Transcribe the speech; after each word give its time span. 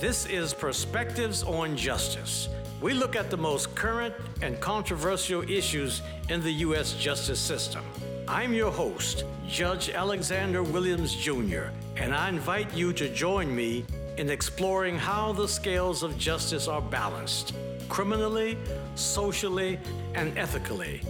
This 0.00 0.24
is 0.24 0.54
Perspectives 0.54 1.42
on 1.42 1.76
Justice. 1.76 2.48
We 2.80 2.94
look 2.94 3.16
at 3.16 3.28
the 3.28 3.36
most 3.36 3.74
current 3.74 4.14
and 4.40 4.58
controversial 4.58 5.42
issues 5.42 6.00
in 6.30 6.42
the 6.42 6.52
U.S. 6.64 6.94
justice 6.94 7.38
system. 7.38 7.84
I'm 8.26 8.54
your 8.54 8.70
host, 8.70 9.26
Judge 9.46 9.90
Alexander 9.90 10.62
Williams 10.62 11.14
Jr., 11.14 11.64
and 11.96 12.14
I 12.14 12.30
invite 12.30 12.72
you 12.72 12.94
to 12.94 13.10
join 13.10 13.54
me 13.54 13.84
in 14.16 14.30
exploring 14.30 14.96
how 14.96 15.32
the 15.34 15.46
scales 15.46 16.02
of 16.02 16.16
justice 16.16 16.66
are 16.66 16.80
balanced 16.80 17.52
criminally, 17.90 18.56
socially, 18.94 19.78
and 20.14 20.36
ethically. 20.38 21.02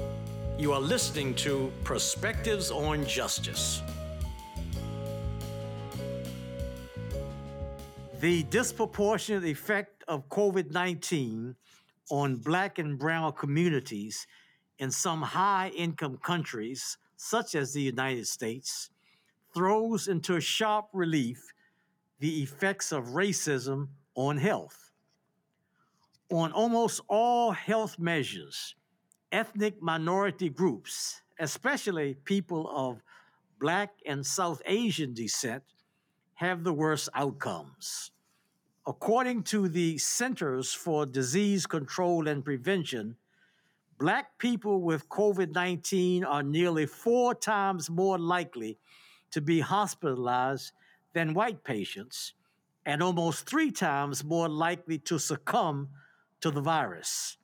You 0.58 0.72
are 0.72 0.80
listening 0.80 1.36
to 1.36 1.70
Perspectives 1.84 2.72
on 2.72 3.06
Justice. 3.06 3.82
The 8.20 8.42
disproportionate 8.42 9.44
effect 9.44 10.04
of 10.06 10.28
COVID 10.28 10.72
19 10.72 11.56
on 12.10 12.36
Black 12.36 12.78
and 12.78 12.98
Brown 12.98 13.32
communities 13.32 14.26
in 14.78 14.90
some 14.90 15.22
high 15.22 15.70
income 15.74 16.18
countries, 16.18 16.98
such 17.16 17.54
as 17.54 17.72
the 17.72 17.80
United 17.80 18.26
States, 18.26 18.90
throws 19.54 20.06
into 20.06 20.38
sharp 20.38 20.88
relief 20.92 21.54
the 22.18 22.42
effects 22.42 22.92
of 22.92 23.16
racism 23.16 23.88
on 24.14 24.36
health. 24.36 24.92
On 26.30 26.52
almost 26.52 27.00
all 27.08 27.52
health 27.52 27.98
measures, 27.98 28.74
ethnic 29.32 29.80
minority 29.80 30.50
groups, 30.50 31.22
especially 31.38 32.18
people 32.26 32.68
of 32.68 33.02
Black 33.58 33.92
and 34.04 34.26
South 34.26 34.60
Asian 34.66 35.14
descent, 35.14 35.62
have 36.40 36.64
the 36.64 36.72
worst 36.72 37.06
outcomes. 37.14 38.12
According 38.86 39.42
to 39.42 39.68
the 39.68 39.98
Centers 39.98 40.72
for 40.72 41.04
Disease 41.04 41.66
Control 41.66 42.26
and 42.26 42.42
Prevention, 42.42 43.16
Black 43.98 44.38
people 44.38 44.80
with 44.80 45.06
COVID 45.10 45.54
19 45.54 46.24
are 46.24 46.42
nearly 46.42 46.86
four 46.86 47.34
times 47.34 47.90
more 47.90 48.18
likely 48.18 48.78
to 49.32 49.42
be 49.42 49.60
hospitalized 49.60 50.72
than 51.12 51.34
white 51.34 51.62
patients 51.62 52.32
and 52.86 53.02
almost 53.02 53.44
three 53.44 53.70
times 53.70 54.24
more 54.24 54.48
likely 54.48 54.96
to 54.96 55.18
succumb 55.18 55.90
to 56.40 56.50
the 56.50 56.62
virus. 56.62 57.36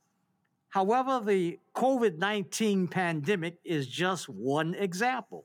However, 0.70 1.20
the 1.22 1.58
COVID 1.74 2.16
19 2.16 2.88
pandemic 2.88 3.58
is 3.62 3.86
just 3.86 4.30
one 4.30 4.74
example. 4.74 5.44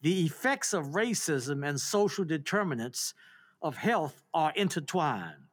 The 0.00 0.24
effects 0.26 0.72
of 0.72 0.86
racism 0.86 1.66
and 1.66 1.80
social 1.80 2.24
determinants 2.24 3.14
of 3.60 3.76
health 3.76 4.22
are 4.32 4.52
intertwined. 4.54 5.48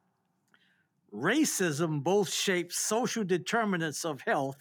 Racism 1.12 2.02
both 2.02 2.32
shapes 2.32 2.78
social 2.78 3.24
determinants 3.24 4.04
of 4.04 4.20
health 4.20 4.58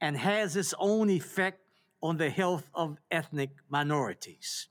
and 0.00 0.16
has 0.16 0.56
its 0.56 0.72
own 0.78 1.10
effect 1.10 1.60
on 2.02 2.16
the 2.16 2.30
health 2.30 2.68
of 2.74 2.98
ethnic 3.10 3.50
minorities. 3.68 4.68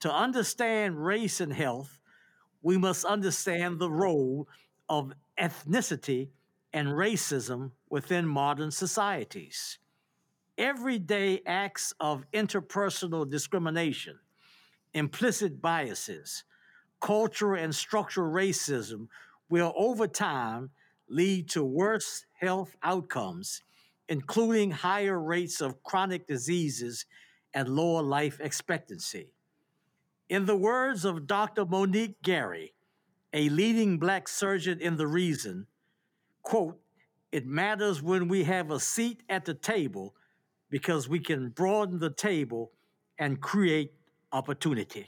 To 0.00 0.12
understand 0.12 1.04
race 1.04 1.40
and 1.40 1.52
health, 1.52 2.00
we 2.62 2.76
must 2.76 3.04
understand 3.04 3.78
the 3.78 3.90
role 3.90 4.46
of 4.88 5.12
ethnicity 5.38 6.28
and 6.72 6.88
racism 6.88 7.70
within 7.88 8.26
modern 8.26 8.70
societies 8.70 9.78
everyday 10.58 11.40
acts 11.46 11.92
of 12.00 12.24
interpersonal 12.32 13.28
discrimination, 13.28 14.18
implicit 14.92 15.60
biases, 15.60 16.44
cultural 17.00 17.62
and 17.62 17.74
structural 17.74 18.32
racism 18.32 19.08
will 19.48 19.72
over 19.76 20.06
time 20.06 20.70
lead 21.08 21.48
to 21.50 21.62
worse 21.64 22.24
health 22.40 22.76
outcomes, 22.82 23.62
including 24.08 24.70
higher 24.70 25.20
rates 25.20 25.60
of 25.60 25.82
chronic 25.82 26.26
diseases 26.26 27.04
and 27.52 27.68
lower 27.68 28.02
life 28.02 28.40
expectancy. 28.40 29.28
In 30.28 30.46
the 30.46 30.56
words 30.56 31.04
of 31.04 31.26
Dr. 31.26 31.66
Monique 31.66 32.20
Gary, 32.22 32.74
a 33.32 33.48
leading 33.48 33.98
black 33.98 34.28
surgeon 34.28 34.80
in 34.80 34.96
The 34.96 35.06
Reason, 35.06 35.66
quote, 36.42 36.80
it 37.30 37.46
matters 37.46 38.00
when 38.00 38.28
we 38.28 38.44
have 38.44 38.70
a 38.70 38.80
seat 38.80 39.22
at 39.28 39.44
the 39.44 39.54
table 39.54 40.14
because 40.74 41.08
we 41.08 41.20
can 41.20 41.50
broaden 41.50 42.00
the 42.00 42.10
table 42.10 42.72
and 43.20 43.40
create 43.40 43.92
opportunity. 44.32 45.06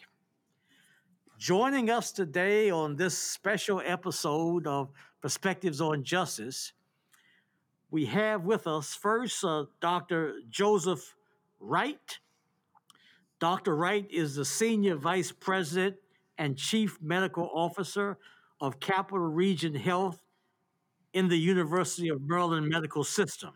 Joining 1.39 1.91
us 1.91 2.13
today 2.13 2.71
on 2.71 2.95
this 2.95 3.19
special 3.19 3.83
episode 3.85 4.69
of 4.69 4.93
Perspectives 5.21 5.81
on 5.81 6.05
Justice, 6.05 6.73
we 7.91 8.05
have 8.07 8.45
with 8.45 8.69
us 8.69 8.95
first 8.95 9.43
uh, 9.43 9.65
Dr. 9.81 10.35
Joseph 10.49 11.17
Wright. 11.59 12.21
Dr. 13.41 13.75
Wright 13.75 14.07
is 14.09 14.37
the 14.37 14.45
Senior 14.45 14.95
Vice 14.95 15.33
President 15.33 15.97
and 16.39 16.57
Chief 16.57 16.97
Medical 17.03 17.51
Officer 17.53 18.19
of 18.61 18.79
Capital 18.79 19.19
Region 19.19 19.75
Health 19.75 20.21
in 21.13 21.27
the 21.27 21.37
University 21.37 22.09
of 22.09 22.23
Maryland 22.23 22.69
Medical 22.69 23.03
System. 23.03 23.51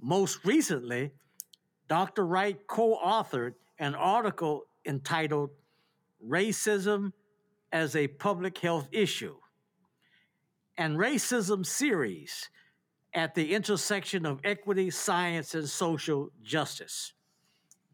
Most 0.00 0.44
recently, 0.44 1.12
Dr. 1.88 2.26
Wright 2.26 2.58
co 2.66 2.98
authored 3.04 3.54
an 3.78 3.94
article 3.94 4.64
entitled 4.84 5.50
Racism 6.26 7.12
as 7.72 7.96
a 7.96 8.08
Public 8.08 8.58
Health 8.58 8.88
Issue 8.92 9.36
and 10.76 10.96
Racism 10.96 11.66
Series 11.66 12.48
at 13.14 13.34
the 13.34 13.52
Intersection 13.52 14.24
of 14.24 14.40
Equity, 14.44 14.90
Science, 14.90 15.54
and 15.54 15.68
Social 15.68 16.30
Justice. 16.42 17.12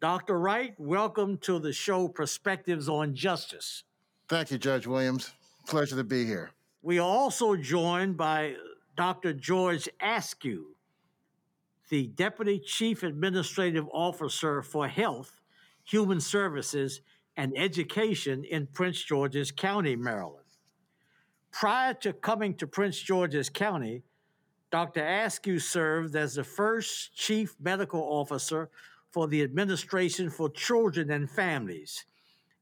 Dr. 0.00 0.38
Wright, 0.38 0.74
welcome 0.78 1.38
to 1.38 1.58
the 1.58 1.72
show 1.72 2.08
Perspectives 2.08 2.88
on 2.88 3.14
Justice. 3.14 3.84
Thank 4.28 4.50
you, 4.50 4.58
Judge 4.58 4.86
Williams. 4.86 5.32
Pleasure 5.66 5.96
to 5.96 6.04
be 6.04 6.26
here. 6.26 6.50
We 6.82 6.98
are 6.98 7.08
also 7.08 7.56
joined 7.56 8.18
by 8.18 8.56
Dr. 8.96 9.32
George 9.32 9.88
Askew, 10.02 10.76
the 11.90 12.08
Deputy 12.08 12.58
Chief 12.58 13.02
Administrative 13.02 13.86
Officer 13.92 14.62
for 14.62 14.88
Health, 14.88 15.40
Human 15.84 16.20
Services, 16.20 17.00
and 17.36 17.52
Education 17.56 18.44
in 18.44 18.66
Prince 18.68 19.02
George's 19.02 19.50
County, 19.50 19.96
Maryland. 19.96 20.44
Prior 21.50 21.94
to 21.94 22.12
coming 22.12 22.54
to 22.54 22.66
Prince 22.66 22.98
George's 22.98 23.48
County, 23.48 24.02
Dr. 24.70 25.06
Askew 25.06 25.58
served 25.58 26.16
as 26.16 26.34
the 26.34 26.44
first 26.44 27.14
Chief 27.14 27.54
Medical 27.60 28.00
Officer 28.00 28.70
for 29.10 29.28
the 29.28 29.42
Administration 29.42 30.30
for 30.30 30.50
Children 30.50 31.10
and 31.10 31.30
Families 31.30 32.06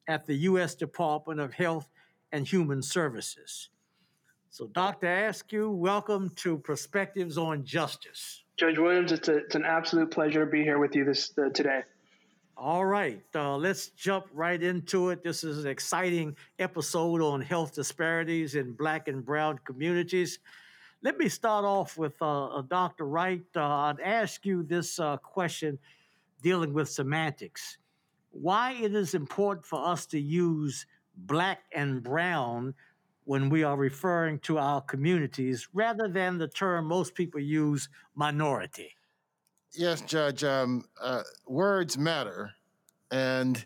at 0.08 0.26
the 0.26 0.34
U.S. 0.34 0.74
Department 0.74 1.40
of 1.40 1.54
Health 1.54 1.88
and 2.32 2.46
Human 2.46 2.82
Services. 2.82 3.70
So, 4.50 4.66
Dr. 4.66 5.06
Askew, 5.06 5.70
welcome 5.70 6.30
to 6.36 6.58
Perspectives 6.58 7.38
on 7.38 7.64
Justice. 7.64 8.44
Judge 8.62 8.78
Williams, 8.78 9.10
it's, 9.10 9.26
a, 9.26 9.38
it's 9.38 9.56
an 9.56 9.64
absolute 9.64 10.12
pleasure 10.12 10.44
to 10.44 10.48
be 10.48 10.62
here 10.62 10.78
with 10.78 10.94
you 10.94 11.04
this 11.04 11.32
uh, 11.36 11.48
today. 11.48 11.80
All 12.56 12.84
right, 12.84 13.20
uh, 13.34 13.56
let's 13.56 13.88
jump 13.88 14.26
right 14.32 14.62
into 14.62 15.10
it. 15.10 15.24
This 15.24 15.42
is 15.42 15.64
an 15.64 15.68
exciting 15.68 16.36
episode 16.60 17.20
on 17.22 17.40
health 17.40 17.74
disparities 17.74 18.54
in 18.54 18.74
Black 18.74 19.08
and 19.08 19.24
Brown 19.24 19.58
communities. 19.64 20.38
Let 21.02 21.18
me 21.18 21.28
start 21.28 21.64
off 21.64 21.98
with 21.98 22.14
uh, 22.22 22.58
uh 22.58 22.62
Dr. 22.62 23.06
Wright. 23.06 23.42
Uh, 23.56 23.64
I'd 23.64 23.98
ask 23.98 24.46
you 24.46 24.62
this 24.62 25.00
uh, 25.00 25.16
question 25.16 25.76
dealing 26.40 26.72
with 26.72 26.88
semantics. 26.88 27.78
Why 28.30 28.74
it 28.74 28.94
is 28.94 29.14
important 29.14 29.66
for 29.66 29.84
us 29.84 30.06
to 30.06 30.20
use 30.20 30.86
black 31.16 31.64
and 31.72 32.00
brown 32.00 32.74
when 33.24 33.48
we 33.48 33.62
are 33.62 33.76
referring 33.76 34.38
to 34.40 34.58
our 34.58 34.80
communities 34.80 35.68
rather 35.72 36.08
than 36.08 36.38
the 36.38 36.48
term 36.48 36.86
most 36.86 37.14
people 37.14 37.40
use 37.40 37.88
minority. 38.14 38.90
Yes, 39.74 40.02
Judge, 40.02 40.44
um, 40.44 40.84
uh, 41.00 41.22
words 41.46 41.96
matter. 41.96 42.52
And 43.10 43.64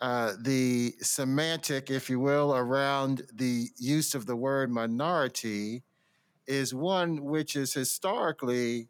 uh, 0.00 0.32
the 0.40 0.94
semantic, 1.00 1.90
if 1.90 2.10
you 2.10 2.18
will, 2.18 2.54
around 2.54 3.22
the 3.32 3.68
use 3.78 4.14
of 4.14 4.26
the 4.26 4.36
word 4.36 4.70
minority 4.70 5.82
is 6.46 6.74
one 6.74 7.24
which 7.24 7.54
has 7.54 7.72
historically 7.72 8.88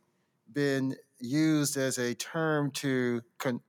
been 0.53 0.97
used 1.19 1.77
as 1.77 1.99
a 1.99 2.15
term 2.15 2.71
to 2.71 3.21
con- 3.39 3.61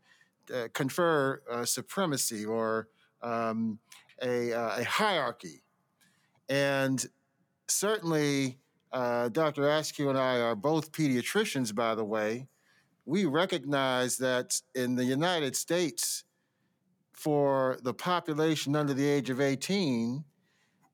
uh, 0.53 0.67
confer 0.73 1.41
uh, 1.51 1.65
supremacy 1.65 2.45
or 2.45 2.87
um, 3.21 3.79
a, 4.21 4.53
uh, 4.53 4.79
a 4.79 4.83
hierarchy 4.83 5.64
and 6.49 7.05
certainly, 7.67 8.59
uh, 8.91 9.29
Dr. 9.29 9.69
Askew 9.69 10.09
and 10.09 10.17
I 10.17 10.39
are 10.39 10.55
both 10.55 10.91
pediatricians, 10.91 11.73
by 11.73 11.95
the 11.95 12.05
way. 12.05 12.47
We 13.05 13.25
recognize 13.25 14.17
that 14.17 14.61
in 14.73 14.95
the 14.95 15.05
United 15.05 15.55
States, 15.55 16.23
for 17.11 17.77
the 17.81 17.93
population 17.93 18.75
under 18.75 18.93
the 18.93 19.07
age 19.07 19.29
of 19.29 19.39
18, 19.39 20.23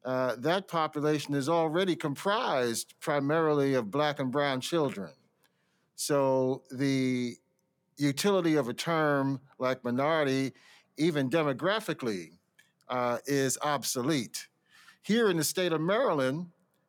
uh, 0.06 0.36
that 0.38 0.68
population 0.68 1.34
is 1.34 1.50
already 1.50 1.96
comprised 1.96 2.94
primarily 3.00 3.74
of 3.74 3.92
black 3.92 4.20
and 4.20 4.32
brown 4.32 4.62
children. 4.62 5.12
So 5.96 6.64
the 6.72 7.36
utility 7.98 8.56
of 8.56 8.68
a 8.68 8.74
term 8.74 9.42
like 9.60 9.84
minority, 9.84 10.54
even 10.98 11.30
demographically, 11.30 12.32
uh, 12.90 13.20
is 13.26 13.58
obsolete. 13.62 14.48
Here 15.02 15.30
in 15.30 15.38
the 15.38 15.44
state 15.44 15.72
of 15.72 15.82
Maryland, 15.82 16.48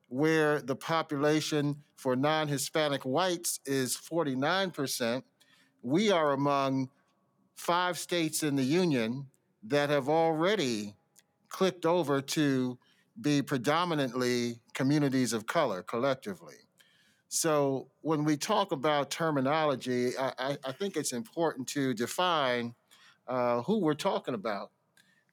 where 0.09 0.61
the 0.61 0.77
population 0.77 1.77
for 1.97 2.15
non 2.15 2.49
Hispanic 2.49 3.03
whites 3.03 3.61
is 3.65 3.97
49%, 3.97 5.23
we 5.83 6.11
are 6.11 6.33
among 6.33 6.91
five 7.55 7.99
states 7.99 8.43
in 8.43 8.57
the 8.57 8.63
union 8.63 9.27
that 9.63 9.89
have 9.89 10.09
already 10.09 10.95
clicked 11.49 11.87
over 11.87 12.21
to 12.21 12.79
be 13.21 13.43
predominantly 13.43 14.61
communities 14.75 15.33
of 15.33 15.47
color 15.47 15.83
collectively. 15.83 16.57
So 17.29 17.89
when 18.03 18.25
we 18.25 18.37
talk 18.37 18.73
about 18.73 19.11
terminology, 19.11 20.17
I, 20.19 20.59
I, 20.65 20.73
think 20.73 20.97
it's 20.97 21.13
important 21.13 21.67
to 21.69 21.95
define 21.95 22.75
uh, 23.27 23.63
who 23.63 23.79
we're 23.79 23.95
talking 23.95 24.35
about 24.35 24.71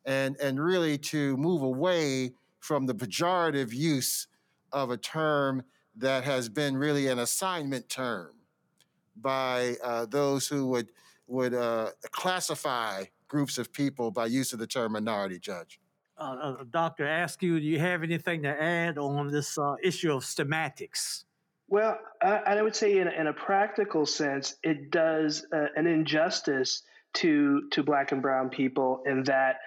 and, 0.06 0.38
and 0.42 0.64
really 0.64 0.98
to 0.98 1.36
move 1.36 1.62
away 1.62 2.32
from 2.60 2.86
the 2.86 2.94
pejorative 2.94 3.74
use 3.74 4.28
of 4.72 4.92
a 4.92 4.98
term 4.98 5.64
that 5.96 6.24
has 6.24 6.50
been 6.50 6.78
really 6.78 7.08
an 7.08 7.20
assignment 7.20 7.90
term 7.90 8.32
by 9.16 9.76
uh, 9.84 10.06
those 10.06 10.48
who 10.48 10.68
would, 10.68 10.92
would 11.28 11.54
uh, 11.54 11.90
classify 12.12 13.04
groups 13.28 13.58
of 13.58 13.72
people 13.74 14.12
by 14.12 14.26
use 14.26 14.54
of 14.54 14.60
the 14.60 14.68
term 14.68 14.94
minority, 14.94 15.40
Judge. 15.40 15.80
Uh, 16.18 16.24
uh, 16.42 16.64
Dr. 16.70 17.08
Askew, 17.08 17.60
do 17.60 17.66
you 17.66 17.80
have 17.80 18.04
anything 18.04 18.44
to 18.44 18.50
add 18.50 18.98
on 18.98 19.32
this 19.32 19.58
uh, 19.58 19.76
issue 19.82 20.12
of 20.12 20.24
stematics? 20.24 21.24
Well, 21.70 21.98
I, 22.22 22.38
I 22.38 22.62
would 22.62 22.76
say 22.76 22.98
in, 22.98 23.08
in, 23.08 23.28
a 23.28 23.34
practical 23.34 24.06
sense, 24.06 24.56
it 24.64 24.92
does 24.92 25.46
uh, 25.54 25.68
an 25.76 25.88
injustice 25.88 26.84
to 27.14 27.68
to 27.72 27.84
black 27.84 28.12
and 28.12 28.22
brown 28.22 28.50
people 28.50 29.02
in 29.06 29.24
that 29.24 29.58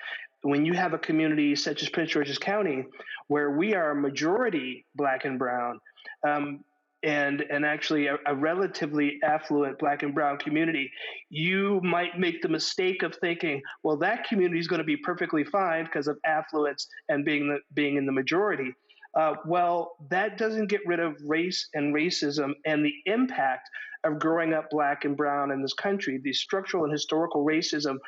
when 0.43 0.65
you 0.65 0.73
have 0.75 0.93
a 0.93 0.99
community 0.99 1.55
such 1.57 1.83
as 1.83 1.89
Prince 1.89 2.11
George's 2.11 2.39
County, 2.39 2.85
where 3.29 3.51
we 3.51 3.75
are 3.75 3.93
a 3.93 3.95
majority 3.95 4.85
black 4.95 5.25
and 5.25 5.39
brown, 5.39 5.81
um, 6.27 6.65
and 7.05 7.43
and 7.51 7.65
actually 7.65 8.07
a, 8.07 8.17
a, 8.27 8.35
relatively 8.35 9.19
affluent 9.25 9.79
black 9.79 10.03
and 10.03 10.15
brown 10.15 10.39
community, 10.39 10.91
you 11.31 11.81
might 11.83 12.19
make 12.19 12.43
the 12.43 12.49
mistake 12.49 13.03
of 13.03 13.15
thinking, 13.17 13.61
well, 13.83 13.97
that 13.97 14.25
community 14.29 14.61
is 14.61 14.69
going 14.69 14.79
to 14.79 14.85
be 14.85 14.97
perfectly 14.97 15.43
fine 15.43 15.85
because 15.85 16.07
of 16.07 16.19
affluence 16.25 16.87
and 17.09 17.25
being 17.25 17.49
the, 17.49 17.59
being 17.75 17.97
in 17.97 18.07
the 18.07 18.13
majority. 18.13 18.73
Uh, 19.19 19.35
well, 19.45 19.97
that 20.11 20.39
doesn't 20.39 20.69
get 20.69 20.81
rid 20.87 21.01
of 21.01 21.17
race 21.27 21.69
and 21.75 21.95
racism 21.95 22.53
and 22.65 22.85
the 22.85 22.95
impact 23.07 23.69
of 24.05 24.19
growing 24.19 24.53
up 24.53 24.69
black 24.71 25.05
and 25.05 25.17
brown 25.17 25.53
in 25.53 25.63
this 25.63 25.75
country. 25.75 26.21
The 26.23 26.33
structural 26.33 26.85
and 26.85 26.93
historical 26.93 27.45
racism 27.45 27.99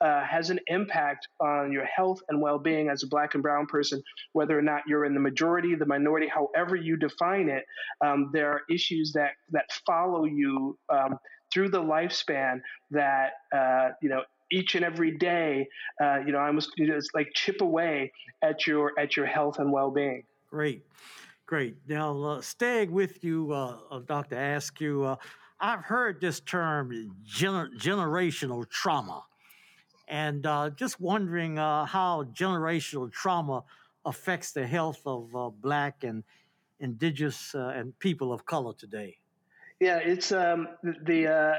uh, 0.00 0.24
has 0.24 0.50
an 0.50 0.58
impact 0.68 1.28
on 1.40 1.72
your 1.72 1.84
health 1.84 2.20
and 2.28 2.40
well 2.40 2.58
being 2.58 2.88
as 2.88 3.02
a 3.02 3.06
black 3.06 3.34
and 3.34 3.42
brown 3.42 3.66
person, 3.66 4.02
whether 4.32 4.58
or 4.58 4.62
not 4.62 4.82
you're 4.86 5.04
in 5.04 5.14
the 5.14 5.20
majority, 5.20 5.74
the 5.74 5.86
minority, 5.86 6.26
however 6.26 6.76
you 6.76 6.96
define 6.96 7.48
it. 7.48 7.64
Um, 8.04 8.30
there 8.32 8.50
are 8.50 8.62
issues 8.70 9.12
that, 9.14 9.32
that 9.50 9.66
follow 9.86 10.24
you 10.24 10.78
um, 10.88 11.18
through 11.52 11.68
the 11.68 11.82
lifespan 11.82 12.60
that, 12.90 13.32
uh, 13.54 13.90
you 14.00 14.08
know, 14.08 14.22
each 14.50 14.74
and 14.74 14.84
every 14.84 15.16
day, 15.16 15.66
uh, 16.02 16.18
you 16.26 16.32
know, 16.32 16.38
I 16.38 16.46
almost 16.46 16.72
you 16.76 16.86
know, 16.86 16.96
it's 16.96 17.08
like 17.14 17.28
chip 17.34 17.62
away 17.62 18.12
at 18.42 18.66
your 18.66 18.92
at 18.98 19.16
your 19.16 19.24
health 19.24 19.58
and 19.58 19.72
well 19.72 19.90
being. 19.90 20.24
Great, 20.52 20.84
great. 21.46 21.76
Now, 21.88 22.22
uh, 22.22 22.40
staying 22.42 22.92
with 22.92 23.24
you, 23.24 23.54
uh, 23.54 23.78
uh 23.90 24.00
Dr. 24.00 24.36
Askew, 24.36 25.02
uh, 25.02 25.16
I've 25.58 25.80
heard 25.80 26.20
this 26.20 26.40
term 26.40 26.92
gener- 27.26 27.74
generational 27.78 28.68
trauma, 28.68 29.24
and 30.08 30.44
uh, 30.44 30.68
just 30.68 31.00
wondering 31.00 31.58
uh, 31.58 31.86
how 31.86 32.24
generational 32.34 33.10
trauma 33.10 33.64
affects 34.04 34.52
the 34.52 34.66
health 34.66 35.00
of 35.06 35.32
Black 35.62 36.04
and 36.04 36.22
Indigenous 36.80 37.54
and 37.54 37.98
people 37.98 38.30
of 38.30 38.44
color 38.44 38.74
today. 38.74 39.16
Yeah, 39.80 40.00
it's 40.04 40.32
um, 40.32 40.68
the 40.82 41.28
uh, 41.28 41.54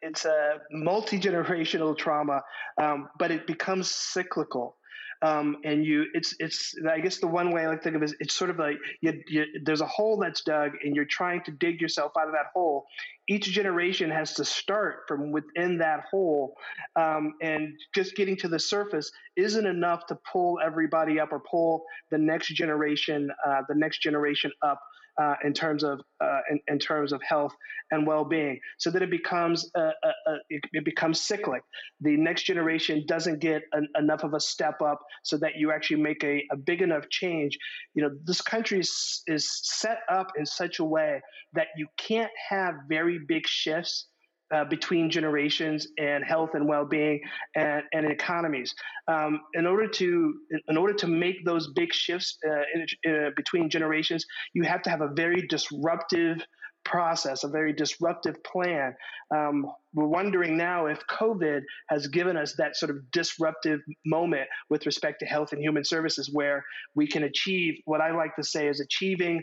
it's 0.00 0.24
a 0.24 0.60
multi 0.70 1.20
generational 1.20 1.94
trauma, 1.94 2.42
um, 2.80 3.10
but 3.18 3.30
it 3.30 3.46
becomes 3.46 3.90
cyclical 3.90 4.76
um, 5.22 5.58
and 5.64 5.84
you 5.84 6.06
it's 6.14 6.34
it's 6.38 6.74
I 6.88 7.00
guess 7.00 7.18
the 7.18 7.26
one 7.26 7.50
way 7.50 7.64
I 7.64 7.68
like 7.68 7.78
to 7.78 7.84
think 7.84 7.96
of 7.96 8.02
it 8.02 8.06
is 8.06 8.14
it's 8.20 8.34
sort 8.34 8.50
of 8.50 8.58
like 8.58 8.76
you, 9.00 9.22
you, 9.28 9.44
there's 9.64 9.82
a 9.82 9.86
hole 9.86 10.16
that's 10.16 10.42
dug 10.42 10.72
and 10.82 10.96
you're 10.96 11.04
trying 11.04 11.42
to 11.44 11.50
dig 11.50 11.80
yourself 11.80 12.12
out 12.18 12.26
of 12.26 12.32
that 12.32 12.46
hole. 12.54 12.86
Each 13.30 13.46
generation 13.46 14.10
has 14.10 14.34
to 14.34 14.44
start 14.44 15.04
from 15.06 15.30
within 15.30 15.78
that 15.78 16.00
hole, 16.10 16.56
um, 16.96 17.34
and 17.40 17.78
just 17.94 18.16
getting 18.16 18.36
to 18.38 18.48
the 18.48 18.58
surface 18.58 19.12
isn't 19.36 19.66
enough 19.66 20.04
to 20.06 20.18
pull 20.30 20.58
everybody 20.58 21.20
up 21.20 21.30
or 21.30 21.40
pull 21.48 21.84
the 22.10 22.18
next 22.18 22.48
generation 22.48 23.30
uh, 23.46 23.62
the 23.68 23.76
next 23.76 24.02
generation 24.02 24.50
up 24.62 24.80
uh, 25.20 25.34
in 25.44 25.52
terms 25.52 25.84
of 25.84 26.00
uh, 26.20 26.40
in, 26.50 26.60
in, 26.68 26.78
terms 26.78 27.12
of 27.12 27.20
health 27.22 27.54
and 27.90 28.06
well-being, 28.06 28.58
so 28.78 28.90
that 28.90 29.02
it 29.02 29.10
becomes 29.10 29.70
a, 29.74 29.80
a, 29.80 30.34
it, 30.48 30.62
it, 30.72 30.84
becomes 30.84 31.20
cyclic. 31.20 31.62
The 32.00 32.16
next 32.16 32.44
generation 32.44 33.04
doesn't 33.06 33.40
get 33.40 33.62
an, 33.72 33.88
enough 33.98 34.24
of 34.24 34.34
a 34.34 34.40
step 34.40 34.80
up, 34.80 35.00
so 35.22 35.36
that 35.38 35.56
you 35.56 35.72
actually 35.72 36.00
make 36.00 36.24
a, 36.24 36.42
big 36.64 36.82
enough 36.82 37.08
change. 37.10 37.58
You 37.94 38.02
know, 38.02 38.10
this 38.24 38.40
country 38.40 38.80
is, 38.80 39.22
is 39.26 39.48
set 39.62 39.98
up 40.10 40.32
in 40.38 40.46
such 40.46 40.78
a 40.78 40.84
way 40.84 41.20
that 41.52 41.68
you 41.76 41.86
can't 41.96 42.30
have 42.48 42.74
very 42.88 43.19
big 43.26 43.46
shifts 43.46 44.06
uh, 44.52 44.64
between 44.64 45.10
generations 45.10 45.86
and 45.98 46.24
health 46.24 46.50
and 46.54 46.68
well-being 46.68 47.20
and, 47.54 47.82
and 47.92 48.10
economies. 48.10 48.74
Um, 49.08 49.40
in 49.54 49.66
order 49.66 49.86
to 49.86 50.34
in 50.68 50.76
order 50.76 50.92
to 50.94 51.06
make 51.06 51.44
those 51.44 51.72
big 51.72 51.92
shifts 51.92 52.36
uh, 52.48 52.62
in, 52.74 53.14
uh, 53.14 53.30
between 53.36 53.70
generations, 53.70 54.24
you 54.54 54.64
have 54.64 54.82
to 54.82 54.90
have 54.90 55.02
a 55.02 55.08
very 55.08 55.46
disruptive 55.46 56.44
process, 56.84 57.44
a 57.44 57.48
very 57.48 57.72
disruptive 57.72 58.42
plan. 58.42 58.94
Um, 59.32 59.70
we're 59.94 60.06
wondering 60.06 60.56
now 60.56 60.86
if 60.86 60.98
COVID 61.08 61.60
has 61.90 62.06
given 62.08 62.36
us 62.36 62.54
that 62.56 62.74
sort 62.74 62.90
of 62.90 63.08
disruptive 63.12 63.80
moment 64.06 64.48
with 64.70 64.86
respect 64.86 65.20
to 65.20 65.26
health 65.26 65.52
and 65.52 65.60
human 65.60 65.84
services, 65.84 66.30
where 66.32 66.64
we 66.94 67.06
can 67.06 67.24
achieve 67.24 67.74
what 67.84 68.00
I 68.00 68.12
like 68.12 68.34
to 68.36 68.44
say 68.44 68.66
is 68.66 68.80
achieving. 68.80 69.42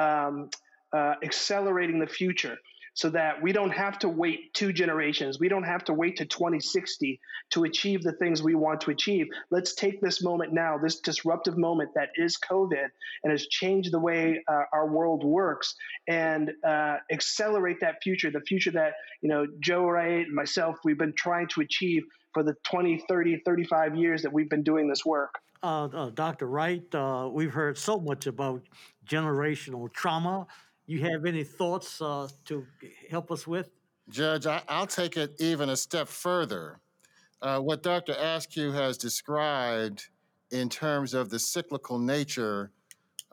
Um, 0.00 0.50
uh, 0.92 1.14
accelerating 1.22 1.98
the 1.98 2.06
future 2.06 2.56
so 2.96 3.10
that 3.10 3.42
we 3.42 3.52
don't 3.52 3.70
have 3.70 3.98
to 3.98 4.08
wait 4.08 4.54
two 4.54 4.72
generations. 4.72 5.38
We 5.38 5.48
don't 5.48 5.64
have 5.64 5.84
to 5.84 5.92
wait 5.92 6.16
to 6.16 6.24
2060 6.24 7.20
to 7.50 7.64
achieve 7.64 8.02
the 8.02 8.12
things 8.12 8.42
we 8.42 8.54
want 8.54 8.80
to 8.80 8.90
achieve. 8.90 9.26
Let's 9.50 9.74
take 9.74 10.00
this 10.00 10.22
moment 10.22 10.54
now, 10.54 10.78
this 10.78 11.00
disruptive 11.00 11.58
moment 11.58 11.90
that 11.94 12.08
is 12.16 12.38
COVID 12.38 12.88
and 13.22 13.30
has 13.30 13.46
changed 13.48 13.92
the 13.92 13.98
way 13.98 14.42
uh, 14.48 14.62
our 14.72 14.88
world 14.88 15.24
works 15.24 15.74
and 16.08 16.50
uh, 16.66 16.96
accelerate 17.12 17.80
that 17.82 17.96
future, 18.02 18.30
the 18.30 18.40
future 18.40 18.70
that, 18.70 18.94
you 19.20 19.28
know, 19.28 19.46
Joe 19.60 19.86
Wright 19.86 20.26
and 20.26 20.34
myself, 20.34 20.78
we've 20.82 20.98
been 20.98 21.14
trying 21.14 21.48
to 21.48 21.60
achieve 21.60 22.02
for 22.32 22.42
the 22.42 22.54
20, 22.64 23.04
30, 23.06 23.42
35 23.44 23.94
years 23.94 24.22
that 24.22 24.32
we've 24.32 24.48
been 24.48 24.62
doing 24.62 24.88
this 24.88 25.04
work. 25.04 25.34
Uh, 25.62 25.84
uh 25.84 26.10
Dr. 26.10 26.46
Wright, 26.46 26.94
uh, 26.94 27.28
we've 27.30 27.52
heard 27.52 27.76
so 27.76 27.98
much 27.98 28.26
about 28.26 28.62
generational 29.06 29.92
trauma 29.92 30.46
you 30.86 31.00
have 31.00 31.24
any 31.24 31.44
thoughts 31.44 32.00
uh, 32.00 32.28
to 32.46 32.64
help 33.10 33.30
us 33.30 33.46
with? 33.46 33.70
Judge, 34.08 34.46
I, 34.46 34.62
will 34.70 34.86
take 34.86 35.16
it 35.16 35.34
even 35.40 35.70
a 35.70 35.76
step 35.76 36.08
further. 36.08 36.78
Uh, 37.42 37.58
what 37.58 37.82
Dr. 37.82 38.12
Askew 38.12 38.72
has 38.72 38.96
described 38.96 40.08
in 40.52 40.68
terms 40.68 41.12
of 41.12 41.28
the 41.28 41.38
cyclical 41.38 41.98
nature 41.98 42.70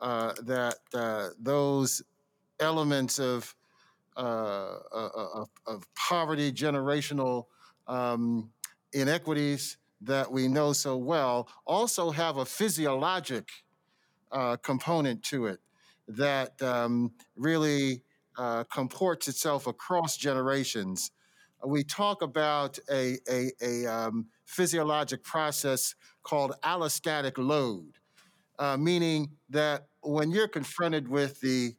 uh, 0.00 0.34
that 0.42 0.78
uh, 0.92 1.28
those 1.38 2.02
elements 2.58 3.18
of, 3.18 3.54
uh, 4.16 4.20
uh, 4.92 5.08
of, 5.34 5.48
of, 5.66 5.86
poverty, 5.94 6.52
generational 6.52 7.46
um, 7.86 8.50
inequities 8.92 9.76
that 10.00 10.30
we 10.30 10.48
know 10.48 10.72
so 10.72 10.96
well 10.96 11.48
also 11.64 12.10
have 12.10 12.36
a 12.36 12.44
physiologic 12.44 13.48
component 14.62 15.22
to 15.22 15.46
it 15.46 15.60
that 16.08 16.60
um, 16.62 17.12
really 17.36 18.02
uh, 18.36 18.64
comports 18.64 19.28
itself 19.28 19.66
across 19.66 20.16
generations. 20.16 21.10
We 21.64 21.84
talk 21.84 22.22
about 22.22 22.78
a, 22.90 23.18
a, 23.30 23.50
a 23.62 23.86
um, 23.86 24.26
physiologic 24.44 25.22
process 25.22 25.94
called 26.22 26.52
allostatic 26.62 27.38
load, 27.38 27.92
uh, 28.58 28.76
meaning 28.76 29.30
that 29.50 29.86
when 30.02 30.30
you're 30.30 30.48
confronted 30.48 31.08
with 31.08 31.40
the 31.40 31.74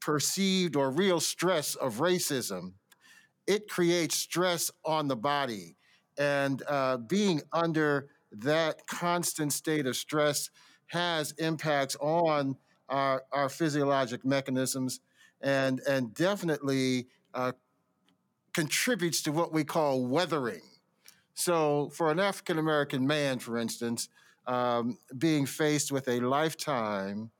perceived 0.00 0.76
or 0.76 0.90
real 0.90 1.20
stress 1.20 1.74
of 1.74 1.96
racism, 1.96 2.72
it 3.46 3.68
creates 3.68 4.16
stress 4.16 4.70
on 4.84 5.08
the 5.08 5.16
body. 5.16 5.76
And 6.18 6.62
uh, 6.68 6.98
being 6.98 7.40
under 7.52 8.08
that 8.32 8.86
constant 8.86 9.52
state 9.52 9.86
of 9.86 9.96
stress 9.96 10.50
has 10.88 11.32
impacts 11.32 11.96
on 12.00 12.56
our, 12.90 13.24
our 13.32 13.48
physiologic 13.48 14.24
mechanisms 14.24 15.00
and, 15.40 15.80
and 15.88 16.12
definitely 16.12 17.06
uh, 17.32 17.52
contributes 18.52 19.22
to 19.22 19.32
what 19.32 19.52
we 19.52 19.64
call 19.64 20.04
weathering. 20.06 20.62
So, 21.34 21.90
for 21.94 22.10
an 22.10 22.20
African 22.20 22.58
American 22.58 23.06
man, 23.06 23.38
for 23.38 23.56
instance, 23.56 24.08
um, 24.46 24.98
being 25.16 25.46
faced 25.46 25.92
with 25.92 26.08
a 26.08 26.20
lifetime 26.20 27.30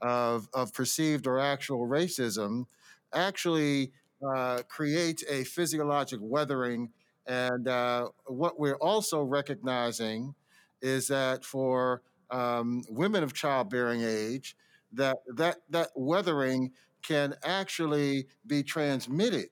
of, 0.00 0.48
of 0.52 0.72
perceived 0.72 1.26
or 1.26 1.38
actual 1.38 1.86
racism 1.86 2.64
actually 3.12 3.92
uh, 4.26 4.62
creates 4.68 5.22
a 5.28 5.44
physiologic 5.44 6.20
weathering. 6.22 6.90
And 7.26 7.68
uh, 7.68 8.08
what 8.26 8.58
we're 8.58 8.76
also 8.76 9.22
recognizing 9.22 10.34
is 10.82 11.08
that 11.08 11.44
for 11.44 12.02
um, 12.30 12.82
women 12.88 13.22
of 13.22 13.32
childbearing 13.32 14.02
age, 14.02 14.56
that, 14.96 15.18
that, 15.34 15.58
that 15.70 15.88
weathering 15.94 16.72
can 17.02 17.34
actually 17.44 18.26
be 18.46 18.62
transmitted 18.62 19.48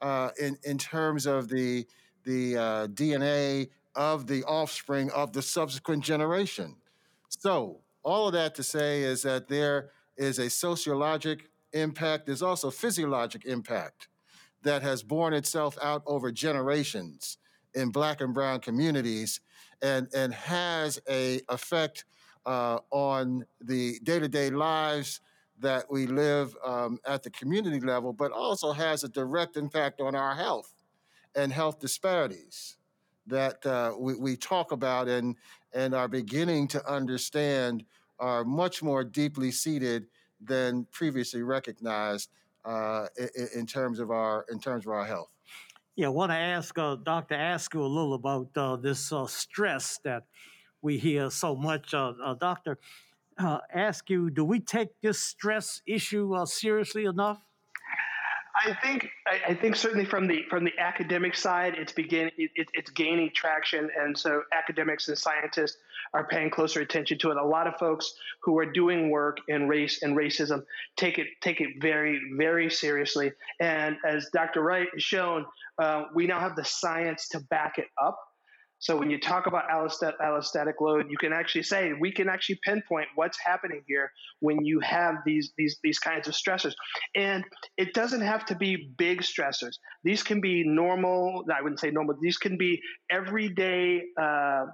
uh, 0.00 0.30
in, 0.40 0.58
in 0.64 0.78
terms 0.78 1.26
of 1.26 1.48
the, 1.48 1.86
the 2.24 2.56
uh, 2.56 2.86
DNA 2.88 3.68
of 3.94 4.26
the 4.26 4.44
offspring 4.44 5.10
of 5.12 5.32
the 5.32 5.42
subsequent 5.42 6.04
generation. 6.04 6.76
So, 7.28 7.80
all 8.02 8.28
of 8.28 8.34
that 8.34 8.54
to 8.54 8.62
say 8.62 9.02
is 9.02 9.22
that 9.22 9.48
there 9.48 9.90
is 10.16 10.38
a 10.38 10.48
sociologic 10.48 11.50
impact, 11.72 12.26
there's 12.26 12.42
also 12.42 12.70
physiologic 12.70 13.44
impact 13.44 14.08
that 14.62 14.82
has 14.82 15.02
borne 15.02 15.32
itself 15.32 15.76
out 15.82 16.02
over 16.06 16.30
generations 16.30 17.38
in 17.74 17.90
black 17.90 18.20
and 18.20 18.32
brown 18.32 18.60
communities 18.60 19.40
and, 19.82 20.08
and 20.14 20.32
has 20.32 21.00
a 21.08 21.40
effect 21.48 22.04
uh, 22.46 22.78
on 22.90 23.44
the 23.60 23.98
day-to-day 24.04 24.50
lives 24.50 25.20
that 25.58 25.90
we 25.90 26.06
live 26.06 26.56
um, 26.64 26.98
at 27.06 27.22
the 27.22 27.30
community 27.30 27.80
level, 27.80 28.12
but 28.12 28.32
also 28.32 28.72
has 28.72 29.04
a 29.04 29.08
direct 29.08 29.56
impact 29.56 30.00
on 30.00 30.14
our 30.14 30.34
health 30.34 30.72
and 31.34 31.52
health 31.52 31.80
disparities 31.80 32.76
that 33.26 33.64
uh, 33.66 33.92
we, 33.98 34.14
we 34.14 34.36
talk 34.36 34.72
about 34.72 35.08
and, 35.08 35.34
and 35.72 35.94
are 35.94 36.08
beginning 36.08 36.68
to 36.68 36.90
understand 36.90 37.84
are 38.18 38.44
much 38.44 38.82
more 38.82 39.04
deeply 39.04 39.50
seated 39.50 40.06
than 40.40 40.86
previously 40.92 41.42
recognized 41.42 42.30
uh, 42.64 43.06
in, 43.18 43.48
in, 43.56 43.66
terms 43.66 43.98
of 43.98 44.10
our 44.10 44.44
in 44.50 44.58
terms 44.58 44.86
of 44.86 44.92
our 44.92 45.04
health. 45.04 45.28
Yeah, 45.96 46.06
I 46.06 46.10
want 46.10 46.30
to 46.30 46.36
ask 46.36 46.76
uh, 46.78 46.96
Dr. 46.96 47.34
Askew 47.34 47.82
a 47.82 47.86
little 47.86 48.14
about 48.14 48.48
uh, 48.56 48.76
this 48.76 49.12
uh, 49.12 49.26
stress 49.26 49.98
that 50.04 50.24
we 50.82 50.98
hear 50.98 51.30
so 51.30 51.54
much. 51.54 51.94
Uh, 51.94 52.12
uh, 52.22 52.34
doctor, 52.34 52.78
Askew, 53.74 54.30
do 54.30 54.44
we 54.44 54.60
take 54.60 55.00
this 55.02 55.20
stress 55.20 55.82
issue 55.86 56.34
seriously 56.46 57.04
enough? 57.04 57.40
I 58.64 58.74
think 58.82 59.10
I, 59.26 59.50
I, 59.50 59.54
think 59.54 59.76
certainly 59.76 60.06
from 60.06 60.26
the 60.26 60.42
from 60.48 60.64
the 60.64 60.72
academic 60.78 61.34
side, 61.34 61.74
it's 61.76 61.92
begin 61.92 62.30
it, 62.38 62.68
it's 62.72 62.90
gaining 62.90 63.30
traction, 63.34 63.90
and 63.98 64.16
so 64.16 64.42
academics 64.52 65.08
and 65.08 65.18
scientists 65.18 65.76
are 66.14 66.26
paying 66.26 66.50
closer 66.50 66.80
attention 66.80 67.18
to 67.18 67.30
it. 67.30 67.36
A 67.36 67.44
lot 67.44 67.66
of 67.66 67.76
folks 67.76 68.14
who 68.42 68.58
are 68.58 68.64
doing 68.64 69.10
work 69.10 69.38
in 69.48 69.68
race 69.68 70.02
and 70.02 70.16
racism 70.16 70.64
take 70.96 71.18
it 71.18 71.26
take 71.42 71.60
it 71.60 71.80
very 71.80 72.20
very 72.36 72.70
seriously. 72.70 73.32
And 73.60 73.96
as 74.06 74.30
Dr. 74.32 74.62
Wright 74.62 74.88
has 74.92 75.02
shown, 75.02 75.44
uh, 75.78 76.04
we 76.14 76.26
now 76.26 76.40
have 76.40 76.56
the 76.56 76.64
science 76.64 77.28
to 77.30 77.40
back 77.40 77.78
it 77.78 77.88
up. 78.02 78.18
So 78.78 78.96
when 78.96 79.10
you 79.10 79.18
talk 79.18 79.46
about 79.46 79.68
allostatic, 79.70 80.18
allostatic 80.22 80.74
load, 80.80 81.06
you 81.08 81.16
can 81.16 81.32
actually 81.32 81.62
say 81.62 81.92
we 81.98 82.12
can 82.12 82.28
actually 82.28 82.58
pinpoint 82.62 83.08
what's 83.14 83.38
happening 83.42 83.82
here 83.86 84.10
when 84.40 84.64
you 84.64 84.80
have 84.80 85.16
these 85.24 85.52
these 85.56 85.78
these 85.82 85.98
kinds 85.98 86.28
of 86.28 86.34
stressors, 86.34 86.74
and 87.14 87.42
it 87.78 87.94
doesn't 87.94 88.20
have 88.20 88.44
to 88.46 88.54
be 88.54 88.92
big 88.98 89.22
stressors. 89.22 89.76
These 90.04 90.22
can 90.22 90.40
be 90.40 90.62
normal. 90.64 91.44
I 91.52 91.62
wouldn't 91.62 91.80
say 91.80 91.90
normal. 91.90 92.16
These 92.20 92.36
can 92.36 92.58
be 92.58 92.80
everyday 93.10 94.02
uh, 94.20 94.66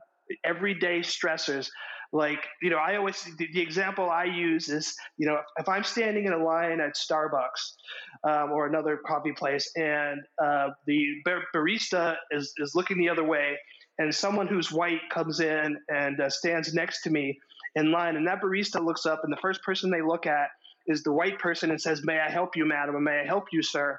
everyday 0.44 1.00
stressors. 1.00 1.68
Like 2.12 2.44
you 2.61 2.71
know, 2.71 2.76
I 2.76 2.97
always 2.97 3.23
the, 3.38 3.49
the, 3.54 3.62
example 3.62 4.11
I 4.11 4.25
use 4.25 4.68
is 4.68 4.94
you 5.16 5.26
know 5.26 5.38
if 5.59 5.68
I'm 5.68 5.85
standing 5.85 6.26
in 6.26 6.32
a 6.32 6.44
line 6.44 6.80
at 6.80 6.94
Starbucks 6.94 8.28
um, 8.28 8.50
or 8.50 8.66
another 8.66 8.99
coffee 9.06 9.32
place, 9.32 9.71
and 9.76 10.21
uh, 10.42 10.68
the 10.87 11.06
bar- 11.25 11.44
barista 11.54 12.16
is 12.30 12.52
is 12.59 12.73
looking 12.75 12.99
the 12.99 13.09
other 13.09 13.25
way 13.25 13.56
and 13.99 14.15
someone 14.15 14.47
who's 14.47 14.73
white 14.73 15.01
comes 15.11 15.41
in 15.41 15.79
and 15.89 16.21
uh, 16.21 16.31
stands 16.31 16.73
next 16.75 17.03
to 17.03 17.11
me 17.11 17.39
in 17.75 17.91
line, 17.91 18.17
and 18.17 18.27
that 18.27 18.41
barista 18.41 18.85
looks 18.85 19.07
up, 19.07 19.21
and 19.25 19.33
the 19.33 19.41
first 19.41 19.63
person 19.63 19.91
they 19.91 20.03
look 20.03 20.27
at 20.27 20.49
is 20.87 21.03
the 21.03 21.13
white 21.13 21.39
person 21.39 21.71
and 21.71 21.81
says, 21.81 22.03
May 22.05 22.19
I 22.19 22.31
help 22.31 22.57
you, 22.57 22.67
madam, 22.67 22.97
and 22.97 23.05
may 23.05 23.21
I 23.21 23.27
help 23.27 23.47
you, 23.53 23.63
sir? 23.63 23.99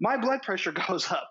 My 0.00 0.16
blood 0.16 0.42
pressure 0.42 0.72
goes 0.88 1.10
up 1.10 1.28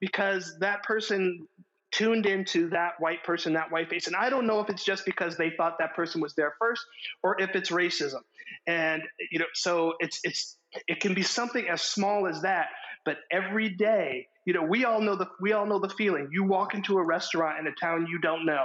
because 0.00 0.56
that 0.60 0.82
person 0.82 1.46
tuned 1.92 2.26
into 2.26 2.68
that 2.70 2.92
white 2.98 3.24
person, 3.24 3.54
that 3.54 3.70
white 3.70 3.88
face. 3.88 4.06
And 4.06 4.16
I 4.16 4.28
don't 4.28 4.46
know 4.46 4.60
if 4.60 4.68
it's 4.68 4.84
just 4.84 5.04
because 5.04 5.36
they 5.36 5.50
thought 5.50 5.78
that 5.78 5.94
person 5.94 6.20
was 6.20 6.34
there 6.34 6.54
first 6.58 6.82
or 7.22 7.40
if 7.40 7.54
it's 7.54 7.70
racism. 7.70 8.20
And 8.66 9.02
you 9.30 9.38
know, 9.38 9.46
so 9.54 9.94
it's 10.00 10.20
it's 10.22 10.56
it 10.88 11.00
can 11.00 11.14
be 11.14 11.22
something 11.22 11.68
as 11.68 11.80
small 11.82 12.26
as 12.26 12.42
that, 12.42 12.66
but 13.06 13.16
every 13.32 13.70
day 13.70 14.26
you 14.46 14.52
know, 14.52 14.62
we 14.62 14.84
all 14.84 15.00
know 15.00 15.16
the 15.16 15.26
we 15.40 15.52
all 15.52 15.66
know 15.66 15.80
the 15.80 15.88
feeling. 15.90 16.28
You 16.30 16.44
walk 16.44 16.74
into 16.74 16.98
a 16.98 17.04
restaurant 17.04 17.58
in 17.58 17.66
a 17.66 17.74
town 17.80 18.06
you 18.08 18.20
don't 18.20 18.46
know. 18.46 18.64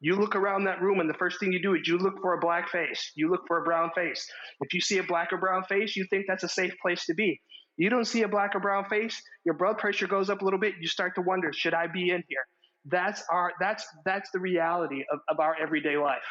You 0.00 0.16
look 0.16 0.34
around 0.34 0.64
that 0.64 0.80
room, 0.80 1.00
and 1.00 1.10
the 1.10 1.14
first 1.14 1.38
thing 1.38 1.52
you 1.52 1.60
do 1.60 1.74
is 1.74 1.86
you 1.86 1.98
look 1.98 2.20
for 2.22 2.32
a 2.32 2.40
black 2.40 2.70
face. 2.70 3.12
You 3.14 3.30
look 3.30 3.42
for 3.46 3.60
a 3.60 3.62
brown 3.64 3.90
face. 3.94 4.26
If 4.60 4.72
you 4.72 4.80
see 4.80 4.98
a 4.98 5.02
black 5.02 5.32
or 5.32 5.36
brown 5.36 5.64
face, 5.64 5.96
you 5.96 6.06
think 6.08 6.24
that's 6.26 6.44
a 6.44 6.48
safe 6.48 6.72
place 6.80 7.04
to 7.06 7.14
be. 7.14 7.40
You 7.76 7.90
don't 7.90 8.06
see 8.06 8.22
a 8.22 8.28
black 8.28 8.54
or 8.54 8.60
brown 8.60 8.86
face, 8.86 9.20
your 9.44 9.54
blood 9.54 9.78
pressure 9.78 10.06
goes 10.06 10.30
up 10.30 10.40
a 10.40 10.44
little 10.44 10.58
bit. 10.58 10.74
You 10.80 10.88
start 10.88 11.14
to 11.16 11.20
wonder, 11.20 11.52
should 11.52 11.74
I 11.74 11.88
be 11.88 12.10
in 12.10 12.24
here? 12.28 12.44
That's 12.86 13.22
our 13.30 13.52
that's 13.60 13.86
that's 14.06 14.30
the 14.30 14.40
reality 14.40 15.04
of, 15.12 15.20
of 15.28 15.40
our 15.40 15.54
everyday 15.60 15.98
life. 15.98 16.24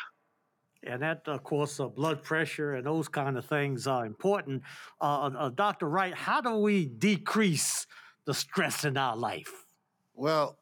And 0.83 1.01
that, 1.01 1.23
of 1.27 1.43
course, 1.43 1.79
uh, 1.79 1.87
blood 1.87 2.23
pressure 2.23 2.75
and 2.75 2.85
those 2.85 3.07
kind 3.07 3.37
of 3.37 3.45
things 3.45 3.87
are 3.87 4.05
important. 4.05 4.63
Uh, 5.01 5.31
uh, 5.37 5.49
Dr. 5.49 5.89
Wright, 5.89 6.13
how 6.13 6.41
do 6.41 6.55
we 6.57 6.85
decrease 6.85 7.87
the 8.25 8.33
stress 8.33 8.85
in 8.85 8.97
our 8.97 9.15
life? 9.15 9.65
Well, 10.13 10.57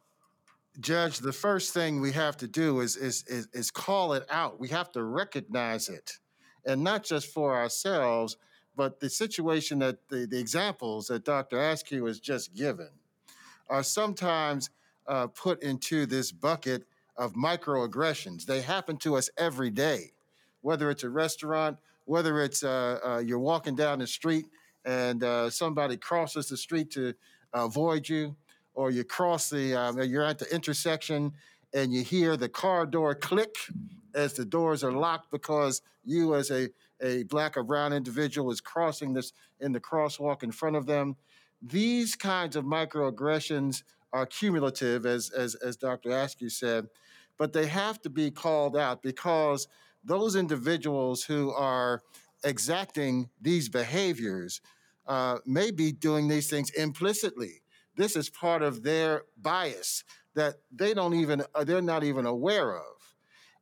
Judge, 0.79 1.19
the 1.19 1.33
first 1.33 1.73
thing 1.73 2.01
we 2.01 2.11
have 2.11 2.37
to 2.37 2.47
do 2.47 2.81
is, 2.81 2.95
is, 2.97 3.23
is, 3.27 3.47
is 3.53 3.71
call 3.71 4.13
it 4.13 4.25
out. 4.29 4.59
We 4.59 4.67
have 4.69 4.91
to 4.93 5.03
recognize 5.03 5.89
it. 5.89 6.19
And 6.65 6.83
not 6.83 7.03
just 7.03 7.27
for 7.27 7.55
ourselves, 7.55 8.37
but 8.75 8.99
the 8.99 9.09
situation 9.09 9.79
that 9.79 9.97
the, 10.09 10.25
the 10.25 10.39
examples 10.39 11.07
that 11.07 11.23
Dr. 11.23 11.59
Askew 11.59 12.05
has 12.05 12.19
just 12.19 12.53
given 12.53 12.89
are 13.69 13.83
sometimes 13.83 14.69
uh, 15.07 15.27
put 15.27 15.61
into 15.63 16.05
this 16.05 16.31
bucket 16.31 16.83
of 17.17 17.33
microaggressions. 17.33 18.45
They 18.45 18.61
happen 18.61 18.97
to 18.97 19.15
us 19.15 19.29
every 19.37 19.69
day, 19.69 20.11
whether 20.61 20.89
it's 20.89 21.03
a 21.03 21.09
restaurant, 21.09 21.77
whether 22.05 22.41
it's 22.41 22.63
uh, 22.63 22.99
uh, 23.05 23.17
you're 23.19 23.39
walking 23.39 23.75
down 23.75 23.99
the 23.99 24.07
street 24.07 24.45
and 24.85 25.23
uh, 25.23 25.49
somebody 25.49 25.97
crosses 25.97 26.47
the 26.47 26.57
street 26.57 26.91
to 26.91 27.13
avoid 27.53 28.07
you, 28.07 28.35
or 28.73 28.91
you 28.91 29.03
cross 29.03 29.49
the, 29.49 29.73
um, 29.73 30.01
you're 30.01 30.23
at 30.23 30.37
the 30.37 30.53
intersection 30.53 31.33
and 31.73 31.91
you 31.91 32.03
hear 32.03 32.37
the 32.37 32.49
car 32.49 32.85
door 32.85 33.15
click 33.15 33.55
as 34.13 34.33
the 34.33 34.45
doors 34.45 34.83
are 34.83 34.91
locked 34.91 35.31
because 35.31 35.81
you, 36.03 36.35
as 36.35 36.51
a, 36.51 36.69
a 37.01 37.23
black 37.23 37.57
or 37.57 37.63
brown 37.63 37.91
individual, 37.91 38.51
is 38.51 38.61
crossing 38.61 39.13
this 39.13 39.33
in 39.59 39.71
the 39.71 39.79
crosswalk 39.79 40.43
in 40.43 40.51
front 40.51 40.75
of 40.75 40.85
them. 40.85 41.15
These 41.61 42.15
kinds 42.15 42.55
of 42.55 42.63
microaggressions 42.63 43.83
are 44.13 44.25
cumulative, 44.25 45.05
as, 45.05 45.29
as, 45.31 45.55
as 45.55 45.75
Dr. 45.75 46.11
Askew 46.11 46.49
said, 46.49 46.87
but 47.37 47.53
they 47.53 47.67
have 47.67 48.01
to 48.01 48.09
be 48.09 48.31
called 48.31 48.77
out 48.77 49.01
because 49.01 49.67
those 50.03 50.35
individuals 50.35 51.23
who 51.23 51.51
are 51.51 52.01
exacting 52.43 53.29
these 53.41 53.69
behaviors 53.69 54.61
uh, 55.07 55.39
may 55.45 55.71
be 55.71 55.91
doing 55.91 56.27
these 56.27 56.49
things 56.49 56.69
implicitly. 56.71 57.61
This 57.95 58.15
is 58.15 58.29
part 58.29 58.61
of 58.61 58.83
their 58.83 59.23
bias 59.37 60.03
that 60.35 60.55
they 60.71 60.93
don't 60.93 61.13
even, 61.13 61.43
uh, 61.53 61.63
they're 61.63 61.81
not 61.81 62.03
even 62.03 62.25
aware 62.25 62.75
of. 62.75 62.83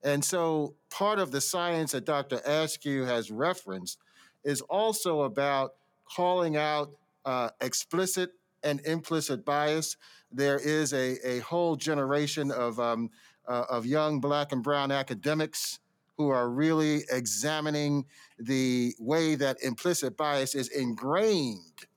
And 0.03 0.23
so 0.23 0.75
part 0.89 1.19
of 1.19 1.31
the 1.31 1.39
science 1.39 1.93
that 1.93 2.05
Dr. 2.05 2.41
Askew 2.45 3.03
has 3.05 3.31
referenced 3.31 3.99
is 4.43 4.61
also 4.61 5.21
about 5.21 5.71
calling 6.05 6.57
out 6.57 6.91
uh, 7.25 7.49
explicit 7.61 8.31
and 8.63 8.81
implicit 8.85 9.45
bias. 9.45 9.97
There 10.31 10.57
is 10.57 10.93
a, 10.93 11.25
a 11.25 11.39
whole 11.39 11.75
generation 11.75 12.51
of, 12.51 12.79
um, 12.79 13.09
uh, 13.47 13.65
of 13.69 13.85
young 13.85 14.19
black 14.19 14.51
and 14.51 14.63
brown 14.63 14.91
academics 14.91 15.79
who 16.17 16.29
are 16.29 16.49
really 16.49 17.03
examining 17.11 18.05
the 18.37 18.93
way 18.99 19.35
that 19.35 19.61
implicit 19.63 20.15
bias 20.15 20.55
is 20.55 20.69
ingrained 20.69 21.87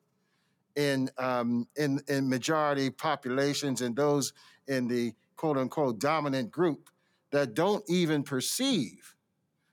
in 0.75 1.11
um, 1.19 1.67
in 1.77 2.01
in 2.09 2.29
majority 2.29 2.91
populations 2.91 3.83
and 3.83 3.97
those 3.97 4.33
in 4.69 4.89
the 4.89 5.13
quote 5.37 5.57
unquote 5.57 5.99
dominant 5.99 6.51
group 6.51 6.91
that 7.31 7.55
don't 7.55 7.85
even 7.89 8.23
perceive 8.23 9.15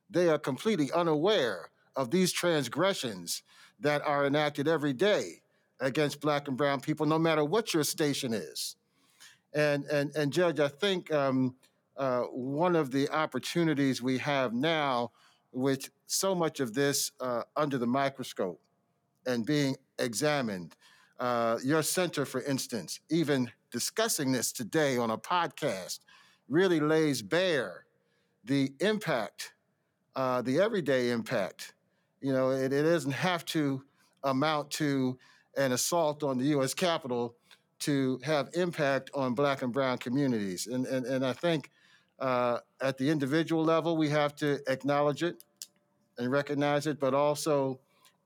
they 0.10 0.30
are 0.30 0.38
completely 0.38 0.92
unaware 0.92 1.72
of 1.96 2.12
these 2.12 2.32
transgressions 2.32 3.44
that 3.80 4.01
are 4.06 4.25
enacted 4.25 4.68
every 4.68 4.94
day 4.94 5.42
against 5.80 6.22
black 6.22 6.48
and 6.48 6.56
brown 6.56 6.80
people, 6.80 7.06
no 7.06 7.20
matter 7.20 7.44
what 7.44 7.74
your 7.74 7.84
station 7.84 8.34
is. 8.34 8.75
And 9.54 9.86
and 9.86 10.12
and 10.16 10.34
Judge, 10.34 10.60
I 10.60 10.68
think 10.68 11.12
um, 11.14 11.56
uh, 11.98 12.22
one 12.24 12.76
of 12.76 12.92
the 12.92 13.10
opportunities 13.10 14.02
we 14.02 14.18
have 14.20 14.54
now, 14.54 15.12
with 15.52 15.90
so 16.08 16.34
much 16.34 16.60
of 16.60 16.74
this 16.74 17.12
uh, 17.20 17.44
under 17.56 17.78
the 17.78 17.88
microscope 17.88 18.60
and 19.26 19.46
being 19.46 19.76
examined, 20.00 20.76
uh, 21.20 21.60
your 21.64 21.84
center, 21.84 22.26
for 22.26 22.42
instance, 22.42 23.00
even 23.10 23.52
discussing 23.72 24.32
this 24.32 24.52
today 24.52 24.98
on 24.98 25.12
a 25.12 25.18
podcast, 25.18 26.00
really 26.50 26.80
lays 26.80 27.22
bare 27.22 27.86
the 28.44 28.74
impact, 28.80 29.54
uh, 30.16 30.42
the 30.42 30.60
everyday 30.60 31.12
impact. 31.12 31.74
You 32.22 32.34
know, 32.34 32.52
it, 32.52 32.74
it 32.74 32.84
doesn't 32.84 33.12
have 33.12 33.46
to 33.46 33.84
amount 34.24 34.72
to 34.72 35.18
an 35.58 35.72
assault 35.72 36.24
on 36.24 36.38
the 36.38 36.46
U.S. 36.46 36.74
Capitol 36.74 37.36
to 37.84 38.20
have 38.24 38.50
impact 38.54 39.12
on 39.13 39.34
Black 39.34 39.62
and 39.62 39.74
Brown 39.74 39.98
communities. 39.98 40.68
And 40.68 40.86
and, 40.86 41.06
and 41.06 41.25
I 41.25 41.34
think 41.34 41.70
uh, 42.20 42.60
at 42.82 42.98
the 42.98 43.10
individual 43.10 43.63
level, 43.63 43.98
we 43.98 44.10
have 44.10 44.36
to 44.38 44.60
acknowledge 44.68 45.24
it 45.24 45.44
and 46.18 46.32
recognize 46.32 46.88
it, 46.88 47.00
but 47.00 47.13
also 47.13 47.80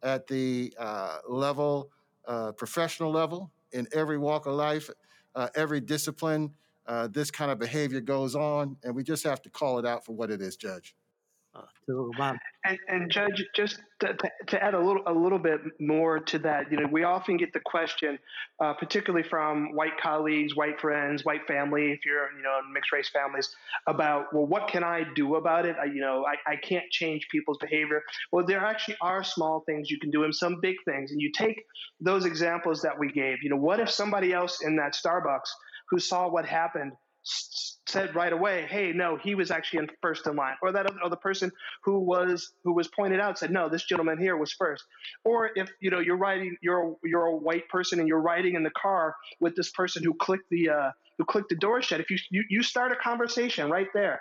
at 0.04 0.28
the 0.28 0.74
uh, 0.78 1.18
level, 1.28 1.90
uh, 2.28 2.52
professional 2.52 3.12
level, 3.12 3.52
in 3.72 3.88
every 3.94 4.18
walk 4.18 4.46
of 4.46 4.54
life, 4.54 4.90
uh, 5.36 5.50
every 5.56 5.80
discipline, 5.80 6.54
uh, 6.88 7.08
this 7.08 7.32
kind 7.32 7.52
of 7.52 7.60
behavior 7.60 8.02
goes 8.02 8.36
on, 8.36 8.78
and 8.84 8.96
we 8.96 9.04
just 9.04 9.24
have 9.24 9.42
to 9.42 9.50
call 9.50 9.80
it 9.80 9.86
out 9.86 10.06
for 10.06 10.14
what 10.14 10.32
it 10.32 10.42
is, 10.42 10.56
Judge. 10.56 10.96
Uh, 11.58 11.62
to 11.88 12.12
my 12.18 12.38
and, 12.66 12.78
and 12.88 13.12
Judge, 13.12 13.44
just 13.56 13.80
to, 14.02 14.16
to, 14.48 14.64
add 14.64 14.74
a 14.74 14.80
little 14.80 15.02
a 15.08 15.14
little 15.14 15.40
bit 15.40 15.62
more 15.80 16.20
to 16.20 16.38
that, 16.40 16.70
you 16.72 16.78
know, 16.78 16.88
we 16.92 17.04
often 17.04 17.38
get 17.38 17.54
the 17.54 17.62
question, 17.66 18.20
uh, 18.62 18.74
particularly 18.74 19.28
from 19.28 19.74
white 19.74 19.98
colleagues, 20.02 20.56
white 20.56 20.80
friends, 20.80 21.24
white 21.24 21.48
family, 21.48 21.92
if 21.92 22.06
you're 22.06 22.32
you 22.36 22.44
know 22.44 22.60
mixed 22.72 22.92
race 22.92 23.10
families, 23.10 23.50
about 23.88 24.34
well, 24.34 24.46
what 24.46 24.68
can 24.68 24.84
I 24.84 25.06
do 25.16 25.36
about 25.36 25.66
it? 25.66 25.76
I, 25.82 25.86
you 25.86 26.02
know, 26.02 26.26
I, 26.26 26.52
I 26.52 26.56
can't 26.58 26.90
change 26.92 27.28
people's 27.32 27.58
behavior. 27.60 28.04
Well, 28.32 28.46
there 28.46 28.64
actually 28.64 28.98
are 29.02 29.24
small 29.24 29.64
things 29.66 29.90
you 29.90 30.00
can 30.00 30.12
do 30.12 30.26
and 30.26 30.36
some 30.36 30.60
big 30.62 30.76
things. 30.86 31.12
And 31.12 31.22
you 31.22 31.32
take 31.32 31.64
those 32.00 32.26
examples 32.26 32.82
that 32.82 33.00
we 33.00 33.12
gave. 33.12 33.38
You 33.42 33.50
know, 33.50 33.58
what 33.58 33.80
if 33.80 33.90
somebody 33.90 34.34
else 34.34 34.62
in 34.62 34.76
that 34.76 34.94
Starbucks 34.94 35.50
who 35.90 36.00
saw 36.00 36.28
what 36.30 36.46
happened 36.46 36.92
said 37.88 38.16
right 38.16 38.34
away, 38.34 38.66
"Hey, 38.70 38.92
no, 38.94 39.18
he 39.18 39.36
was 39.36 39.52
actually 39.52 39.80
in 39.80 39.90
first 40.02 40.28
in 40.28 40.36
line," 40.36 40.56
or 40.62 40.72
that 40.72 40.86
other, 40.86 41.10
the 41.10 41.18
person 41.18 41.52
who 41.84 42.00
was 42.00 42.54
who 42.64 42.74
was 42.74 42.88
pointed 42.88 43.20
out 43.20 43.40
said, 43.40 43.52
"No, 43.52 43.70
this 43.70 43.86
gentleman 43.86 44.18
here 44.18 44.38
was 44.38 44.52
first. 44.52 44.84
Or 45.24 45.52
if 45.56 45.70
you 45.80 45.90
know 45.90 46.00
you're 46.00 46.18
riding, 46.18 46.58
you're 46.62 46.96
you're 47.04 47.26
a 47.26 47.36
white 47.36 47.68
person 47.70 48.00
and 48.00 48.08
you're 48.08 48.22
riding 48.22 48.56
in 48.56 48.64
the 48.64 48.72
car 48.72 49.16
with 49.40 49.56
this 49.56 49.72
person 49.72 50.04
who 50.04 50.14
clicked 50.14 50.50
the 50.50 50.70
uh, 50.70 50.92
who 51.18 51.26
clicked 51.26 51.50
the 51.50 51.56
door 51.56 51.82
shut. 51.82 52.02
If 52.02 52.10
you, 52.10 52.18
you 52.30 52.44
you 52.50 52.64
start 52.64 52.92
a 52.92 52.96
conversation 52.96 53.70
right 53.70 53.88
there 53.94 54.20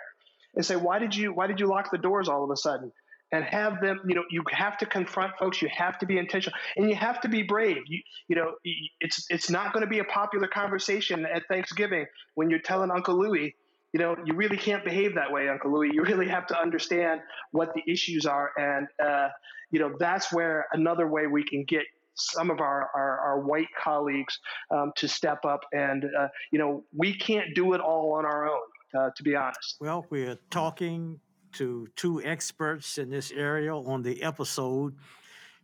and 0.55 0.65
say, 0.65 0.75
"Why 0.75 0.99
did 0.99 1.15
you 1.15 1.33
why 1.33 1.47
did 1.47 1.59
you 1.59 1.67
lock 1.67 1.91
the 1.91 1.97
doors 1.97 2.29
all 2.29 2.43
of 2.43 2.49
a 2.51 2.57
sudden?" 2.57 2.91
And 3.31 3.43
have 3.43 3.81
them 3.81 3.99
you 4.07 4.15
know 4.15 4.23
you 4.29 4.43
have 4.51 4.77
to 4.77 4.85
confront 4.85 5.35
folks 5.37 5.61
you 5.61 5.69
have 5.75 5.97
to 5.99 6.05
be 6.05 6.17
intentional 6.17 6.57
and 6.75 6.89
you 6.89 6.95
have 6.95 7.19
to 7.21 7.29
be 7.29 7.43
brave. 7.43 7.83
You, 7.87 8.01
you 8.27 8.35
know 8.35 8.53
it's 8.99 9.25
it's 9.29 9.49
not 9.49 9.73
going 9.73 9.81
to 9.81 9.89
be 9.89 9.99
a 9.99 10.05
popular 10.05 10.47
conversation 10.47 11.25
at 11.25 11.43
thanksgiving 11.47 12.05
when 12.35 12.49
you're 12.49 12.59
telling 12.59 12.91
uncle 12.91 13.17
louie 13.17 13.55
you 13.93 13.99
know 13.99 14.15
you 14.25 14.33
really 14.33 14.57
can't 14.57 14.83
behave 14.83 15.15
that 15.15 15.31
way 15.31 15.49
uncle 15.49 15.71
louie. 15.71 15.91
You 15.93 16.03
really 16.03 16.27
have 16.27 16.47
to 16.47 16.59
understand 16.59 17.21
what 17.51 17.73
the 17.73 17.81
issues 17.91 18.25
are 18.25 18.51
and 18.57 18.87
uh, 19.03 19.29
you 19.71 19.79
know 19.79 19.95
that's 19.99 20.31
where 20.31 20.67
another 20.71 21.07
way 21.07 21.27
we 21.27 21.43
can 21.43 21.63
get 21.65 21.83
some 22.19 22.49
of 22.49 22.59
our, 22.61 22.89
our, 22.95 23.19
our 23.19 23.39
white 23.41 23.67
colleagues 23.79 24.39
um, 24.71 24.91
to 24.95 25.07
step 25.07 25.45
up 25.45 25.61
and 25.71 26.05
uh, 26.19 26.27
you 26.51 26.59
know 26.59 26.83
we 26.95 27.13
can't 27.13 27.53
do 27.55 27.73
it 27.73 27.81
all 27.81 28.13
on 28.13 28.25
our 28.25 28.49
own 28.49 28.61
uh, 28.97 29.09
to 29.15 29.23
be 29.23 29.35
honest. 29.35 29.77
Well 29.79 30.05
we're 30.09 30.37
talking 30.49 31.19
to 31.53 31.87
two 31.95 32.21
experts 32.23 32.97
in 32.97 33.09
this 33.09 33.31
area 33.31 33.75
on 33.75 34.01
the 34.01 34.21
episode 34.23 34.95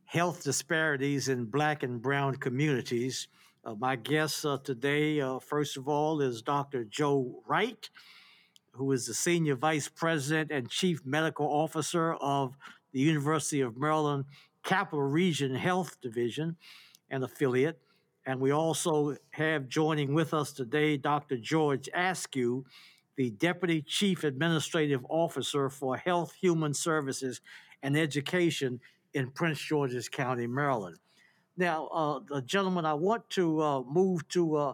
Health 0.05 0.43
Disparities 0.43 1.29
in 1.29 1.45
Black 1.45 1.83
and 1.83 2.01
Brown 2.01 2.35
Communities. 2.35 3.27
Uh, 3.65 3.75
my 3.75 3.95
guest 3.95 4.45
uh, 4.45 4.57
today, 4.63 5.21
uh, 5.21 5.39
first 5.39 5.77
of 5.77 5.87
all, 5.87 6.21
is 6.21 6.41
Dr. 6.41 6.83
Joe 6.83 7.41
Wright, 7.47 7.89
who 8.71 8.91
is 8.91 9.07
the 9.07 9.13
Senior 9.13 9.55
Vice 9.55 9.87
President 9.87 10.51
and 10.51 10.69
Chief 10.69 11.05
Medical 11.05 11.47
Officer 11.47 12.13
of 12.15 12.55
the 12.91 12.99
University 12.99 13.61
of 13.61 13.77
Maryland 13.77 14.25
Capital 14.63 15.03
Region 15.03 15.55
Health 15.55 15.99
Division 16.01 16.57
and 17.09 17.23
affiliate. 17.23 17.79
And 18.25 18.39
we 18.39 18.51
also 18.51 19.17
have 19.31 19.67
joining 19.67 20.13
with 20.13 20.33
us 20.33 20.53
today 20.53 20.97
Dr. 20.97 21.37
George 21.37 21.89
Askew, 21.93 22.65
the 23.15 23.31
Deputy 23.31 23.81
Chief 23.81 24.23
Administrative 24.23 25.05
Officer 25.09 25.69
for 25.69 25.97
Health, 25.97 26.33
Human 26.41 26.73
Services, 26.73 27.41
and 27.81 27.97
Education 27.97 28.79
in 29.13 29.29
Prince 29.31 29.59
George's 29.59 30.09
County, 30.09 30.47
Maryland. 30.47 30.97
Now, 31.55 31.87
uh, 31.87 32.41
gentlemen, 32.41 32.85
I 32.85 32.95
want 32.95 33.29
to 33.31 33.61
uh, 33.61 33.81
move 33.83 34.27
to 34.29 34.55
uh, 34.55 34.73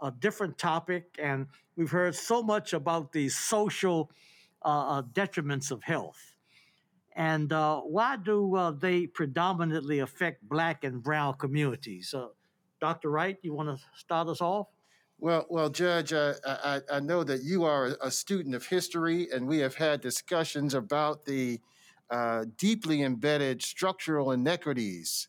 a 0.00 0.10
different 0.10 0.56
topic, 0.56 1.16
and 1.18 1.46
we've 1.76 1.90
heard 1.90 2.14
so 2.14 2.42
much 2.42 2.72
about 2.72 3.12
the 3.12 3.28
social 3.28 4.10
uh, 4.64 4.98
uh, 4.98 5.02
detriments 5.02 5.70
of 5.70 5.82
health. 5.82 6.34
And 7.16 7.52
uh, 7.52 7.80
why 7.80 8.16
do 8.16 8.76
they 8.80 9.06
predominantly 9.06 10.00
affect 10.00 10.48
Black 10.48 10.82
and 10.82 11.02
Brown 11.02 11.34
communities? 11.34 12.14
Dr. 12.80 13.10
Wright, 13.10 13.36
you 13.42 13.52
want 13.54 13.68
to 13.68 13.84
start 13.96 14.28
us 14.28 14.40
off? 14.40 14.66
Well, 15.24 15.46
well, 15.48 15.70
Judge, 15.70 16.12
uh, 16.12 16.34
I, 16.46 16.82
I 16.92 17.00
know 17.00 17.24
that 17.24 17.42
you 17.42 17.64
are 17.64 17.96
a 18.02 18.10
student 18.10 18.54
of 18.54 18.66
history, 18.66 19.28
and 19.32 19.46
we 19.46 19.56
have 19.60 19.74
had 19.74 20.02
discussions 20.02 20.74
about 20.74 21.24
the 21.24 21.62
uh, 22.10 22.44
deeply 22.58 23.00
embedded 23.02 23.62
structural 23.62 24.32
inequities 24.32 25.28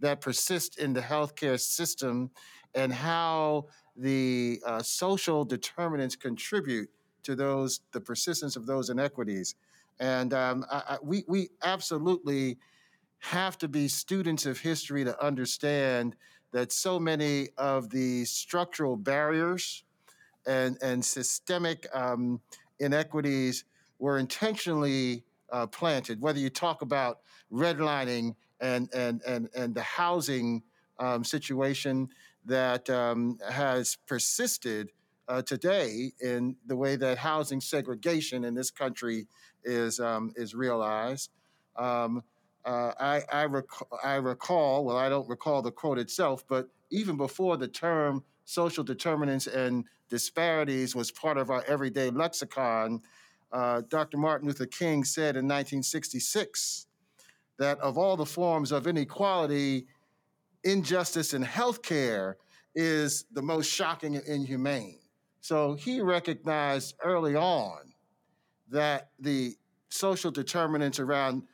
that 0.00 0.22
persist 0.22 0.78
in 0.78 0.94
the 0.94 1.02
healthcare 1.02 1.60
system 1.60 2.30
and 2.74 2.90
how 2.90 3.66
the 3.94 4.62
uh, 4.64 4.80
social 4.80 5.44
determinants 5.44 6.16
contribute 6.16 6.88
to 7.24 7.36
those 7.36 7.80
the 7.92 8.00
persistence 8.00 8.56
of 8.56 8.64
those 8.64 8.88
inequities. 8.88 9.56
And 10.00 10.32
um, 10.32 10.64
I, 10.70 10.82
I, 10.88 10.98
we, 11.02 11.22
we 11.28 11.50
absolutely 11.62 12.56
have 13.18 13.58
to 13.58 13.68
be 13.68 13.88
students 13.88 14.46
of 14.46 14.58
history 14.58 15.04
to 15.04 15.22
understand 15.22 16.16
that 16.54 16.70
so 16.70 17.00
many 17.00 17.48
of 17.58 17.90
the 17.90 18.24
structural 18.24 18.96
barriers 18.96 19.82
and, 20.46 20.78
and 20.80 21.04
systemic 21.04 21.84
um, 21.92 22.40
inequities 22.78 23.64
were 23.98 24.18
intentionally 24.18 25.24
uh, 25.50 25.66
planted, 25.66 26.20
whether 26.20 26.38
you 26.38 26.48
talk 26.48 26.80
about 26.80 27.18
redlining 27.52 28.36
and, 28.60 28.88
and, 28.94 29.20
and, 29.26 29.48
and 29.56 29.74
the 29.74 29.82
housing 29.82 30.62
um, 31.00 31.24
situation 31.24 32.08
that 32.44 32.88
um, 32.88 33.36
has 33.50 33.98
persisted 34.06 34.92
uh, 35.26 35.42
today 35.42 36.12
in 36.20 36.54
the 36.66 36.76
way 36.76 36.94
that 36.94 37.18
housing 37.18 37.60
segregation 37.60 38.44
in 38.44 38.54
this 38.54 38.70
country 38.70 39.26
is, 39.64 39.98
um, 39.98 40.32
is 40.36 40.54
realized. 40.54 41.30
Um, 41.74 42.22
uh, 42.64 42.92
I, 42.98 43.22
I, 43.32 43.44
rec- 43.44 43.64
I 44.02 44.14
recall, 44.14 44.84
well, 44.84 44.96
I 44.96 45.08
don't 45.08 45.28
recall 45.28 45.62
the 45.62 45.70
quote 45.70 45.98
itself, 45.98 46.44
but 46.48 46.68
even 46.90 47.16
before 47.16 47.56
the 47.56 47.68
term 47.68 48.24
social 48.44 48.84
determinants 48.84 49.46
and 49.46 49.84
disparities 50.08 50.94
was 50.94 51.10
part 51.10 51.36
of 51.36 51.50
our 51.50 51.64
everyday 51.66 52.10
lexicon, 52.10 53.02
uh, 53.52 53.82
Dr. 53.88 54.16
Martin 54.16 54.48
Luther 54.48 54.66
King 54.66 55.04
said 55.04 55.36
in 55.36 55.44
1966 55.44 56.86
that 57.58 57.78
of 57.80 57.96
all 57.98 58.16
the 58.16 58.26
forms 58.26 58.72
of 58.72 58.86
inequality, 58.86 59.86
injustice 60.64 61.34
in 61.34 61.44
healthcare 61.44 62.34
is 62.74 63.26
the 63.32 63.42
most 63.42 63.70
shocking 63.70 64.16
and 64.16 64.26
inhumane. 64.26 64.98
So 65.40 65.74
he 65.74 66.00
recognized 66.00 66.94
early 67.04 67.36
on 67.36 67.92
that 68.70 69.10
the 69.20 69.54
social 69.88 70.30
determinants 70.30 70.98
around 70.98 71.44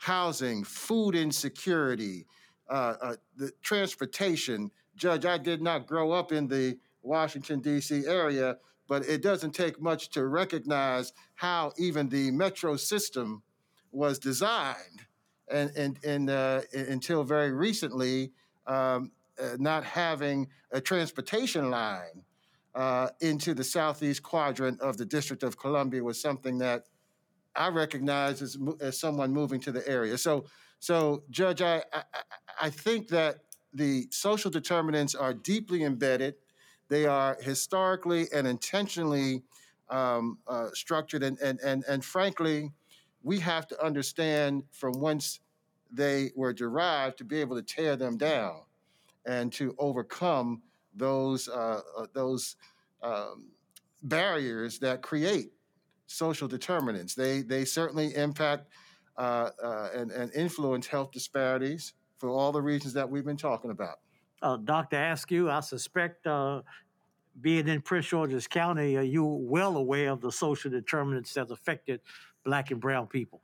housing, 0.00 0.64
food 0.64 1.14
insecurity, 1.14 2.26
uh, 2.70 2.94
uh, 3.02 3.16
the 3.36 3.52
transportation. 3.62 4.70
Judge, 4.96 5.26
I 5.26 5.36
did 5.36 5.60
not 5.60 5.86
grow 5.86 6.10
up 6.10 6.32
in 6.32 6.48
the 6.48 6.78
Washington, 7.02 7.60
D.C. 7.60 8.06
area, 8.06 8.56
but 8.88 9.04
it 9.04 9.22
doesn't 9.22 9.52
take 9.52 9.80
much 9.80 10.08
to 10.10 10.26
recognize 10.26 11.12
how 11.34 11.72
even 11.76 12.08
the 12.08 12.30
metro 12.30 12.76
system 12.76 13.42
was 13.92 14.18
designed. 14.18 15.04
And, 15.50 15.70
and, 15.76 16.02
and 16.02 16.30
uh, 16.30 16.62
until 16.72 17.22
very 17.22 17.52
recently, 17.52 18.32
um, 18.66 19.12
uh, 19.38 19.56
not 19.58 19.84
having 19.84 20.48
a 20.72 20.80
transportation 20.80 21.70
line 21.70 22.24
uh, 22.74 23.08
into 23.20 23.52
the 23.52 23.64
southeast 23.64 24.22
quadrant 24.22 24.80
of 24.80 24.96
the 24.96 25.04
District 25.04 25.42
of 25.42 25.58
Columbia 25.58 26.02
was 26.02 26.18
something 26.20 26.56
that 26.58 26.84
I 27.56 27.68
recognize 27.68 28.42
as, 28.42 28.56
as 28.80 28.98
someone 28.98 29.32
moving 29.32 29.60
to 29.60 29.72
the 29.72 29.86
area. 29.88 30.16
So, 30.18 30.46
so 30.78 31.24
Judge, 31.30 31.62
I, 31.62 31.82
I, 31.92 32.02
I 32.62 32.70
think 32.70 33.08
that 33.08 33.38
the 33.72 34.06
social 34.10 34.50
determinants 34.50 35.14
are 35.14 35.34
deeply 35.34 35.84
embedded. 35.84 36.34
They 36.88 37.06
are 37.06 37.36
historically 37.40 38.26
and 38.32 38.46
intentionally 38.46 39.42
um, 39.88 40.38
uh, 40.46 40.68
structured, 40.72 41.22
and, 41.22 41.38
and, 41.40 41.60
and, 41.60 41.84
and 41.88 42.04
frankly, 42.04 42.72
we 43.22 43.38
have 43.40 43.66
to 43.68 43.84
understand 43.84 44.62
from 44.70 44.94
whence 44.94 45.40
they 45.92 46.30
were 46.36 46.52
derived 46.52 47.18
to 47.18 47.24
be 47.24 47.40
able 47.40 47.56
to 47.56 47.62
tear 47.62 47.96
them 47.96 48.16
down 48.16 48.62
and 49.26 49.52
to 49.52 49.74
overcome 49.78 50.62
those 50.94 51.48
uh, 51.48 51.80
uh, 51.96 52.06
those 52.12 52.56
um, 53.02 53.46
barriers 54.02 54.78
that 54.78 55.02
create 55.02 55.52
social 56.10 56.48
determinants. 56.48 57.14
They 57.14 57.42
they 57.42 57.64
certainly 57.64 58.14
impact 58.14 58.68
uh, 59.16 59.50
uh, 59.62 59.88
and, 59.94 60.10
and 60.10 60.32
influence 60.34 60.86
health 60.86 61.12
disparities 61.12 61.92
for 62.18 62.28
all 62.28 62.52
the 62.52 62.62
reasons 62.62 62.94
that 62.94 63.08
we've 63.08 63.24
been 63.24 63.36
talking 63.36 63.70
about. 63.70 64.00
Uh, 64.42 64.56
Dr. 64.56 64.96
Askew, 64.96 65.50
I 65.50 65.60
suspect 65.60 66.26
uh, 66.26 66.62
being 67.40 67.68
in 67.68 67.82
Prince 67.82 68.06
George's 68.06 68.46
County, 68.46 68.96
are 68.96 69.02
you 69.02 69.24
well 69.24 69.76
aware 69.76 70.10
of 70.10 70.20
the 70.20 70.32
social 70.32 70.70
determinants 70.70 71.34
that 71.34 71.50
affected 71.50 72.00
black 72.44 72.70
and 72.70 72.80
brown 72.80 73.06
people? 73.06 73.40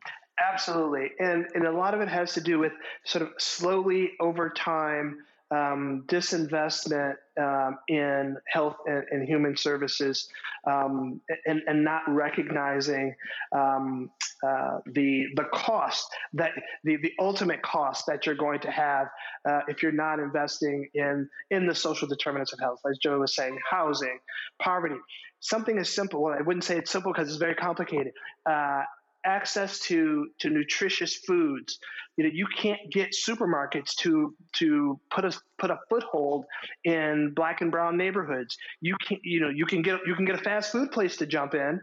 Absolutely. 0.52 1.10
And, 1.18 1.46
and 1.54 1.66
a 1.66 1.72
lot 1.72 1.94
of 1.94 2.00
it 2.00 2.08
has 2.08 2.34
to 2.34 2.40
do 2.40 2.58
with 2.58 2.72
sort 3.04 3.22
of 3.22 3.30
slowly 3.38 4.12
over 4.20 4.50
time 4.50 5.18
um, 5.50 6.04
disinvestment 6.08 7.14
um, 7.40 7.78
in 7.88 8.36
health 8.48 8.76
and, 8.86 9.04
and 9.10 9.28
human 9.28 9.56
services 9.56 10.28
um, 10.66 11.20
and, 11.46 11.62
and, 11.68 11.84
not 11.84 12.02
recognizing 12.08 13.14
um, 13.52 14.10
uh, 14.44 14.78
the 14.92 15.26
the 15.36 15.44
cost 15.52 16.08
that 16.32 16.50
the, 16.82 16.96
the 16.96 17.12
ultimate 17.20 17.62
cost 17.62 18.06
that 18.06 18.26
you're 18.26 18.34
going 18.34 18.58
to 18.58 18.70
have 18.70 19.06
uh, 19.48 19.60
if 19.68 19.82
you're 19.82 19.92
not 19.92 20.18
investing 20.18 20.88
in 20.94 21.28
in 21.50 21.66
the 21.66 21.74
social 21.74 22.08
determinants 22.08 22.52
of 22.52 22.58
health. 22.58 22.80
As 22.90 22.98
Joe 22.98 23.20
was 23.20 23.34
saying 23.34 23.58
housing 23.70 24.18
poverty. 24.60 24.96
Something 25.40 25.78
as 25.78 25.88
simple 25.88 26.22
well 26.22 26.34
I 26.36 26.42
wouldn't 26.42 26.64
say 26.64 26.76
it's 26.78 26.90
simple 26.90 27.12
because 27.12 27.28
it's 27.28 27.38
very 27.38 27.54
complicated. 27.54 28.12
Uh, 28.44 28.82
access 29.26 29.80
to 29.80 30.28
to 30.38 30.50
nutritious 30.50 31.16
foods. 31.16 31.78
You 32.16 32.24
know, 32.24 32.30
you 32.32 32.46
can't 32.56 32.80
get 32.90 33.10
supermarkets 33.12 33.94
to 33.96 34.34
to 34.54 34.98
put 35.10 35.24
a 35.24 35.38
put 35.58 35.70
a 35.70 35.78
foothold 35.90 36.46
in 36.84 37.32
black 37.34 37.60
and 37.60 37.70
brown 37.70 37.96
neighborhoods. 37.96 38.56
You 38.80 38.96
can 39.06 39.18
you 39.22 39.40
know 39.40 39.50
you 39.50 39.66
can 39.66 39.82
get 39.82 40.00
you 40.06 40.14
can 40.14 40.24
get 40.24 40.36
a 40.36 40.42
fast 40.42 40.72
food 40.72 40.92
place 40.92 41.16
to 41.18 41.26
jump 41.26 41.54
in. 41.54 41.80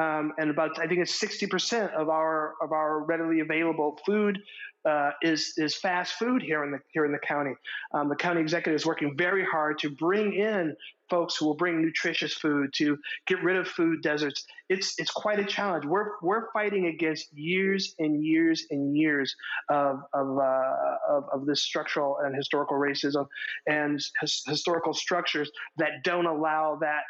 Um, 0.00 0.32
and 0.38 0.50
about 0.50 0.78
I 0.78 0.86
think 0.86 1.00
it's 1.00 1.14
sixty 1.14 1.46
percent 1.46 1.92
of 1.92 2.08
our 2.08 2.54
of 2.62 2.72
our 2.72 3.04
readily 3.04 3.40
available 3.40 3.98
food 4.06 4.38
uh, 4.84 5.10
is 5.22 5.54
is 5.58 5.76
fast 5.76 6.14
food 6.14 6.42
here 6.42 6.64
in 6.64 6.72
the 6.72 6.78
here 6.92 7.04
in 7.04 7.12
the 7.12 7.18
county. 7.18 7.52
Um, 7.92 8.08
the 8.08 8.16
county 8.16 8.40
executive 8.40 8.76
is 8.76 8.86
working 8.86 9.16
very 9.16 9.44
hard 9.44 9.78
to 9.80 9.90
bring 9.90 10.32
in 10.32 10.74
folks 11.10 11.36
who 11.36 11.44
will 11.44 11.54
bring 11.54 11.82
nutritious 11.82 12.32
food 12.32 12.72
to 12.72 12.98
get 13.26 13.42
rid 13.42 13.56
of 13.56 13.68
food 13.68 14.02
deserts. 14.02 14.46
It's 14.70 14.94
it's 14.98 15.10
quite 15.10 15.38
a 15.38 15.44
challenge. 15.44 15.84
We're 15.84 16.12
we're 16.22 16.50
fighting 16.52 16.86
against 16.86 17.32
years 17.34 17.94
and 17.98 18.24
years 18.24 18.64
and 18.70 18.96
years 18.96 19.36
of 19.68 20.00
of 20.14 20.38
uh, 20.38 20.96
of, 21.08 21.24
of, 21.32 21.46
this 21.46 21.62
structural 21.62 22.18
and 22.24 22.34
historical 22.34 22.78
racism 22.78 23.26
and 23.66 24.00
his, 24.20 24.42
historical 24.46 24.94
structures 24.94 25.50
that 25.76 26.02
don't 26.02 26.26
allow 26.26 26.78
that 26.80 27.04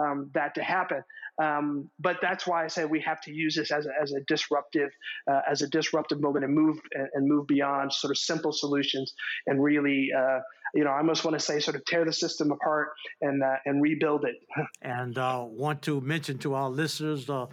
um, 0.00 0.30
that 0.34 0.54
to 0.54 0.62
happen. 0.62 1.02
Um, 1.42 1.88
but 2.00 2.16
that's 2.20 2.46
why 2.46 2.64
I 2.64 2.66
say 2.66 2.84
we 2.84 3.00
have 3.00 3.20
to 3.22 3.32
use 3.32 3.54
this 3.54 3.70
as 3.70 3.86
a, 3.86 3.90
as 4.02 4.12
a 4.12 4.20
disruptive 4.26 4.90
uh, 5.30 5.40
as 5.48 5.62
a 5.62 5.68
disruptive 5.68 6.20
moment 6.20 6.44
and 6.44 6.54
move 6.54 6.78
and, 7.14 7.28
move 7.28 7.46
beyond 7.46 7.92
sort 7.92 8.10
of 8.10 8.18
simple 8.18 8.52
solutions 8.52 9.14
and 9.46 9.62
really 9.62 10.08
uh, 10.16 10.40
you 10.74 10.82
know 10.82 10.90
I 10.90 10.98
almost 10.98 11.24
want 11.24 11.38
to 11.38 11.44
say 11.44 11.60
sort 11.60 11.76
of 11.76 11.84
tear 11.84 12.04
the 12.04 12.12
system 12.12 12.50
apart 12.50 12.88
and 13.20 13.42
uh, 13.42 13.56
and 13.66 13.80
rebuild 13.80 14.24
it. 14.24 14.34
and 14.82 15.16
uh, 15.16 15.44
want 15.46 15.82
to 15.82 16.00
mention 16.00 16.38
to 16.38 16.54
our 16.54 16.70
listeners, 16.70 17.30
uh, 17.30 17.46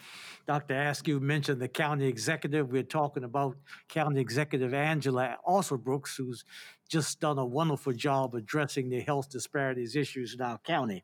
Dr. 0.47 0.73
Askew 0.73 1.19
mentioned 1.19 1.61
the 1.61 1.67
county 1.67 2.07
executive. 2.07 2.71
We're 2.71 2.83
talking 2.83 3.23
about 3.23 3.55
County 3.89 4.19
Executive 4.19 4.73
Angela 4.73 5.37
Alsobrooks, 5.47 6.17
who's 6.17 6.43
just 6.89 7.19
done 7.19 7.37
a 7.37 7.45
wonderful 7.45 7.93
job 7.93 8.33
addressing 8.33 8.89
the 8.89 9.01
health 9.01 9.29
disparities 9.29 9.95
issues 9.95 10.33
in 10.33 10.41
our 10.41 10.57
county. 10.59 11.03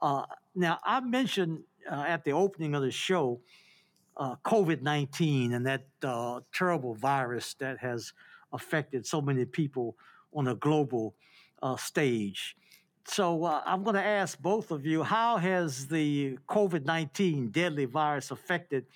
Uh, 0.00 0.22
now, 0.54 0.78
I 0.84 1.00
mentioned 1.00 1.60
uh, 1.90 2.04
at 2.06 2.24
the 2.24 2.32
opening 2.32 2.74
of 2.74 2.82
the 2.82 2.90
show 2.90 3.40
uh, 4.18 4.34
COVID 4.44 4.82
19 4.82 5.52
and 5.52 5.66
that 5.66 5.86
uh, 6.02 6.40
terrible 6.52 6.94
virus 6.94 7.54
that 7.54 7.78
has 7.78 8.12
affected 8.52 9.06
so 9.06 9.20
many 9.20 9.44
people 9.44 9.96
on 10.34 10.48
a 10.48 10.54
global 10.54 11.14
uh, 11.62 11.76
stage. 11.76 12.56
So 13.06 13.44
uh, 13.44 13.62
I'm 13.64 13.84
going 13.84 13.94
to 13.94 14.04
ask 14.04 14.38
both 14.40 14.70
of 14.70 14.84
you 14.84 15.02
how 15.02 15.36
has 15.36 15.86
the 15.86 16.36
COVID 16.48 16.84
19 16.84 17.50
deadly 17.50 17.84
virus 17.84 18.30
affected 18.30 18.86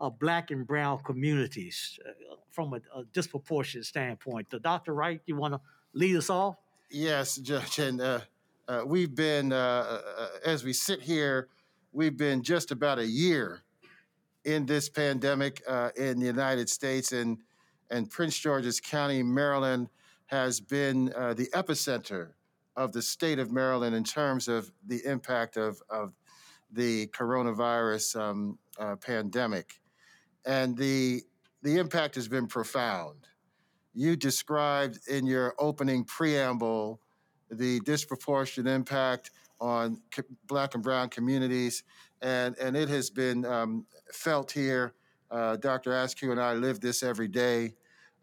uh, 0.00 0.10
black 0.10 0.50
and 0.50 0.66
brown 0.66 0.98
communities 1.04 1.98
from 2.50 2.72
a, 2.72 2.80
a, 2.98 3.04
disproportionate 3.12 3.86
standpoint? 3.86 4.48
Dr. 4.62 4.94
Wright, 4.94 5.20
you 5.26 5.36
want 5.36 5.54
to 5.54 5.60
lead 5.92 6.16
us 6.16 6.30
off? 6.30 6.56
Yes, 6.90 7.36
Judge. 7.36 7.78
And 7.78 8.22
we've 8.86 9.14
been, 9.14 9.52
as 9.52 10.64
we 10.64 10.72
sit 10.72 11.00
here, 11.02 11.48
we've 11.94 12.16
been 12.16 12.42
just 12.42 12.72
about 12.72 12.98
a 12.98 13.06
year 13.06 13.62
in 14.44 14.66
this 14.66 14.88
pandemic 14.88 15.62
uh, 15.66 15.90
in 15.96 16.18
the 16.18 16.26
United 16.26 16.68
States, 16.68 17.12
and 17.12 17.38
and 17.90 18.10
Prince 18.10 18.38
George's 18.38 18.80
County, 18.80 19.22
Maryland, 19.22 19.88
has 20.26 20.60
been 20.60 21.12
uh, 21.16 21.34
the 21.34 21.46
epicenter 21.54 22.30
of 22.76 22.92
the 22.92 23.00
state 23.00 23.38
of 23.38 23.52
Maryland 23.52 23.94
in 23.94 24.02
terms 24.02 24.48
of 24.48 24.70
the 24.86 25.00
impact 25.06 25.56
of 25.56 25.80
of 25.88 26.12
the 26.72 27.06
coronavirus 27.08 28.20
um, 28.20 28.58
uh, 28.78 28.96
pandemic, 28.96 29.80
and 30.44 30.76
the 30.76 31.22
the 31.62 31.78
impact 31.78 32.16
has 32.16 32.28
been 32.28 32.46
profound. 32.46 33.28
You 33.94 34.16
described 34.16 34.98
in 35.08 35.24
your 35.24 35.54
opening 35.58 36.04
preamble 36.04 37.00
the 37.48 37.78
disproportionate 37.80 38.72
impact 38.74 39.30
on 39.60 40.00
black 40.46 40.74
and 40.74 40.82
brown 40.82 41.08
communities, 41.08 41.82
and, 42.22 42.56
and 42.58 42.76
it 42.76 42.88
has 42.88 43.10
been 43.10 43.44
um, 43.44 43.86
felt 44.12 44.50
here. 44.50 44.94
Uh, 45.30 45.56
Dr. 45.56 45.92
Askew 45.92 46.30
and 46.30 46.40
I 46.40 46.54
live 46.54 46.80
this 46.80 47.02
every 47.02 47.28
day. 47.28 47.74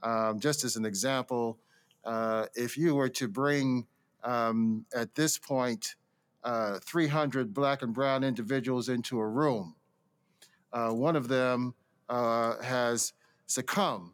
Um, 0.03 0.39
just 0.39 0.63
as 0.63 0.75
an 0.75 0.85
example, 0.85 1.59
uh, 2.05 2.45
if 2.55 2.77
you 2.77 2.95
were 2.95 3.09
to 3.09 3.27
bring 3.27 3.85
um, 4.23 4.85
at 4.95 5.13
this 5.15 5.37
point 5.37 5.95
uh, 6.43 6.79
300 6.79 7.53
black 7.53 7.81
and 7.81 7.93
brown 7.93 8.23
individuals 8.23 8.89
into 8.89 9.19
a 9.19 9.27
room, 9.27 9.75
uh, 10.73 10.89
one 10.89 11.15
of 11.15 11.27
them 11.27 11.73
uh, 12.09 12.61
has 12.61 13.13
succumbed 13.47 14.11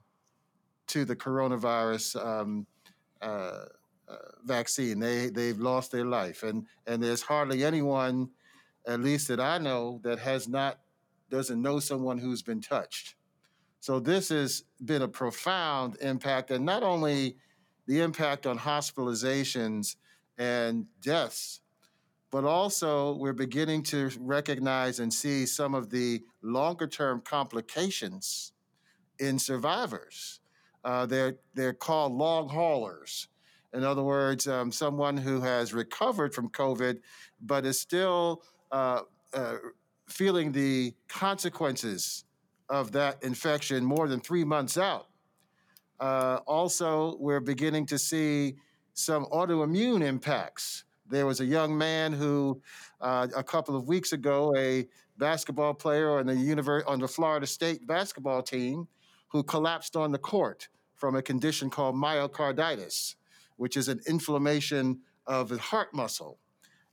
to 0.88 1.06
the 1.06 1.15
coronavirus 1.15 2.23
um, 2.25 2.65
uh, 3.21 3.65
vaccine. 4.43 5.00
They 5.00 5.30
they've 5.30 5.60
lost 5.60 5.91
their 5.91 6.06
life, 6.06 6.43
and 6.43 6.65
and 6.86 7.02
there's 7.02 7.22
hardly 7.22 7.63
anyone, 7.63 8.30
at 8.86 9.02
least 9.02 9.28
that 9.28 9.39
I 9.39 9.58
know, 9.58 10.00
that 10.04 10.20
has 10.20 10.48
not 10.48 10.80
doesn't 11.30 11.62
know 11.62 11.80
someone 11.80 12.17
who's 12.17 12.41
been 12.41 12.62
touched. 12.62 13.15
So 13.80 14.00
this 14.00 14.30
has 14.30 14.63
been 14.84 15.02
a 15.02 15.08
profound 15.08 15.98
impact, 16.02 16.52
and 16.52 16.65
not 16.65 16.84
only 16.84 17.38
the 17.86 18.02
impact 18.02 18.46
on 18.46 18.60
hospitalizations 18.60 19.96
and 20.38 20.86
deaths, 21.02 21.62
but 22.32 22.43
also 22.43 23.15
we're 23.15 23.34
beginning 23.34 23.84
to 23.84 24.12
recognize 24.20 25.00
and 25.00 25.13
see 25.13 25.46
some 25.46 25.74
of 25.74 25.89
the 25.89 26.22
longer 26.41 26.88
term 26.88 27.22
complications 27.22 28.52
in 29.20 29.39
survivors. 29.39 30.39
Uh, 30.84 31.06
they're, 31.06 31.38
they're 31.54 31.74
called 31.74 32.13
long 32.13 32.50
haulers. 32.50 33.30
In 33.73 33.84
other 33.84 34.03
words, 34.03 34.47
um, 34.47 34.71
someone 34.71 35.17
who 35.17 35.41
has 35.41 35.73
recovered 35.73 36.34
from 36.34 36.49
COVID 36.49 36.99
but 37.41 37.65
is 37.65 37.80
still 37.80 38.43
uh, 38.71 39.01
uh, 39.34 39.56
feeling 40.08 40.51
the 40.51 40.93
consequences 41.08 42.23
of 42.69 42.91
that 42.93 43.21
infection 43.23 43.84
more 43.84 44.08
than 44.08 44.19
three 44.19 44.43
months 44.43 44.77
out. 44.77 45.08
Uh, 45.99 46.39
also, 46.45 47.17
we're 47.19 47.39
beginning 47.39 47.86
to 47.88 47.97
see 47.97 48.56
some 48.93 49.25
autoimmune 49.25 50.03
impacts. 50.03 50.84
There 51.10 51.25
was 51.25 51.39
a 51.39 51.45
young 51.45 51.77
man 51.77 52.13
who, 52.13 52.62
uh, 53.01 53.27
a 53.36 53.43
couple 53.43 53.75
of 53.75 53.88
weeks 53.88 54.12
ago, 54.12 54.53
a 54.58 54.88
basketball 55.17 55.73
player 55.73 56.19
on 56.19 56.27
the 56.27 56.84
on 56.86 56.99
the 56.99 57.08
Florida 57.08 57.47
State 57.47 57.88
basketball 57.88 58.41
team, 58.41 58.88
who 59.30 59.43
collapsed 59.43 59.95
on 59.95 60.12
the 60.12 60.17
court 60.17 60.67
from 60.95 61.15
a 61.15 61.21
condition 61.21 61.69
called 61.69 61.95
myocarditis 61.95 63.15
which 63.58 63.78
is 63.78 63.88
an 63.88 64.00
inflammation 64.08 65.00
of 65.26 65.50
the 65.50 65.58
heart 65.58 65.93
muscle, 65.93 66.39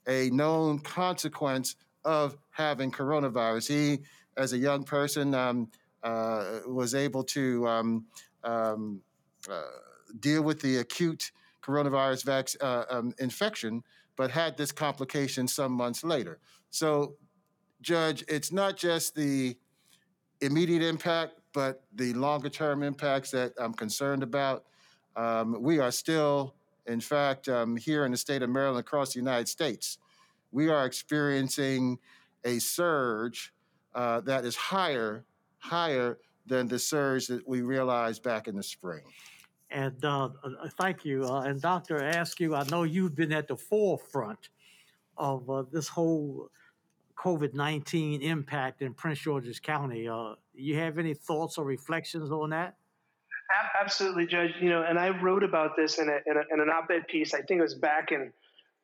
a 0.06 0.28
known 0.30 0.78
consequence 0.80 1.76
of 2.04 2.36
having 2.50 2.90
coronavirus. 2.90 3.68
He, 3.68 4.02
as 4.36 4.52
a 4.52 4.58
young 4.58 4.82
person, 4.82 5.34
um, 5.34 5.70
uh, 6.02 6.60
was 6.66 6.94
able 6.94 7.24
to 7.24 7.66
um, 7.66 8.06
um, 8.42 9.00
uh, 9.50 9.62
deal 10.20 10.42
with 10.42 10.60
the 10.60 10.78
acute 10.78 11.32
coronavirus 11.62 12.24
vac- 12.24 12.62
uh, 12.62 12.84
um, 12.90 13.14
infection, 13.18 13.82
but 14.16 14.30
had 14.30 14.56
this 14.56 14.70
complication 14.70 15.48
some 15.48 15.72
months 15.72 16.04
later. 16.04 16.38
So, 16.70 17.16
Judge, 17.80 18.24
it's 18.28 18.52
not 18.52 18.76
just 18.76 19.14
the 19.14 19.56
immediate 20.40 20.82
impact, 20.82 21.40
but 21.52 21.84
the 21.94 22.12
longer 22.14 22.50
term 22.50 22.82
impacts 22.82 23.30
that 23.30 23.52
I'm 23.58 23.72
concerned 23.72 24.22
about. 24.22 24.64
Um, 25.16 25.62
we 25.62 25.78
are 25.78 25.90
still, 25.90 26.54
in 26.86 27.00
fact, 27.00 27.48
um, 27.48 27.76
here 27.76 28.04
in 28.04 28.12
the 28.12 28.16
state 28.16 28.42
of 28.42 28.50
Maryland, 28.50 28.80
across 28.80 29.14
the 29.14 29.18
United 29.18 29.48
States, 29.48 29.98
we 30.52 30.68
are 30.68 30.86
experiencing 30.86 31.98
a 32.44 32.58
surge 32.58 33.52
uh, 33.94 34.20
that 34.22 34.44
is 34.44 34.56
higher, 34.56 35.24
higher 35.58 36.18
than 36.46 36.68
the 36.68 36.78
surge 36.78 37.26
that 37.28 37.46
we 37.48 37.62
realized 37.62 38.22
back 38.22 38.48
in 38.48 38.56
the 38.56 38.62
spring. 38.62 39.02
And 39.70 40.04
uh, 40.04 40.26
uh, 40.44 40.68
thank 40.78 41.04
you. 41.04 41.24
Uh, 41.24 41.42
and 41.42 41.60
Doctor, 41.60 41.96
Askew, 41.96 42.54
I 42.54 42.64
know 42.64 42.84
you've 42.84 43.14
been 43.14 43.32
at 43.32 43.48
the 43.48 43.56
forefront 43.56 44.50
of 45.16 45.48
uh, 45.48 45.64
this 45.70 45.88
whole 45.88 46.50
COVID 47.16 47.54
19 47.54 48.22
impact 48.22 48.82
in 48.82 48.94
Prince 48.94 49.20
George's 49.20 49.58
County. 49.58 50.08
Uh, 50.08 50.34
you 50.54 50.76
have 50.78 50.98
any 50.98 51.14
thoughts 51.14 51.58
or 51.58 51.64
reflections 51.64 52.30
on 52.30 52.50
that? 52.50 52.76
Absolutely, 53.80 54.26
Judge. 54.26 54.54
You 54.60 54.70
know, 54.70 54.82
and 54.82 54.98
I 54.98 55.10
wrote 55.10 55.44
about 55.44 55.76
this 55.76 55.98
in, 55.98 56.08
a, 56.08 56.18
in, 56.26 56.36
a, 56.36 56.42
in 56.52 56.60
an 56.60 56.70
op-ed 56.70 57.06
piece. 57.08 57.34
I 57.34 57.42
think 57.42 57.60
it 57.60 57.62
was 57.62 57.74
back 57.74 58.10
in 58.10 58.32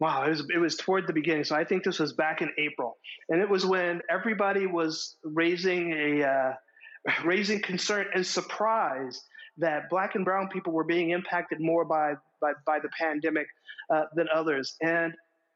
wow, 0.01 0.25
it 0.25 0.31
was 0.31 0.40
it 0.53 0.59
was 0.59 0.77
toward 0.77 1.07
the 1.07 1.12
beginning. 1.12 1.44
So 1.44 1.55
I 1.55 1.64
think 1.64 1.85
this 1.85 1.99
was 1.99 2.12
back 2.14 2.42
in 2.42 2.51
April, 2.59 2.96
and 3.29 3.40
it 3.40 3.49
was 3.49 3.64
when 3.64 4.01
everybody 4.11 4.66
was 4.66 5.16
raising 5.23 5.92
a 5.92 6.27
uh, 6.27 6.53
raising 7.25 7.61
concern 7.61 8.07
and 8.14 8.27
surprise 8.27 9.23
that 9.59 9.90
Black 9.90 10.14
and 10.14 10.25
Brown 10.25 10.49
people 10.49 10.73
were 10.73 10.85
being 10.85 11.11
impacted 11.11 11.61
more 11.61 11.85
by 11.85 12.14
by, 12.40 12.53
by 12.66 12.79
the 12.81 12.88
pandemic 12.99 13.46
uh, 13.94 14.05
than 14.14 14.27
others. 14.35 14.75
And 14.81 15.14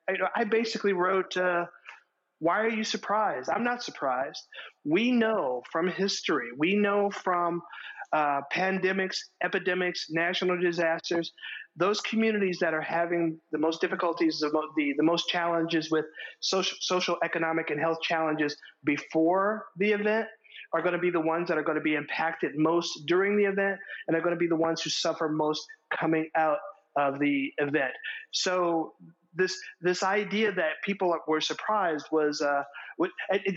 I, 0.09 0.15
I 0.37 0.45
basically 0.45 0.93
wrote. 0.93 1.37
Uh, 1.37 1.67
why 2.41 2.61
are 2.61 2.69
you 2.69 2.85
surprised? 2.85 3.49
I'm 3.49 3.65
not 3.65 3.83
surprised. 3.83 4.43
We 4.85 5.13
know 5.13 5.63
from 5.73 5.89
history, 5.89 6.49
we 6.59 6.75
know 6.75 7.09
from 7.09 7.63
uh, 8.15 8.41
pandemics, 8.53 9.17
epidemics, 9.43 10.07
national 10.09 10.61
disasters, 10.61 11.33
those 11.77 12.01
communities 12.01 12.59
that 12.61 12.73
are 12.73 12.81
having 12.81 13.37
the 13.51 13.59
most 13.59 13.81
difficulties, 13.81 14.39
the, 14.39 14.51
the, 14.77 14.95
the 14.97 15.03
most 15.03 15.29
challenges 15.29 15.91
with 15.91 16.05
social, 16.39 16.79
social, 16.81 17.17
economic, 17.25 17.71
and 17.71 17.81
health 17.81 17.99
challenges 18.01 18.57
before 18.85 19.67
the 19.79 19.91
event 19.91 20.27
are 20.73 20.81
going 20.81 20.93
to 20.93 21.01
be 21.01 21.11
the 21.11 21.21
ones 21.21 21.49
that 21.49 21.59
are 21.59 21.63
going 21.65 21.79
to 21.79 21.83
be 21.83 21.97
impacted 21.97 22.53
most 22.57 23.03
during 23.07 23.37
the 23.37 23.45
event 23.45 23.79
and 24.07 24.17
are 24.17 24.21
going 24.21 24.35
to 24.35 24.39
be 24.39 24.47
the 24.47 24.57
ones 24.57 24.81
who 24.81 24.91
suffer 24.91 25.29
most 25.29 25.67
coming 25.99 26.29
out 26.37 26.59
of 26.97 27.19
the 27.19 27.51
event. 27.59 27.93
So 28.31 28.93
this 29.37 29.59
this 29.81 30.03
idea 30.03 30.53
that 30.53 30.73
people 30.85 31.17
were 31.27 31.41
surprised 31.41 32.07
was 32.13 32.41
uh, 32.41 32.63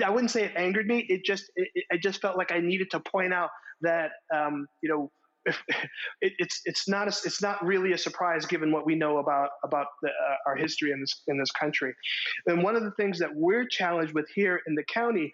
I 0.04 0.10
wouldn't 0.10 0.32
say 0.32 0.46
it 0.46 0.54
angered 0.56 0.88
me. 0.88 1.06
It 1.10 1.24
just 1.26 1.46
it, 1.56 1.86
I 1.92 1.98
just 1.98 2.22
felt 2.22 2.38
like 2.38 2.52
I 2.52 2.60
needed 2.60 2.92
to 2.92 3.00
point 3.00 3.34
out 3.34 3.50
that 3.82 4.12
um, 4.34 4.68
you 4.82 4.90
know 4.90 5.12
it, 6.22 6.34
it's 6.40 6.62
it's 6.66 6.88
not 6.88 7.08
a, 7.08 7.16
it's 7.26 7.42
not 7.42 7.64
really 7.66 7.94
a 7.94 7.98
surprise 7.98 8.46
given 8.46 8.72
what 8.72 8.86
we 8.86 8.96
know 8.96 9.20
about 9.20 9.50
about 9.64 9.88
the, 10.02 10.10
uh, 10.10 10.36
our 10.46 10.56
history 10.56 10.92
in 10.92 11.00
this 11.00 11.24
in 11.28 11.38
this 11.38 11.52
country. 11.52 11.94
And 12.48 12.64
one 12.64 12.76
of 12.76 12.84
the 12.84 12.92
things 12.92 13.20
that 13.20 13.30
we're 13.34 13.66
challenged 13.66 14.14
with 14.14 14.26
here 14.34 14.62
in 14.68 14.76
the 14.76 14.84
county, 14.94 15.32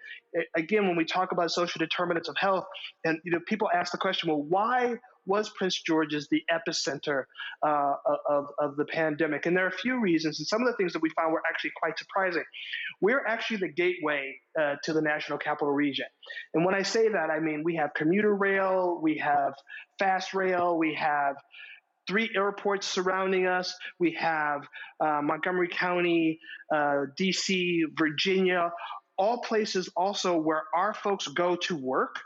again, 0.56 0.88
when 0.88 0.96
we 0.96 1.06
talk 1.06 1.32
about 1.32 1.52
social 1.52 1.80
determinants 1.80 2.30
of 2.30 2.36
health, 2.38 2.66
and 3.06 3.20
you 3.24 3.32
know, 3.32 3.40
people 3.48 3.70
ask 3.74 3.92
the 3.92 3.98
question, 3.98 4.30
well, 4.30 4.44
why 4.44 4.96
was 5.26 5.50
Prince 5.50 5.82
George's 5.82 6.28
the 6.30 6.44
epicenter 6.52 7.24
uh, 7.66 7.94
of, 8.30 8.48
of 8.60 8.76
the 8.76 8.86
pandemic? 8.86 9.46
And 9.46 9.56
there 9.56 9.66
are 9.66 9.70
a 9.70 9.72
few 9.72 10.00
reasons, 10.00 10.40
and 10.40 10.48
some 10.48 10.62
of 10.62 10.68
the 10.68 10.76
things 10.76 10.94
that 10.94 11.02
we 11.02 11.10
found 11.12 11.34
were 11.34 11.44
actually 11.48 11.72
quite 11.78 11.98
surprising. 11.98 12.44
We're 13.02 13.26
actually 13.26 13.58
the 13.58 13.70
gateway 13.70 14.36
uh, 14.60 14.76
to 14.84 14.94
the 14.94 15.02
National 15.02 15.38
Capital 15.38 15.72
Region. 15.72 16.06
And 16.54 16.66
when 16.66 16.76
I 16.76 16.84
say 16.84 17.10
that, 17.10 17.30
I 17.30 17.40
mean 17.40 17.64
we 17.64 17.76
have 17.76 17.94
commuter 17.94 18.36
rail, 18.36 19.00
we 19.02 19.18
have 19.18 19.54
fast 20.00 20.34
rail, 20.34 20.78
we 20.78 20.96
have 20.96 21.36
three 22.08 22.30
airports 22.36 22.88
surrounding 22.88 23.48
us. 23.48 23.74
We 24.00 24.12
have 24.20 24.68
uh, 25.00 25.22
Montgomery 25.24 25.70
County, 25.70 26.40
uh, 26.74 27.06
DC, 27.20 27.82
Virginia, 27.98 28.72
all 29.18 29.42
places 29.42 29.90
also 29.96 30.38
where 30.38 30.64
our 30.76 30.94
folks 30.94 31.28
go 31.28 31.56
to 31.56 31.76
work 31.76 32.20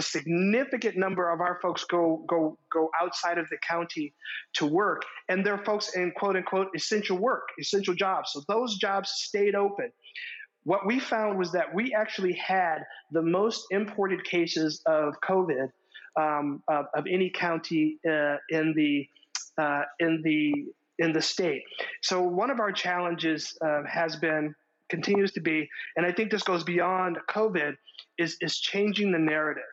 a 0.00 0.02
significant 0.02 0.96
number 0.96 1.30
of 1.30 1.42
our 1.42 1.58
folks 1.60 1.84
go 1.84 2.24
go 2.26 2.56
go 2.72 2.90
outside 2.98 3.36
of 3.36 3.46
the 3.50 3.58
county 3.58 4.14
to 4.54 4.64
work. 4.64 5.02
And 5.28 5.44
they're 5.44 5.62
folks 5.70 5.94
in 5.94 6.10
quote 6.12 6.36
unquote 6.36 6.68
essential 6.74 7.18
work 7.18 7.48
essential 7.60 7.94
jobs. 7.94 8.30
So 8.32 8.42
those 8.48 8.76
jobs 8.78 9.10
stayed 9.10 9.54
open. 9.54 9.92
What 10.64 10.86
we 10.86 11.00
found 11.00 11.38
was 11.38 11.52
that 11.52 11.74
we 11.74 11.94
actually 11.94 12.32
had 12.32 12.78
the 13.12 13.22
most 13.22 13.66
imported 13.70 14.24
cases 14.24 14.82
of 14.86 15.20
covid 15.20 15.68
um, 16.16 16.62
of, 16.68 16.86
of, 16.94 17.06
any 17.06 17.30
county 17.30 17.98
uh, 18.08 18.36
in 18.48 18.72
the 18.74 19.06
uh, 19.58 19.82
in 19.98 20.22
the 20.24 20.42
in 20.98 21.12
the 21.12 21.22
state. 21.22 21.62
So 22.02 22.22
one 22.22 22.50
of 22.50 22.58
our 22.58 22.72
challenges 22.72 23.56
uh, 23.60 23.82
has 23.86 24.16
been 24.16 24.54
continues 24.88 25.30
to 25.30 25.40
be 25.40 25.68
and 25.96 26.04
i 26.04 26.10
think 26.10 26.32
this 26.32 26.42
goes 26.42 26.64
beyond 26.64 27.16
covid 27.28 27.76
is 28.18 28.36
is 28.40 28.58
changing 28.58 29.12
the 29.12 29.18
narrative 29.18 29.72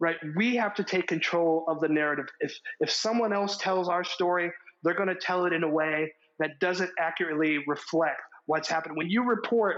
right? 0.00 0.16
We 0.36 0.56
have 0.56 0.74
to 0.74 0.84
take 0.84 1.06
control 1.06 1.64
of 1.68 1.80
the 1.80 1.88
narrative. 1.88 2.26
If 2.40 2.54
if 2.80 2.90
someone 2.90 3.32
else 3.32 3.56
tells 3.56 3.88
our 3.88 4.04
story, 4.04 4.50
they're 4.82 4.94
going 4.94 5.08
to 5.08 5.14
tell 5.14 5.46
it 5.46 5.52
in 5.52 5.64
a 5.64 5.68
way 5.68 6.12
that 6.38 6.58
doesn't 6.60 6.90
accurately 6.98 7.58
reflect 7.66 8.20
what's 8.46 8.68
happened. 8.68 8.96
When 8.96 9.08
you 9.08 9.24
report 9.24 9.76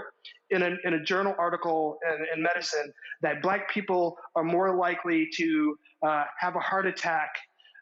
in 0.51 0.61
a, 0.61 0.75
in 0.83 0.93
a 0.93 1.03
journal 1.03 1.33
article 1.37 1.97
in, 2.07 2.25
in 2.35 2.43
medicine 2.43 2.93
that 3.21 3.41
black 3.41 3.69
people 3.69 4.17
are 4.35 4.43
more 4.43 4.75
likely 4.75 5.27
to 5.35 5.75
uh, 6.05 6.23
have 6.39 6.55
a 6.55 6.59
heart 6.59 6.85
attack 6.85 7.29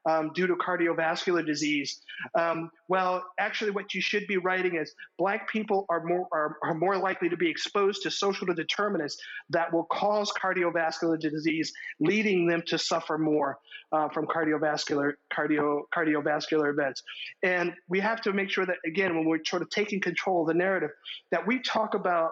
um, 0.07 0.31
due 0.33 0.47
to 0.47 0.55
cardiovascular 0.55 1.45
disease. 1.45 2.01
Um, 2.33 2.71
well, 2.87 3.23
actually, 3.39 3.71
what 3.71 3.93
you 3.93 4.01
should 4.01 4.25
be 4.25 4.37
writing 4.37 4.75
is 4.75 4.95
Black 5.17 5.49
people 5.49 5.85
are 5.89 6.03
more 6.03 6.27
are, 6.31 6.57
are 6.63 6.73
more 6.73 6.97
likely 6.97 7.29
to 7.29 7.37
be 7.37 7.49
exposed 7.49 8.01
to 8.03 8.11
social 8.11 8.47
determinants 8.47 9.17
that 9.49 9.71
will 9.71 9.83
cause 9.85 10.31
cardiovascular 10.41 11.19
disease, 11.19 11.73
leading 11.99 12.47
them 12.47 12.63
to 12.67 12.77
suffer 12.77 13.17
more 13.17 13.59
uh, 13.91 14.07
from 14.09 14.25
cardiovascular 14.25 15.13
cardio 15.31 15.81
cardiovascular 15.95 16.71
events. 16.71 17.03
And 17.43 17.73
we 17.89 17.99
have 17.99 18.21
to 18.21 18.33
make 18.33 18.49
sure 18.49 18.65
that 18.65 18.77
again, 18.85 19.15
when 19.15 19.25
we're 19.25 19.43
sort 19.45 19.61
of 19.61 19.69
taking 19.69 19.99
control 19.99 20.41
of 20.41 20.47
the 20.47 20.53
narrative, 20.53 20.91
that 21.31 21.45
we 21.45 21.59
talk 21.59 21.93
about 21.93 22.31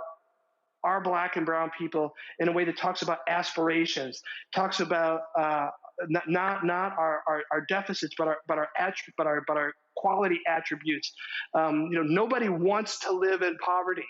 our 0.86 1.02
black 1.02 1.36
and 1.36 1.46
brown 1.46 1.72
people 1.78 2.14
in 2.40 2.48
a 2.48 2.52
way 2.52 2.64
that 2.64 2.78
talks 2.78 3.02
about 3.02 3.18
aspirations, 3.28 4.22
talks 4.54 4.80
about 4.80 5.22
uh, 5.38 5.70
not 6.28 6.66
not, 6.66 6.94
our, 6.98 7.22
our, 7.28 7.44
our, 7.52 7.66
deficits, 7.68 8.14
but 8.18 8.28
our 8.28 8.38
but 8.48 8.58
our 8.58 8.70
but 9.18 9.28
our 9.28 9.44
but 9.48 9.58
our 9.58 9.74
quality 9.96 10.40
attributes. 10.48 11.14
Um, 11.54 11.88
you 11.92 11.98
know, 11.98 12.04
nobody 12.04 12.50
wants 12.50 13.00
to 13.00 13.12
live 13.12 13.42
in 13.42 13.58
poverty, 13.58 14.06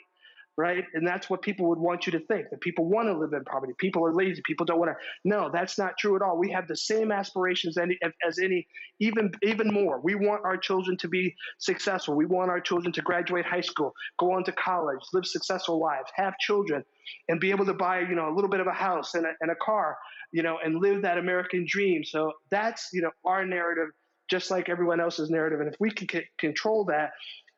right? 0.58 0.84
And 0.94 1.06
that's 1.08 1.30
what 1.30 1.42
people 1.42 1.68
would 1.70 1.80
want 1.80 2.06
you 2.06 2.12
to 2.14 2.20
think 2.20 2.50
that 2.52 2.62
people 2.62 2.86
want 2.86 3.08
to 3.08 3.18
live 3.18 3.34
in 3.34 3.44
poverty. 3.44 3.74
People 3.78 4.06
are 4.06 4.14
lazy. 4.14 4.42
People 4.46 4.66
don't 4.66 4.80
want 4.80 4.92
to. 4.92 4.98
No, 5.24 5.50
that's 5.52 5.78
not 5.78 5.98
true 5.98 6.16
at 6.16 6.22
all. 6.22 6.38
We 6.38 6.52
have 6.52 6.68
the 6.68 6.78
same 6.78 7.12
aspirations 7.12 7.78
as 7.78 8.40
any, 8.40 8.68
even 9.00 9.32
even 9.44 9.74
more. 9.74 10.00
We 10.02 10.16
want 10.16 10.46
our 10.46 10.58
children 10.58 10.98
to 10.98 11.08
be 11.08 11.36
successful. 11.60 12.16
We 12.16 12.26
want 12.26 12.50
our 12.50 12.62
children 12.62 12.94
to 12.94 13.02
graduate 13.02 13.46
high 13.46 13.62
school, 13.62 13.94
go 14.20 14.34
on 14.34 14.44
to 14.46 14.52
college, 14.54 15.00
live 15.14 15.26
successful 15.26 15.80
lives, 15.80 16.10
have 16.16 16.38
children, 16.40 16.84
and 17.30 17.40
be 17.40 17.52
able 17.52 17.66
to 17.66 17.74
buy 17.74 18.02
you 18.02 18.16
know 18.16 18.30
a 18.30 18.34
little 18.34 18.50
bit 18.50 18.60
of 18.60 18.68
a 18.68 18.74
house 18.74 19.16
and 19.16 19.26
a, 19.26 19.32
and 19.42 19.52
a 19.52 19.56
car 19.56 19.98
you 20.32 20.44
know, 20.44 20.58
and 20.64 20.82
live 20.82 21.02
that 21.04 21.18
American 21.18 21.66
dream. 21.68 22.04
So 22.04 22.34
that's, 22.50 22.90
you 22.94 23.02
know, 23.02 23.12
our 23.24 23.46
narrative, 23.46 23.88
just 24.30 24.52
like 24.52 24.70
everyone 24.70 25.00
else's 25.00 25.30
narrative. 25.30 25.62
And 25.62 25.70
if 25.70 25.76
we 25.80 25.92
can 25.92 26.10
c- 26.10 26.28
control 26.38 26.86
that 26.86 27.12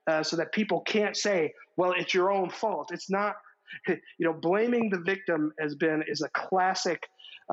uh, 0.08 0.24
so 0.24 0.36
that 0.38 0.52
people 0.52 0.82
can't 0.82 1.16
say, 1.16 1.54
well, 1.76 1.94
it's 1.98 2.14
your 2.14 2.32
own 2.32 2.50
fault. 2.50 2.92
It's 2.92 3.10
not, 3.10 3.36
you 3.88 3.98
know, 4.20 4.34
blaming 4.34 4.90
the 4.90 5.00
victim 5.00 5.52
has 5.60 5.76
been, 5.76 6.04
is 6.08 6.22
a 6.22 6.30
classic, 6.30 7.04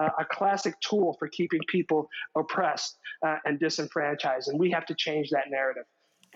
uh, 0.00 0.10
a 0.18 0.24
classic 0.24 0.74
tool 0.80 1.16
for 1.18 1.28
keeping 1.28 1.60
people 1.68 2.08
oppressed 2.36 2.98
uh, 3.26 3.36
and 3.44 3.58
disenfranchised. 3.58 4.48
And 4.48 4.58
we 4.58 4.70
have 4.70 4.86
to 4.86 4.94
change 4.94 5.30
that 5.30 5.50
narrative. 5.50 5.84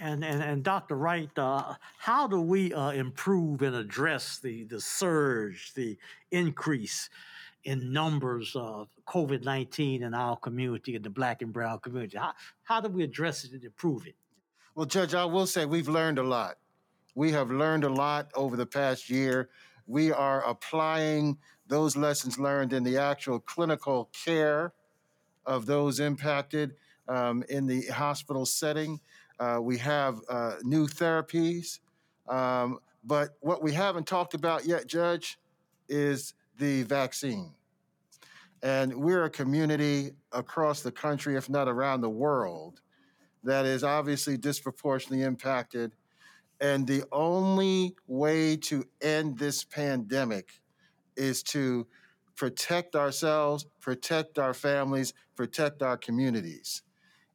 And, 0.00 0.24
and, 0.24 0.42
and 0.42 0.62
Dr. 0.62 0.96
Wright, 0.96 1.30
uh, 1.36 1.74
how 1.98 2.28
do 2.28 2.40
we 2.40 2.72
uh, 2.72 2.90
improve 2.90 3.62
and 3.62 3.74
address 3.74 4.38
the, 4.38 4.64
the 4.64 4.80
surge, 4.80 5.74
the 5.74 5.98
increase 6.30 7.10
in 7.64 7.92
numbers 7.92 8.54
of 8.54 8.88
COVID 9.08 9.44
19 9.44 10.04
in 10.04 10.14
our 10.14 10.36
community, 10.36 10.94
in 10.94 11.02
the 11.02 11.10
black 11.10 11.42
and 11.42 11.52
brown 11.52 11.80
community? 11.80 12.16
How, 12.16 12.32
how 12.62 12.80
do 12.80 12.88
we 12.88 13.02
address 13.02 13.42
it 13.42 13.52
and 13.52 13.64
improve 13.64 14.06
it? 14.06 14.14
Well, 14.74 14.86
Judge, 14.86 15.14
I 15.14 15.24
will 15.24 15.46
say 15.46 15.66
we've 15.66 15.88
learned 15.88 16.18
a 16.18 16.22
lot. 16.22 16.58
We 17.14 17.32
have 17.32 17.50
learned 17.50 17.84
a 17.84 17.88
lot 17.88 18.30
over 18.34 18.56
the 18.56 18.66
past 18.66 19.10
year. 19.10 19.48
We 19.86 20.12
are 20.12 20.44
applying 20.48 21.38
those 21.66 21.96
lessons 21.96 22.38
learned 22.38 22.72
in 22.72 22.84
the 22.84 22.98
actual 22.98 23.40
clinical 23.40 24.10
care 24.24 24.72
of 25.44 25.66
those 25.66 25.98
impacted 25.98 26.74
um, 27.08 27.42
in 27.48 27.66
the 27.66 27.86
hospital 27.86 28.46
setting. 28.46 29.00
Uh, 29.40 29.58
we 29.60 29.78
have 29.78 30.20
uh, 30.28 30.56
new 30.62 30.86
therapies. 30.86 31.80
Um, 32.28 32.78
but 33.04 33.36
what 33.40 33.62
we 33.62 33.72
haven't 33.72 34.06
talked 34.06 34.34
about 34.34 34.66
yet, 34.66 34.86
Judge, 34.86 35.38
is 35.88 36.34
the 36.58 36.82
vaccine. 36.82 37.54
And 38.62 38.94
we're 38.94 39.24
a 39.24 39.30
community 39.30 40.12
across 40.32 40.82
the 40.82 40.92
country, 40.92 41.36
if 41.36 41.48
not 41.48 41.68
around 41.68 42.00
the 42.00 42.10
world, 42.10 42.80
that 43.48 43.64
is 43.66 43.82
obviously 43.82 44.36
disproportionately 44.36 45.22
impacted. 45.22 45.94
And 46.60 46.86
the 46.86 47.04
only 47.12 47.94
way 48.06 48.56
to 48.56 48.84
end 49.00 49.38
this 49.38 49.64
pandemic 49.64 50.60
is 51.16 51.42
to 51.44 51.86
protect 52.36 52.94
ourselves, 52.94 53.66
protect 53.80 54.38
our 54.38 54.54
families, 54.54 55.12
protect 55.36 55.82
our 55.82 55.96
communities. 55.96 56.82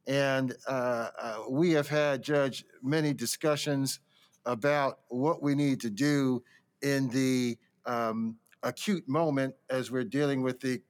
And 0.05 0.55
uh, 0.67 1.07
uh, 1.19 1.37
we 1.49 1.71
have 1.71 1.87
had, 1.87 2.21
Judge, 2.21 2.65
many 2.81 3.13
discussions 3.13 3.99
about 4.45 4.99
what 5.07 5.41
we 5.41 5.55
need 5.55 5.79
to 5.81 5.89
do 5.89 6.43
in 6.81 7.07
the 7.09 7.57
um, 7.85 8.37
acute 8.61 9.07
moment 9.07 9.55
as 9.69 9.89
we're 9.89 10.03
dealing 10.03 10.41
with 10.41 10.59
the 10.59 10.81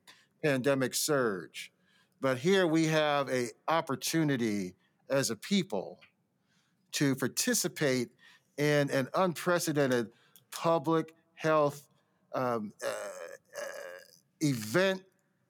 pandemic 0.44 0.96
surge. 0.96 1.72
But 2.20 2.40
here 2.40 2.66
we 2.66 2.88
have 2.88 3.30
a 3.30 3.50
opportunity 3.68 4.76
as 5.10 5.30
a 5.30 5.36
people 5.36 6.00
to 6.94 7.16
participate 7.16 8.10
in 8.58 8.90
an 8.92 9.08
unprecedented 9.16 10.10
public 10.52 11.14
health 11.36 11.88
um, 12.36 12.72
uh, 12.84 12.88
uh, 12.88 12.92
event 14.42 15.02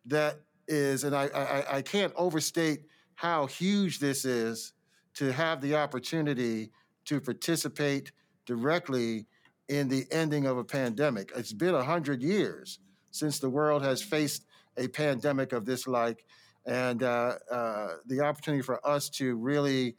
that 0.06 0.39
is, 0.68 1.04
and 1.04 1.16
I, 1.16 1.28
I, 1.28 1.78
I 1.78 1.82
can't 1.82 2.13
overstate 2.16 2.86
how 3.16 3.46
huge 3.46 4.00
this 4.00 4.26
is 4.26 4.74
to 5.16 5.32
have 5.32 5.62
the 5.62 5.76
opportunity 5.76 6.72
to 7.06 7.20
participate 7.22 8.12
directly 8.46 9.28
in 9.70 9.88
the 9.88 10.06
ending 10.12 10.46
of 10.46 10.58
a 10.58 10.63
pandemic. 10.63 11.32
It's 11.36 11.54
been 11.54 11.74
100 11.74 12.22
years 12.22 12.80
since 13.12 13.39
the 13.39 13.50
world 13.50 13.84
has 13.84 14.02
faced 14.02 14.46
a 14.78 14.88
pandemic 14.88 15.54
of 15.54 15.66
this 15.66 15.88
like, 15.88 16.26
and 16.65 17.04
uh, 17.04 17.36
uh, 17.52 17.88
the 18.06 18.21
opportunity 18.21 18.62
for 18.62 18.86
us 18.88 19.10
to 19.10 19.36
really 19.36 19.95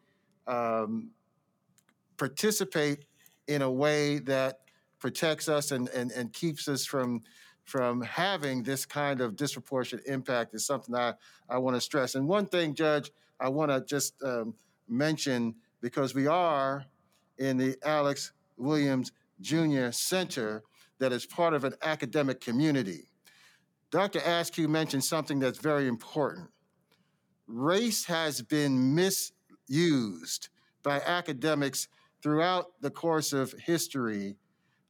um, 0.47 1.11
participate 2.17 3.05
in 3.49 3.63
a 3.63 3.71
way 3.71 4.19
that 4.19 4.61
protects 4.99 5.49
us 5.49 5.71
and, 5.71 5.89
and, 5.91 6.11
and 6.13 6.33
keeps 6.33 6.69
us 6.69 6.85
from 6.85 7.21
from 7.65 8.03
having 8.03 8.63
this 8.63 8.85
kind 8.85 9.23
of 9.23 9.37
disproportionate 9.37 10.05
impact 10.07 10.55
is 10.55 10.67
something 10.67 10.95
I, 10.95 11.15
I 11.49 11.57
want 11.57 11.75
to 11.77 11.81
stress. 11.81 12.15
And 12.15 12.29
one 12.29 12.45
thing, 12.45 12.75
Judge, 12.75 13.11
I 13.41 13.49
want 13.49 13.71
to 13.71 13.83
just 13.83 14.23
um, 14.23 14.55
mention 14.87 15.55
because 15.81 16.15
we 16.15 16.27
are 16.27 16.85
in 17.39 17.57
the 17.57 17.77
Alex 17.83 18.33
Williams 18.59 19.13
Jr. 19.41 19.91
Center 19.91 20.63
that 20.99 21.13
is 21.13 21.27
part 21.27 21.55
of 21.55 21.65
an 21.65 21.75
academic 21.83 22.41
community. 22.41 23.09
Dr. 23.91 24.21
Askew 24.21 24.69
mentioned 24.69 25.05
something 25.05 25.39
that's 25.39 25.59
very 25.59 25.89
important. 25.89 26.49
Race 27.47 28.05
has 28.07 28.41
been 28.43 28.95
misused 28.95 30.49
by 30.83 31.01
academics 31.01 31.89
throughout 32.23 32.81
the 32.81 32.91
course 32.91 33.33
of 33.33 33.53
history 33.53 34.37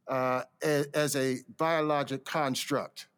uh, 0.08 0.42
as 0.62 1.16
a 1.16 1.38
biologic 1.56 2.24
construct. 2.24 3.08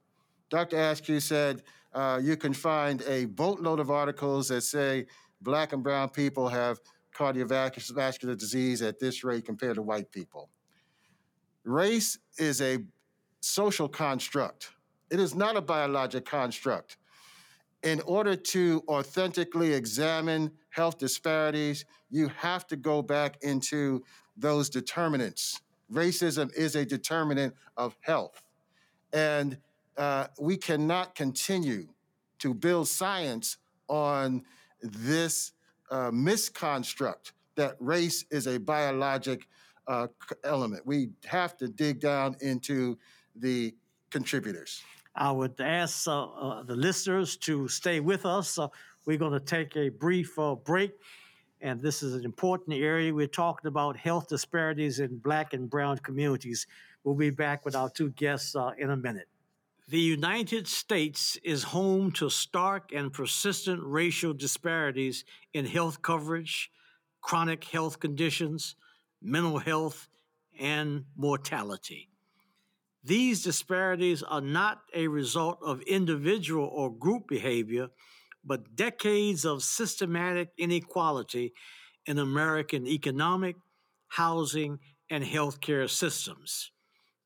Dr. 0.49 0.77
Askew 0.77 1.21
said 1.21 1.63
uh, 1.93 2.21
you 2.23 2.37
can 2.37 2.53
find 2.53 3.03
a 3.03 3.27
boatload 3.27 3.81
of 3.81 3.91
articles 3.91 4.49
that 4.49 4.63
say 4.63 5.07
black 5.41 5.73
and 5.73 5.83
brown 5.83 6.09
people 6.09 6.49
have 6.49 6.79
cardiovascular 7.15 8.37
disease 8.37 8.83
at 8.83 8.99
this 8.99 9.25
rate 9.25 9.45
compared 9.45 9.77
to 9.77 9.83
white 9.83 10.11
people. 10.13 10.51
Race 11.65 12.19
is 12.39 12.61
a 12.61 12.79
social 13.41 13.89
construct. 13.89 14.71
It 15.11 15.21
is 15.21 15.35
not 15.35 15.57
a 15.57 15.61
biologic 15.61 16.25
construct. 16.25 16.97
In 17.83 18.01
order 18.01 18.35
to 18.35 18.83
authentically 18.89 19.73
examine 19.73 20.51
health 20.71 20.99
disparities, 20.99 21.85
you 22.11 22.29
have 22.29 22.67
to 22.69 22.77
go 22.77 23.03
back 23.03 23.39
into 23.43 24.03
those 24.37 24.69
determinants. 24.69 25.61
Racism 25.93 26.53
is 26.55 26.75
a 26.75 26.85
determinant 26.85 27.55
of 27.77 27.97
health. 28.01 28.43
And 29.13 29.59
uh, 29.97 30.27
we 30.41 30.57
cannot 30.57 31.15
continue 31.15 31.89
to 32.41 32.53
build 32.53 32.89
science 32.89 33.57
on 33.89 34.43
this 34.83 35.53
uh, 35.91 36.11
misconstruct 36.13 37.33
that 37.55 37.77
race 37.81 38.25
is 38.31 38.47
a 38.47 38.59
biologic 38.59 39.47
uh, 39.87 40.09
element. 40.45 40.87
We 40.87 41.11
have 41.25 41.57
to 41.59 41.69
dig 41.69 42.01
down 42.01 42.37
into 42.41 42.99
the 43.35 43.75
contributors. 44.11 44.83
I 45.17 45.33
would 45.33 45.59
ask 45.61 46.07
uh, 46.07 46.25
uh, 46.25 46.63
the 46.63 46.77
listeners 46.77 47.37
to 47.39 47.69
stay 47.69 48.01
with 48.01 48.27
us. 48.27 48.59
Uh, 48.59 48.69
we're 49.07 49.17
going 49.17 49.33
to 49.33 49.41
take 49.41 49.75
a 49.77 49.89
brief 49.89 50.39
uh, 50.39 50.57
break, 50.57 50.93
and 51.63 51.81
this 51.81 52.03
is 52.03 52.15
an 52.15 52.25
important 52.25 52.77
area. 52.77 53.15
We're 53.15 53.27
talking 53.27 53.69
about 53.69 53.97
health 53.97 54.29
disparities 54.29 55.01
in 55.01 55.17
black 55.17 55.55
and 55.55 55.71
brown 55.71 55.99
communities. 55.99 56.67
We'll 57.03 57.15
be 57.15 57.31
back 57.31 57.65
with 57.65 57.75
our 57.75 57.89
two 57.89 58.11
guests 58.11 58.55
uh, 58.55 58.73
in 58.77 58.91
a 58.91 58.97
minute. 58.97 59.29
The 59.89 60.01
United 60.01 60.67
States 60.67 61.39
is 61.43 61.63
home 61.63 62.11
to 62.13 62.29
stark 62.29 62.93
and 62.93 63.13
persistent 63.13 63.81
racial 63.85 64.35
disparities 64.35 65.25
in 65.55 65.65
health 65.65 66.03
coverage, 66.03 66.71
chronic 67.23 67.65
health 67.65 68.01
conditions, 68.01 68.75
mental 69.23 69.59
health, 69.59 70.09
and 70.59 71.05
mortality. 71.17 72.11
These 73.07 73.45
disparities 73.45 74.25
are 74.25 74.41
not 74.41 74.81
a 74.93 75.07
result 75.07 75.61
of 75.63 75.81
individual 75.83 76.67
or 76.67 76.93
group 76.93 77.29
behavior, 77.29 77.87
but 78.45 78.75
decades 78.75 79.45
of 79.45 79.63
systematic 79.63 80.49
inequality 80.59 81.53
in 82.07 82.19
American 82.19 82.85
economic, 82.85 83.55
housing, 84.09 84.81
and 85.09 85.23
healthcare 85.23 85.89
systems. 85.89 86.73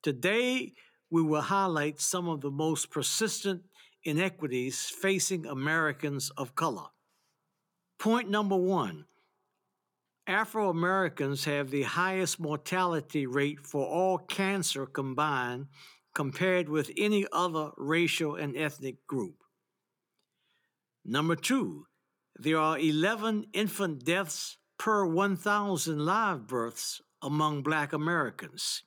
Today, 0.03 0.75
we 1.09 1.23
will 1.23 1.41
highlight 1.41 1.99
some 1.99 2.29
of 2.29 2.43
the 2.43 2.51
most 2.51 2.91
persistent 2.91 3.63
inequities 4.05 4.91
facing 4.91 5.47
Americans 5.47 6.29
of 6.37 6.55
color. 6.55 6.89
Point 7.99 8.29
number 8.29 8.57
one 8.57 9.07
Afro 10.31 10.71
Americans 10.71 11.45
have 11.47 11.71
the 11.71 11.83
highest 11.83 12.39
mortality 12.39 13.27
rate 13.27 13.67
for 13.67 13.85
all 13.85 14.17
cancer 14.17 14.87
combined 14.87 15.67
compared 16.15 16.69
with 16.69 16.93
any 16.97 17.27
other 17.33 17.73
racial 17.77 18.37
and 18.37 18.57
ethnic 18.57 19.05
group. 19.09 19.35
Number 21.05 21.35
two, 21.35 21.87
there 22.39 22.59
are 22.59 22.79
11 22.79 23.47
infant 23.53 24.05
deaths 24.05 24.57
per 24.79 25.05
1,000 25.05 25.99
live 25.99 26.47
births 26.47 27.03
among 27.21 27.65
Black 27.65 27.93
Americans. 27.93 28.85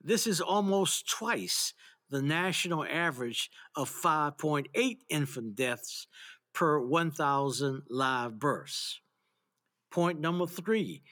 This 0.00 0.28
is 0.28 0.40
almost 0.40 1.10
twice 1.10 1.74
the 2.08 2.22
national 2.22 2.84
average 2.84 3.50
of 3.74 3.90
5.8 3.90 4.98
infant 5.08 5.56
deaths 5.56 6.06
per 6.54 6.78
1,000 6.78 7.82
live 7.90 8.38
births. 8.38 9.00
Point 9.90 10.20
number 10.20 10.46
three 10.46 11.02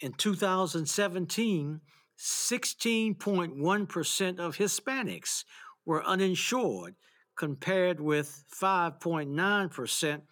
in 0.00 0.12
2017, 0.12 1.80
16.1% 2.18 4.38
of 4.38 4.56
Hispanics 4.56 5.44
were 5.86 6.04
uninsured, 6.04 6.96
compared 7.36 8.00
with 8.00 8.44
5.9% 8.60 10.22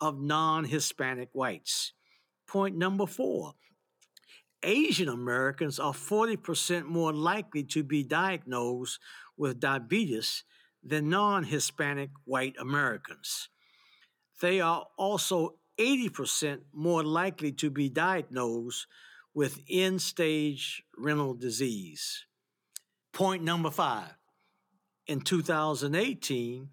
of 0.00 0.20
non 0.20 0.64
Hispanic 0.64 1.28
whites. 1.32 1.92
Point 2.46 2.76
number 2.76 3.06
four 3.06 3.54
Asian 4.62 5.08
Americans 5.08 5.78
are 5.78 5.92
40% 5.92 6.86
more 6.86 7.12
likely 7.12 7.62
to 7.64 7.84
be 7.84 8.02
diagnosed 8.02 8.98
with 9.36 9.60
diabetes 9.60 10.44
than 10.82 11.08
non 11.08 11.44
Hispanic 11.44 12.10
white 12.24 12.56
Americans. 12.58 13.48
They 14.40 14.60
are 14.60 14.86
also 14.98 15.54
80% 15.78 16.60
more 16.72 17.02
likely 17.02 17.52
to 17.52 17.70
be 17.70 17.88
diagnosed 17.88 18.86
with 19.34 19.60
end 19.68 20.00
stage 20.00 20.82
renal 20.96 21.34
disease. 21.34 22.24
Point 23.12 23.42
number 23.42 23.70
five 23.70 24.14
in 25.06 25.20
2018, 25.20 26.68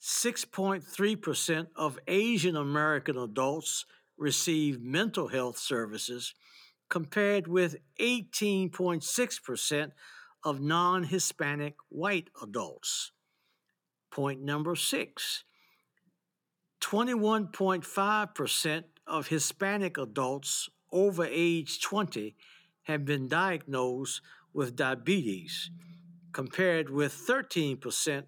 6.3% 0.00 1.66
of 1.76 1.98
Asian 2.06 2.56
American 2.56 3.18
adults 3.18 3.84
received 4.16 4.82
mental 4.82 5.28
health 5.28 5.58
services 5.58 6.34
compared 6.88 7.46
with 7.46 7.76
18.6% 8.00 9.92
of 10.44 10.60
non 10.60 11.04
Hispanic 11.04 11.74
white 11.88 12.28
adults. 12.42 13.12
Point 14.10 14.40
number 14.42 14.74
six 14.74 15.44
21.5% 16.80 18.84
of 19.06 19.28
Hispanic 19.28 19.98
adults 19.98 20.68
over 20.92 21.24
age 21.24 21.80
20 21.80 22.36
have 22.82 23.04
been 23.04 23.28
diagnosed 23.28 24.20
with 24.52 24.76
diabetes, 24.76 25.70
compared 26.32 26.90
with 26.90 27.12
13% 27.12 28.24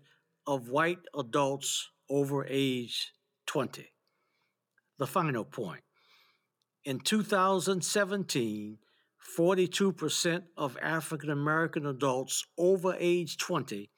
of 0.47 0.69
white 0.69 0.99
adults 1.17 1.91
over 2.09 2.47
age 2.49 3.13
20. 3.47 3.93
The 4.99 5.07
final 5.07 5.45
point. 5.45 5.83
In 6.85 7.01
2017, 7.01 8.79
42% 9.37 10.43
of 10.57 10.79
African 10.83 11.31
American 11.31 11.87
adults 11.87 12.45
over 12.59 12.97
age 12.99 13.37
20 13.37 13.91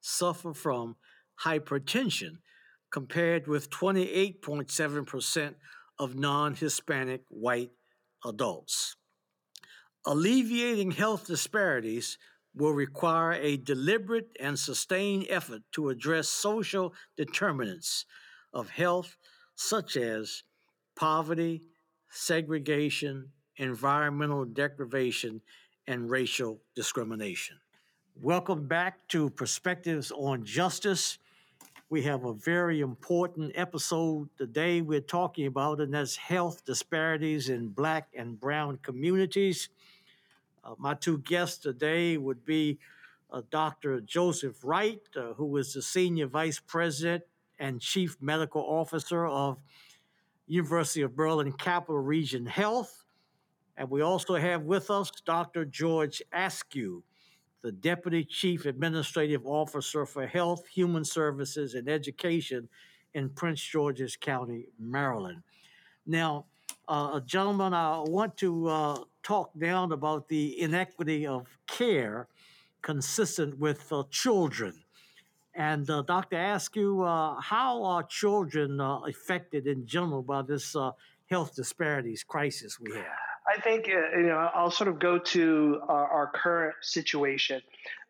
suffer 0.00 0.52
from 0.52 0.96
hypertension, 1.44 2.38
compared 2.90 3.46
with 3.46 3.70
28.7% 3.70 5.54
of 5.98 6.14
non 6.16 6.54
Hispanic 6.54 7.22
white 7.28 7.70
adults. 8.24 8.96
Alleviating 10.06 10.92
health 10.92 11.26
disparities 11.26 12.18
will 12.54 12.72
require 12.72 13.32
a 13.34 13.56
deliberate 13.56 14.30
and 14.40 14.58
sustained 14.58 15.26
effort 15.28 15.62
to 15.72 15.90
address 15.90 16.28
social 16.28 16.94
determinants 17.16 18.06
of 18.52 18.68
health, 18.70 19.16
such 19.54 19.96
as 19.96 20.42
poverty, 20.96 21.62
segregation, 22.08 23.30
environmental 23.56 24.44
deprivation, 24.44 25.40
and 25.86 26.10
racial 26.10 26.60
discrimination. 26.74 27.56
Welcome 28.22 28.66
back 28.66 29.06
to 29.08 29.30
Perspectives 29.30 30.10
on 30.10 30.44
Justice. 30.44 31.18
We 31.90 32.02
have 32.02 32.24
a 32.24 32.32
very 32.32 32.82
important 32.82 33.50
episode 33.56 34.28
today 34.38 34.80
we're 34.80 35.00
talking 35.00 35.46
about, 35.46 35.80
and 35.80 35.92
that's 35.92 36.14
health 36.14 36.64
disparities 36.64 37.48
in 37.48 37.70
Black 37.70 38.06
and 38.14 38.38
Brown 38.38 38.78
communities. 38.80 39.70
Uh, 40.62 40.74
my 40.78 40.94
two 40.94 41.18
guests 41.18 41.58
today 41.58 42.16
would 42.16 42.44
be 42.44 42.78
uh, 43.32 43.42
Dr. 43.50 44.00
Joseph 44.02 44.62
Wright, 44.62 45.00
uh, 45.16 45.32
who 45.32 45.56
is 45.56 45.74
the 45.74 45.82
Senior 45.82 46.28
Vice 46.28 46.60
President 46.60 47.24
and 47.58 47.80
Chief 47.80 48.16
Medical 48.20 48.62
Officer 48.62 49.26
of 49.26 49.58
University 50.46 51.02
of 51.02 51.18
Maryland 51.18 51.58
Capital 51.58 51.98
Region 51.98 52.46
Health. 52.46 53.04
And 53.76 53.90
we 53.90 54.00
also 54.00 54.36
have 54.36 54.62
with 54.62 54.92
us 54.92 55.10
Dr. 55.24 55.64
George 55.64 56.22
Askew, 56.32 57.02
the 57.62 57.72
Deputy 57.72 58.24
Chief 58.24 58.66
Administrative 58.66 59.46
Officer 59.46 60.06
for 60.06 60.26
Health, 60.26 60.66
Human 60.68 61.04
Services, 61.04 61.74
and 61.74 61.88
Education 61.88 62.68
in 63.14 63.28
Prince 63.30 63.62
George's 63.62 64.16
County, 64.16 64.66
Maryland. 64.78 65.42
Now, 66.06 66.46
uh, 66.88 67.20
gentlemen, 67.20 67.74
I 67.74 68.00
want 68.00 68.36
to 68.38 68.66
uh, 68.68 68.98
talk 69.22 69.50
down 69.58 69.92
about 69.92 70.28
the 70.28 70.60
inequity 70.60 71.26
of 71.26 71.46
care 71.66 72.28
consistent 72.82 73.58
with 73.58 73.92
uh, 73.92 74.04
children. 74.10 74.74
And 75.54 75.88
uh, 75.90 76.02
Dr. 76.02 76.36
Askew, 76.36 77.02
uh, 77.02 77.40
how 77.40 77.82
are 77.82 78.02
children 78.04 78.80
uh, 78.80 79.00
affected 79.00 79.66
in 79.66 79.86
general 79.86 80.22
by 80.22 80.42
this 80.42 80.74
health 81.26 81.54
disparities 81.54 82.24
crisis 82.24 82.80
we 82.80 82.92
have? 82.92 83.29
I 83.46 83.60
think 83.60 83.88
uh, 83.88 84.18
you 84.18 84.26
know 84.26 84.50
I'll 84.54 84.70
sort 84.70 84.88
of 84.88 84.98
go 84.98 85.18
to 85.18 85.80
our, 85.88 86.08
our 86.08 86.32
current 86.34 86.74
situation. 86.82 87.60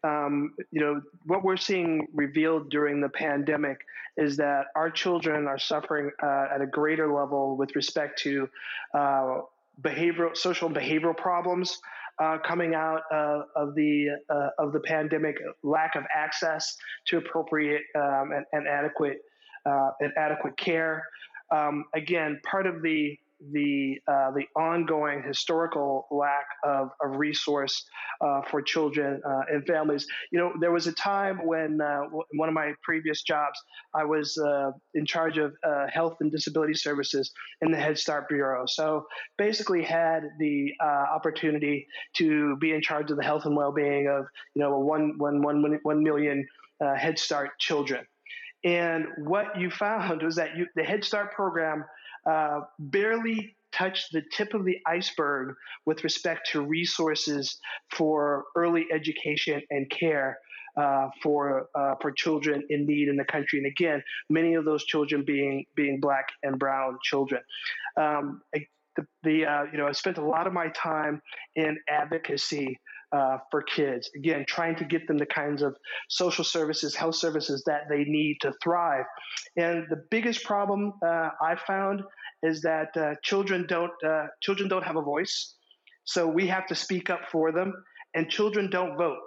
Um, 0.03 0.55
you 0.71 0.81
know 0.81 1.01
what 1.27 1.45
we're 1.45 1.57
seeing 1.57 2.07
revealed 2.15 2.71
during 2.71 3.01
the 3.01 3.09
pandemic 3.09 3.81
is 4.17 4.37
that 4.39 4.67
our 4.75 4.91
children 4.91 5.47
are 5.47 5.59
suffering 5.59 6.11
uh, 6.23 6.47
at 6.55 6.61
a 6.61 6.67
greater 6.67 7.13
level 7.13 7.57
with 7.57 7.75
respect 7.77 8.19
to 8.21 8.49
uh, 8.95 9.41
behavioral, 9.83 10.37
social 10.37 10.69
and 10.69 10.77
behavioral 10.77 11.17
problems 11.17 11.79
uh, 12.21 12.39
coming 12.39 12.75
out 12.75 13.03
uh, 13.13 13.43
of 13.57 13.75
the 13.75 14.09
uh, 14.29 14.49
of 14.59 14.73
the 14.73 14.81
pandemic, 14.81 15.37
lack 15.63 15.97
of 15.97 16.05
access 16.15 16.77
to 17.07 17.17
appropriate 17.17 17.83
um, 17.97 18.33
and, 18.33 18.45
and, 18.53 18.69
adequate 18.69 19.23
uh, 19.67 19.91
and 20.01 20.13
adequate 20.17 20.57
care. 20.57 21.03
Um, 21.51 21.87
again, 21.95 22.41
part 22.45 22.67
of 22.67 22.83
the 22.83 23.19
the 23.53 23.99
uh, 24.07 24.31
the 24.33 24.45
ongoing 24.57 25.23
historical 25.23 26.07
lack 26.11 26.47
of, 26.65 26.91
of 27.03 27.17
resource 27.19 27.85
uh, 28.21 28.43
for 28.43 28.61
children 28.63 29.21
uh, 29.27 29.43
and 29.51 29.67
families. 29.67 30.07
You 30.31 30.39
know, 30.39 30.53
there 30.61 30.73
was 30.73 30.87
a 30.87 30.93
time 30.93 31.47
when 31.47 31.81
uh, 31.81 32.03
one 32.35 32.49
of 32.49 32.55
my 32.55 32.75
previous 32.83 33.23
jobs, 33.23 33.59
I 33.95 34.05
was 34.05 34.37
uh, 34.39 34.73
in 34.95 35.07
charge 35.07 35.39
of 35.39 35.55
uh, 35.65 35.87
health 35.93 36.17
and 36.21 36.31
disability 36.31 36.75
services 36.75 37.33
in 37.63 37.71
the 37.71 37.79
Head 37.79 37.99
Start 37.99 38.29
Bureau. 38.29 38.65
So 38.67 39.07
basically, 39.39 39.83
had 39.83 40.25
the 40.39 40.73
opportunity 40.81 41.87
to 42.17 42.57
be 42.57 42.73
in 42.73 42.83
charge 42.83 43.11
of 43.11 43.17
the 43.17 43.25
health 43.25 43.47
and 43.47 43.57
well-being 43.57 44.09
of 44.09 44.27
you 44.55 44.63
know 44.63 44.79
one 44.79 45.15
one 45.19 45.43
one 45.43 45.79
one 45.83 46.03
million 46.03 46.47
Head 46.81 47.19
Start 47.19 47.51
children. 47.59 48.05
And 48.65 49.07
what 49.19 49.59
you 49.59 49.71
found 49.71 50.23
was 50.23 50.37
that 50.37 50.57
you, 50.57 50.67
the 50.77 50.85
Head 50.85 51.05
Start 51.05 51.33
program 51.33 51.85
uh, 52.27 52.61
barely 52.79 53.57
touched 53.73 54.13
the 54.13 54.23
tip 54.33 54.55
of 54.55 54.65
the 54.65 54.79
iceberg 54.87 55.55
with 55.87 56.03
respect 56.05 56.49
to 56.53 56.61
resources 56.63 57.59
for 57.93 58.45
early 58.57 58.87
education 58.93 59.63
and 59.71 59.89
care 59.91 60.39
uh, 60.77 61.09
for 61.23 61.69
uh, 61.75 61.95
for 62.01 62.13
children 62.13 62.63
in 62.71 62.87
need 62.87 63.09
in 63.09 63.17
the 63.17 63.25
country. 63.25 63.59
And 63.59 63.67
again, 63.67 64.03
many 64.29 64.55
of 64.55 64.65
those 64.65 64.85
children 64.85 65.25
being 65.25 65.65
being 65.75 66.01
black 66.01 66.29
and 66.43 66.59
brown 66.59 66.99
children. 67.03 67.43
Um, 67.97 68.43
the, 68.53 69.07
the 69.23 69.47
uh, 69.47 69.65
you 69.73 69.79
know 69.79 69.87
I 69.87 69.93
spent 69.93 70.19
a 70.19 70.25
lot 70.25 70.47
of 70.47 70.53
my 70.53 70.69
time 70.69 71.21
in 71.57 71.79
advocacy 71.89 72.79
uh, 73.13 73.39
for 73.51 73.63
kids. 73.63 74.11
Again, 74.17 74.45
trying 74.47 74.77
to 74.77 74.85
get 74.85 75.07
them 75.07 75.19
the 75.19 75.27
kinds 75.27 75.63
of 75.63 75.77
social 76.09 76.45
services, 76.45 76.95
health 76.95 77.17
services 77.17 77.63
that 77.67 77.83
they 77.89 78.05
need 78.05 78.39
to 78.43 78.53
thrive. 78.63 79.05
And 79.57 79.87
the 79.91 80.05
biggest 80.11 80.45
problem 80.45 80.93
uh, 81.05 81.31
I 81.43 81.57
found 81.67 82.03
is 82.43 82.63
that 82.63 82.97
uh, 82.97 83.15
children 83.23 83.67
don't 83.69 83.93
uh, 84.05 84.27
children 84.41 84.69
don't 84.69 84.85
have 84.85 84.97
a 84.97 85.03
voice, 85.03 85.55
so 86.05 86.27
we 86.27 86.47
have 86.47 86.67
to 86.69 86.75
speak 86.75 87.11
up 87.11 87.21
for 87.31 87.53
them, 87.53 87.75
and 88.15 88.29
children 88.31 88.71
don't 88.71 88.97
vote. 88.97 89.19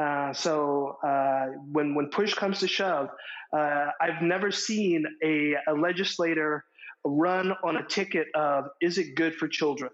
Uh, 0.00 0.32
so 0.32 0.98
uh, 1.02 1.46
when 1.72 1.94
when 1.94 2.08
push 2.08 2.34
comes 2.34 2.60
to 2.60 2.68
shove, 2.68 3.08
I've 3.52 4.22
never 4.22 4.50
seen 4.50 5.04
a, 5.24 5.54
a 5.68 5.72
legislator 5.72 6.64
run 7.04 7.52
on 7.64 7.76
a 7.76 7.86
ticket 7.86 8.26
of 8.34 8.64
is 8.80 8.98
it 8.98 9.14
good 9.14 9.34
for 9.34 9.48
children 9.48 9.90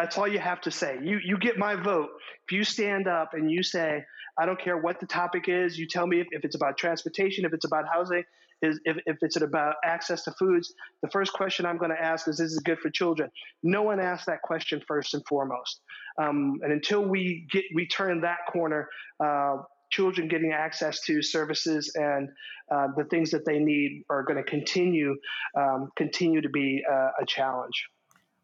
that's 0.00 0.16
all 0.16 0.26
you 0.26 0.38
have 0.38 0.60
to 0.62 0.70
say. 0.70 0.98
You 1.02 1.18
you 1.22 1.36
get 1.38 1.58
my 1.58 1.74
vote. 1.74 2.08
If 2.46 2.52
you 2.52 2.64
stand 2.64 3.06
up 3.06 3.34
and 3.34 3.50
you 3.50 3.62
say, 3.62 4.02
I 4.38 4.46
don't 4.46 4.58
care 4.58 4.78
what 4.78 4.98
the 4.98 5.06
topic 5.06 5.44
is, 5.48 5.78
you 5.78 5.86
tell 5.86 6.06
me 6.06 6.20
if, 6.20 6.26
if 6.30 6.44
it's 6.44 6.56
about 6.56 6.78
transportation, 6.78 7.44
if 7.44 7.52
it's 7.52 7.66
about 7.66 7.84
housing, 7.92 8.24
is 8.62 8.80
if, 8.84 8.96
if 9.04 9.18
it's 9.20 9.36
about 9.36 9.74
access 9.84 10.24
to 10.24 10.32
foods, 10.38 10.72
the 11.02 11.10
first 11.10 11.32
question 11.34 11.66
I'm 11.66 11.76
going 11.76 11.90
to 11.90 12.02
ask 12.02 12.28
is, 12.28 12.40
is 12.40 12.56
it 12.56 12.64
good 12.64 12.78
for 12.78 12.90
children? 12.90 13.30
No 13.62 13.82
one 13.82 14.00
asks 14.00 14.26
that 14.26 14.40
question 14.42 14.82
first 14.88 15.12
and 15.12 15.22
foremost. 15.28 15.82
Um, 16.18 16.58
and 16.62 16.72
until 16.72 17.02
we 17.02 17.46
get 17.50 17.64
we 17.74 17.86
turn 17.86 18.22
that 18.22 18.38
corner, 18.50 18.88
uh, 19.22 19.58
children 19.90 20.28
getting 20.28 20.52
access 20.52 21.00
to 21.02 21.20
services 21.20 21.92
and 21.94 22.30
uh, 22.70 22.88
the 22.96 23.04
things 23.04 23.30
that 23.32 23.44
they 23.44 23.58
need 23.58 24.04
are 24.08 24.22
going 24.22 24.36
to 24.36 24.48
continue 24.48 25.14
um, 25.58 25.90
continue 25.96 26.40
to 26.40 26.48
be 26.48 26.82
uh, 26.90 27.10
a 27.20 27.26
challenge 27.26 27.84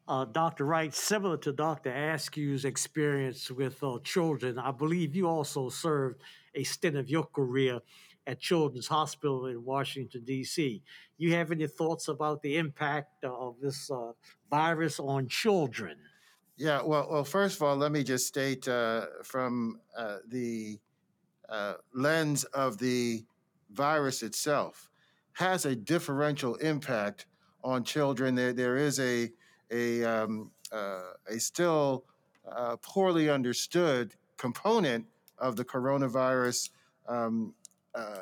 uh, 0.08 0.24
Dr. 0.24 0.64
Wright, 0.64 0.94
similar 0.94 1.36
to 1.38 1.52
Dr. 1.52 1.90
Askew's 1.90 2.64
experience 2.64 3.50
with 3.50 3.82
uh, 3.82 3.98
children, 4.04 4.58
I 4.58 4.70
believe 4.70 5.16
you 5.16 5.28
also 5.28 5.68
served 5.68 6.22
a 6.54 6.64
stint 6.64 6.96
of 6.96 7.10
your 7.10 7.24
career 7.24 7.80
at 8.26 8.40
Children's 8.40 8.88
Hospital 8.88 9.46
in 9.46 9.64
Washington, 9.64 10.22
D.C. 10.24 10.82
You 11.18 11.34
have 11.34 11.52
any 11.52 11.66
thoughts 11.66 12.08
about 12.08 12.42
the 12.42 12.56
impact 12.56 13.24
of 13.24 13.56
this 13.60 13.90
uh, 13.90 14.12
virus 14.50 14.98
on 15.00 15.28
children? 15.28 15.96
Yeah, 16.56 16.82
well, 16.82 17.08
well, 17.10 17.24
first 17.24 17.56
of 17.56 17.62
all, 17.62 17.76
let 17.76 17.92
me 17.92 18.02
just 18.02 18.26
state 18.26 18.66
uh, 18.66 19.06
from 19.22 19.80
uh, 19.96 20.18
the 20.28 20.78
uh, 21.48 21.74
lens 21.94 22.44
of 22.44 22.78
the 22.78 23.24
virus 23.70 24.22
itself 24.22 24.90
has 25.32 25.66
a 25.66 25.76
differential 25.76 26.54
impact 26.56 27.26
on 27.62 27.84
children. 27.84 28.34
There, 28.34 28.52
there 28.52 28.76
is 28.76 28.98
a 28.98 29.30
a, 29.70 30.04
um, 30.04 30.50
uh, 30.72 31.12
a 31.28 31.38
still 31.38 32.04
uh, 32.50 32.76
poorly 32.82 33.28
understood 33.30 34.14
component 34.36 35.06
of 35.38 35.56
the 35.56 35.64
coronavirus 35.64 36.70
um, 37.08 37.54
uh, 37.94 38.18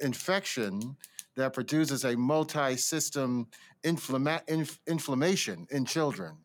infection 0.00 0.96
that 1.36 1.52
produces 1.52 2.04
a 2.04 2.16
multi-system 2.16 3.46
inflama- 3.84 4.42
inf- 4.48 4.80
inflammation 4.86 5.66
in 5.70 5.84
children. 5.84 6.36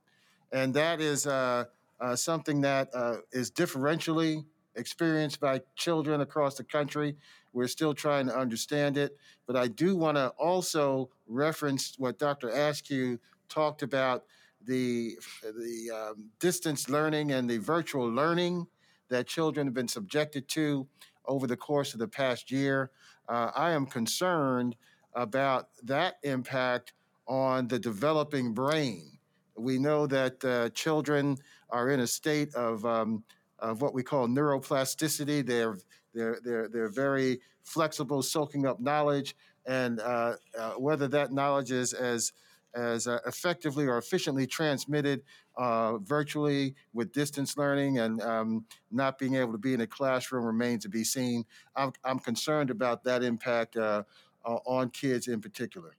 And 0.52 0.74
that 0.74 1.00
is 1.00 1.26
uh, 1.26 1.66
uh, 2.00 2.16
something 2.16 2.62
that 2.62 2.90
uh, 2.94 3.18
is 3.32 3.52
differentially 3.52 4.46
experienced 4.76 5.40
by 5.40 5.62
children 5.76 6.22
across 6.22 6.56
the 6.56 6.64
country. 6.64 7.16
We're 7.54 7.68
still 7.68 7.94
trying 7.94 8.28
to 8.28 8.38
understand 8.38 8.98
it. 8.98 9.18
But 9.48 9.56
I 9.56 9.68
do 9.68 9.96
want 9.96 10.18
to 10.18 10.30
also 10.40 11.10
reference 11.28 11.96
what 11.98 12.18
Dr. 12.18 12.50
Askew 12.50 13.20
talked 13.52 13.84
about 13.84 14.24
the, 14.64 15.18
the 15.44 15.92
um, 15.92 16.30
distance 16.40 16.90
learning 16.90 17.32
and 17.32 17.50
the 17.50 17.58
virtual 17.58 18.08
learning 18.10 18.66
that 19.10 19.28
children 19.28 19.68
have 19.68 19.74
been 19.74 19.88
subjected 19.88 20.48
to 20.48 20.88
over 21.26 21.46
the 21.46 21.58
course 21.58 21.94
of 21.94 22.00
the 22.00 22.08
past 22.08 22.50
year. 22.50 22.92
Uh, 23.28 23.52
I 23.56 23.72
am 23.72 23.86
concerned 23.86 24.76
about 25.14 25.70
that 25.84 26.16
impact 26.24 26.94
on 27.28 27.68
the 27.68 27.80
developing 27.80 28.54
brain. 28.54 29.18
We 29.56 29.78
know 29.78 30.08
that 30.08 30.44
uh, 30.44 30.70
children 30.70 31.38
are 31.70 31.90
in 31.90 32.00
a 32.00 32.08
state 32.08 32.54
of, 32.56 32.86
um, 32.86 33.24
of 33.60 33.82
what 33.82 33.94
we 33.94 34.04
call 34.04 34.28
neuroplasticity. 34.28 35.46
They're, 35.46 35.78
they're, 36.14 36.40
they're, 36.44 36.68
they're 36.70 36.90
very 36.90 37.42
flexible, 37.64 38.22
soaking 38.22 38.66
up 38.66 38.80
knowledge, 38.80 39.36
and 39.66 40.00
uh, 40.00 40.36
uh, 40.58 40.72
whether 40.72 41.08
that 41.10 41.32
knowledge 41.32 41.72
is 41.72 41.94
as 41.94 42.34
as 42.74 43.08
uh, 43.08 43.20
effectively 43.26 43.86
or 43.86 43.98
efficiently 43.98 44.48
transmitted 44.48 45.22
uh, 45.58 45.98
virtually 45.98 46.76
with 46.94 47.12
distance 47.12 47.58
learning 47.58 48.00
and 48.00 48.22
um, 48.22 48.66
not 48.92 49.18
being 49.18 49.36
able 49.36 49.52
to 49.52 49.58
be 49.58 49.74
in 49.74 49.82
a 49.82 49.88
classroom 49.88 50.46
remains 50.46 50.84
to 50.84 50.90
be 50.90 51.04
seen. 51.04 51.44
I'm, 51.76 51.92
I'm 52.04 52.20
concerned 52.20 52.70
about 52.70 53.04
that 53.04 53.24
impact 53.24 53.78
uh, 53.78 54.04
uh 54.46 54.58
on 54.66 54.90
kids 54.90 55.28
in 55.28 55.42
particular. 55.42 55.96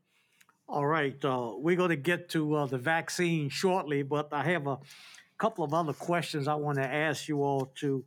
All 0.69 0.87
right, 0.87 1.23
uh, 1.25 1.53
we're 1.57 1.77
going 1.77 1.91
to 1.91 1.97
get 1.97 2.31
to 2.31 2.55
uh, 2.55 2.67
the 2.67 2.79
vaccine 2.79 3.51
shortly, 3.51 4.03
but 4.03 4.33
I 4.33 4.43
have 4.45 4.67
a 4.67 4.79
couple 5.37 5.65
of 5.65 5.75
other 5.75 5.93
questions 5.93 6.49
I 6.49 6.55
want 6.55 6.79
to 6.79 6.85
ask 6.85 7.29
you 7.29 7.43
all 7.43 7.71
to 7.77 8.05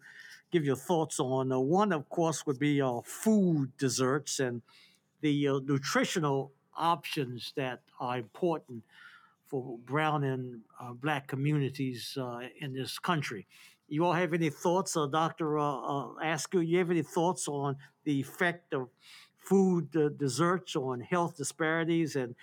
give 0.52 0.66
your 0.66 0.76
thoughts 0.76 1.20
on. 1.20 1.50
one, 1.50 1.92
of 1.92 2.10
course, 2.10 2.46
would 2.48 2.58
be 2.58 2.82
food 3.04 3.72
deserts 3.78 4.40
and 4.40 4.62
the 5.22 5.48
nutritional 5.66 6.52
options 6.76 7.54
that 7.56 7.82
are 8.00 8.18
important 8.18 8.84
for 9.48 9.78
brown 9.86 10.24
and 10.24 10.62
uh, 10.82 10.94
black 10.94 11.28
communities 11.28 12.18
uh, 12.20 12.40
in 12.60 12.74
this 12.74 12.98
country. 13.00 13.46
You 13.88 14.06
all 14.06 14.14
have 14.14 14.34
any 14.34 14.50
thoughts, 14.50 14.98
uh, 14.98 15.06
Dr. 15.06 15.60
Uh, 15.60 16.08
Askew, 16.24 16.62
you 16.62 16.80
have 16.80 16.90
any 16.90 17.04
thoughts 17.04 17.48
on 17.48 17.76
the 18.04 18.20
effect 18.20 18.74
of 18.74 18.90
food 19.38 19.96
uh, 19.96 20.10
deserts 20.10 20.76
on 20.76 21.02
health 21.02 21.38
disparities 21.38 22.16
and 22.16 22.36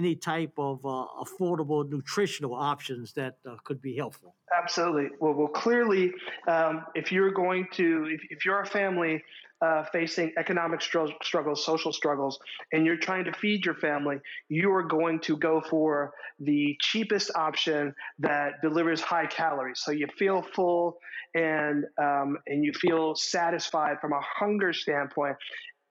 any 0.00 0.14
type 0.14 0.54
of 0.70 0.76
uh, 0.86 1.04
affordable 1.24 1.80
nutritional 1.96 2.54
options 2.54 3.12
that 3.20 3.34
uh, 3.46 3.56
could 3.64 3.80
be 3.88 3.94
helpful? 4.02 4.34
Absolutely. 4.62 5.08
Well, 5.20 5.34
well, 5.34 5.52
clearly, 5.64 6.12
um, 6.48 6.74
if 6.94 7.12
you're 7.12 7.34
going 7.44 7.66
to, 7.78 7.86
if, 8.14 8.20
if 8.30 8.38
you're 8.44 8.60
a 8.60 8.66
family 8.66 9.22
uh, 9.62 9.84
facing 9.92 10.32
economic 10.38 10.80
str- 10.80 11.16
struggles, 11.22 11.64
social 11.64 11.92
struggles, 11.92 12.38
and 12.72 12.86
you're 12.86 12.96
trying 12.96 13.24
to 13.24 13.32
feed 13.32 13.64
your 13.66 13.74
family, 13.74 14.16
you 14.48 14.72
are 14.72 14.82
going 14.82 15.20
to 15.20 15.36
go 15.36 15.60
for 15.68 16.12
the 16.38 16.76
cheapest 16.80 17.30
option 17.34 17.94
that 18.18 18.62
delivers 18.62 19.00
high 19.02 19.26
calories. 19.26 19.80
So 19.84 19.92
you 19.92 20.06
feel 20.18 20.40
full 20.54 20.98
and 21.34 21.84
um, 21.98 22.38
and 22.46 22.64
you 22.64 22.72
feel 22.72 23.14
satisfied 23.14 24.00
from 24.00 24.12
a 24.12 24.20
hunger 24.38 24.72
standpoint. 24.72 25.36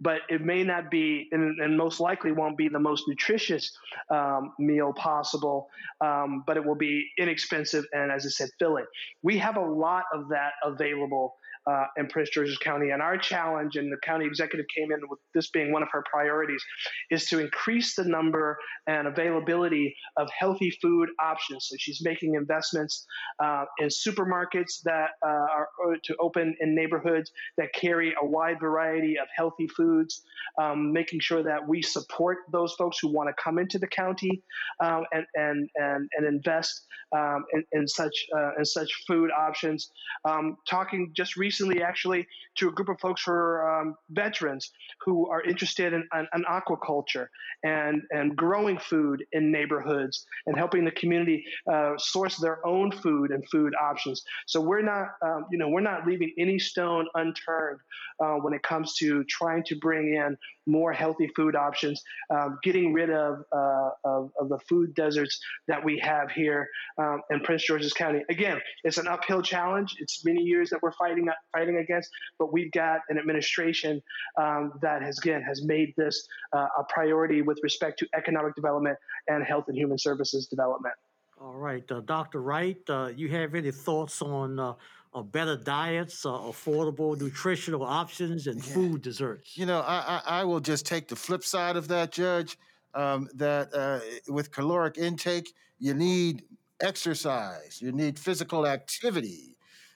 But 0.02 0.22
it 0.30 0.42
may 0.42 0.64
not 0.64 0.90
be, 0.90 1.28
and, 1.32 1.60
and 1.60 1.78
most 1.78 2.00
likely 2.00 2.32
won't 2.32 2.58
be 2.58 2.70
the 2.70 2.80
most 2.80 3.04
nutritious 3.08 3.72
um, 4.10 4.54
meal 4.58 4.94
possible, 4.94 5.68
um, 6.02 6.44
but 6.48 6.56
it 6.58 6.66
will 6.66 6.76
be 6.78 7.06
inexpensive 7.18 7.86
and, 7.92 8.12
as 8.12 8.26
I 8.26 8.30
said, 8.30 8.50
filling. 8.60 8.86
We 9.24 9.38
have 9.40 9.58
a 9.58 9.66
lot 9.66 10.06
of 10.14 10.30
that 10.30 10.52
available 10.64 11.36
uh, 11.70 11.86
in 11.98 12.08
Prince 12.08 12.30
George's 12.32 12.58
County. 12.58 12.90
And 12.90 13.02
our 13.02 13.18
challenge, 13.18 13.76
and 13.76 13.92
the 13.92 13.98
county 14.04 14.26
executive 14.26 14.66
came 14.76 14.92
in 14.92 15.00
with 15.10 15.20
this 15.34 15.50
being 15.52 15.72
one 15.72 15.84
of 15.84 15.90
her 15.92 16.04
priorities, 16.12 16.64
is 17.12 17.26
to 17.26 17.40
increase 17.40 17.96
the 17.96 18.06
number 18.06 18.58
and 18.88 19.08
availability 19.08 19.96
of 20.18 20.30
healthy 20.38 20.72
food 20.82 21.10
options. 21.22 21.68
So 21.70 21.76
she's 21.80 22.02
making 22.04 22.36
investments 22.36 23.06
uh, 23.44 23.66
in 23.80 23.88
supermarkets 23.88 24.82
that 24.86 25.10
uh, 25.26 25.30
are 25.30 25.68
uh, 25.86 25.96
to 26.06 26.16
open 26.20 26.56
in 26.60 26.76
neighborhoods 26.76 27.32
that 27.58 27.74
carry 27.74 28.14
a 28.22 28.26
wide 28.26 28.60
variety 28.60 29.18
of 29.22 29.28
healthy 29.36 29.68
foods, 29.68 30.24
um, 30.62 30.92
making 30.94 31.20
sure 31.20 31.44
that 31.44 31.68
we 31.68 31.82
support 31.82 32.38
those 32.52 32.74
folks 32.74 32.98
who 33.00 33.10
want 33.14 33.30
to 33.30 33.44
come 33.44 33.60
into 33.60 33.78
the 33.78 33.88
county 33.88 34.42
um, 34.84 35.04
and, 35.12 35.26
and, 35.36 35.70
and, 35.76 36.10
and 36.18 36.28
invest 36.28 36.86
um, 37.16 37.46
in, 37.54 37.64
in, 37.72 37.88
such, 37.88 38.28
uh, 38.38 38.52
in 38.58 38.66
such 38.66 38.90
food 39.08 39.30
options. 39.38 39.92
Um, 40.26 40.58
talking 40.68 41.12
just 41.16 41.36
recently 41.36 41.59
recently 41.60 41.84
actually 41.84 42.28
to 42.56 42.70
a 42.70 42.72
group 42.72 42.90
of 42.90 43.00
folks 43.00 43.24
who 43.26 43.32
are 43.32 43.82
um, 43.82 43.96
veterans 44.12 44.72
who 45.06 45.30
are 45.30 45.42
interested 45.44 45.94
in, 45.94 46.08
aquaculture 46.50 47.28
and, 47.64 48.02
and 48.12 48.36
growing 48.36 48.78
food 48.78 49.24
in 49.34 49.52
neighborhoods 49.52 50.26
and 50.46 50.56
helping 50.58 50.86
the 50.86 50.92
community 50.92 51.44
uh, 51.72 51.94
source 51.98 52.38
their 52.38 52.66
own 52.66 52.92
food 52.92 53.32
and 53.32 53.44
food 53.50 53.74
options. 53.82 54.24
So 54.48 54.62
we're 54.62 54.82
not, 54.82 55.08
um, 55.22 55.46
you 55.52 55.58
know, 55.58 55.70
we're 55.70 55.82
not 55.82 56.08
leaving 56.08 56.34
any 56.38 56.60
stone 56.60 57.08
unturned 57.16 57.80
uh, 58.20 58.36
when 58.36 58.54
it 58.54 58.64
comes 58.64 58.96
to 58.96 59.24
trying 59.26 59.64
to 59.66 59.76
bring 59.76 60.16
in 60.16 60.38
more 60.70 60.94
healthy 60.94 61.28
food 61.36 61.56
options, 61.56 62.02
um, 62.30 62.60
getting 62.64 62.94
rid 62.94 63.10
of, 63.10 63.44
uh, 63.52 63.90
of, 64.04 64.32
of, 64.40 64.50
the 64.50 64.60
food 64.70 64.94
deserts 64.94 65.40
that 65.68 65.84
we 65.84 65.98
have 66.00 66.32
here 66.32 66.68
um, 66.98 67.22
in 67.32 67.40
Prince 67.42 67.66
George's 67.66 67.94
County. 67.94 68.24
Again, 68.30 68.60
it's 68.84 68.98
an 68.98 69.08
uphill 69.08 69.42
challenge. 69.42 69.96
It's 70.00 70.24
many 70.24 70.42
years 70.42 70.70
that 70.70 70.82
we're 70.82 70.94
fighting 70.94 71.28
fighting 71.52 71.78
against, 71.78 72.10
but 72.38 72.52
we've 72.54 72.72
got 72.72 73.02
an 73.10 73.18
administration 73.18 74.02
um, 74.38 74.74
that 74.82 75.02
has 75.02 75.18
again 75.20 75.42
has 75.42 75.64
made 75.64 75.94
this 75.98 76.28
uh, 76.54 76.68
a 76.78 76.84
priority 76.84 77.42
with 77.42 77.60
respect 77.64 78.00
to 78.00 78.08
economic 78.16 78.56
development 78.56 78.98
and 79.28 79.44
health 79.44 79.66
and 79.68 79.78
human 79.78 79.98
services 79.98 80.48
development. 80.48 80.96
All 81.42 81.54
right, 81.54 81.90
uh, 81.90 82.02
Dr. 82.02 82.42
Wright, 82.42 82.78
uh, 82.90 83.12
you 83.16 83.30
have 83.30 83.56
any 83.56 83.72
thoughts 83.72 84.22
on 84.22 84.60
uh, 84.60 84.74
uh, 85.14 85.22
better 85.22 85.56
diets, 85.56 86.26
uh, 86.26 86.30
affordable 86.32 87.20
nutritional 87.20 87.84
options, 87.84 88.48
and 88.48 88.58
yeah. 88.58 88.74
food 88.74 89.02
deserts? 89.02 89.58
You 89.58 89.66
know, 89.66 89.80
I, 89.80 90.22
I, 90.26 90.42
I, 90.42 90.44
will 90.44 90.60
just 90.60 90.86
take 90.86 91.08
the 91.08 91.16
flip 91.16 91.44
side 91.46 91.78
of 91.78 91.88
that, 91.88 92.12
Judge. 92.12 92.58
Um, 92.96 93.30
that 93.36 94.02
with 94.28 94.52
caloric 94.52 94.98
intake, 94.98 95.54
you 95.78 95.94
need 95.94 96.44
exercise, 96.82 97.82
you 97.82 97.92
need 97.92 98.18
physical 98.18 98.66
activity 98.66 99.56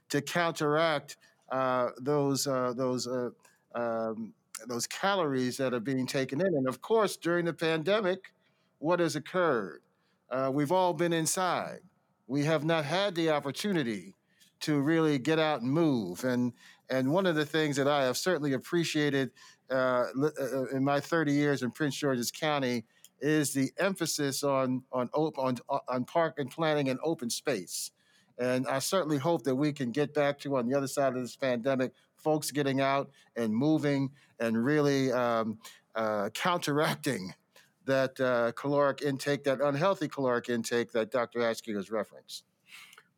to 0.09 0.21
counteract 0.21 1.17
uh, 1.17 1.17
those 1.51 2.47
uh, 2.47 2.73
those 2.75 3.07
uh, 3.07 3.29
um, 3.75 4.33
those 4.67 4.87
calories 4.87 5.57
that 5.57 5.73
are 5.73 5.79
being 5.79 6.07
taken 6.07 6.41
in. 6.41 6.47
And 6.47 6.67
of 6.67 6.81
course, 6.81 7.17
during 7.17 7.45
the 7.45 7.53
pandemic, 7.53 8.33
what 8.79 8.99
has 8.99 9.15
occurred? 9.15 9.81
Uh, 10.29 10.49
we've 10.53 10.71
all 10.71 10.93
been 10.93 11.13
inside. 11.13 11.79
We 12.27 12.43
have 12.45 12.63
not 12.63 12.85
had 12.85 13.15
the 13.15 13.29
opportunity 13.29 14.15
to 14.61 14.79
really 14.79 15.19
get 15.19 15.39
out 15.39 15.61
and 15.61 15.71
move. 15.71 16.23
And 16.23 16.53
and 16.89 17.11
one 17.11 17.25
of 17.25 17.35
the 17.35 17.45
things 17.45 17.75
that 17.77 17.87
I 17.87 18.03
have 18.03 18.17
certainly 18.17 18.53
appreciated 18.53 19.31
uh, 19.69 20.05
uh, 20.15 20.65
in 20.71 20.83
my 20.83 20.99
30 20.99 21.31
years 21.33 21.63
in 21.63 21.71
Prince 21.71 21.95
George's 21.97 22.31
County 22.31 22.85
is 23.19 23.53
the 23.53 23.71
emphasis 23.77 24.43
on 24.43 24.83
on 24.91 25.09
on 25.13 25.57
on 25.87 26.05
park 26.05 26.35
and 26.37 26.49
planning 26.49 26.89
and 26.89 26.99
open 27.03 27.29
space. 27.29 27.91
And 28.37 28.67
I 28.67 28.79
certainly 28.79 29.17
hope 29.17 29.43
that 29.43 29.55
we 29.55 29.71
can 29.71 29.91
get 29.91 30.13
back 30.13 30.39
to 30.39 30.57
on 30.57 30.67
the 30.67 30.75
other 30.75 30.87
side 30.87 31.15
of 31.15 31.21
this 31.21 31.35
pandemic, 31.35 31.93
folks 32.15 32.51
getting 32.51 32.81
out 32.81 33.11
and 33.35 33.55
moving 33.55 34.11
and 34.39 34.63
really 34.63 35.11
um, 35.11 35.59
uh, 35.95 36.29
counteracting 36.33 37.33
that 37.85 38.19
uh, 38.19 38.51
caloric 38.53 39.01
intake, 39.01 39.43
that 39.43 39.61
unhealthy 39.61 40.07
caloric 40.07 40.49
intake 40.49 40.91
that 40.93 41.11
Dr. 41.11 41.39
Askew 41.39 41.75
has 41.75 41.91
referenced. 41.91 42.45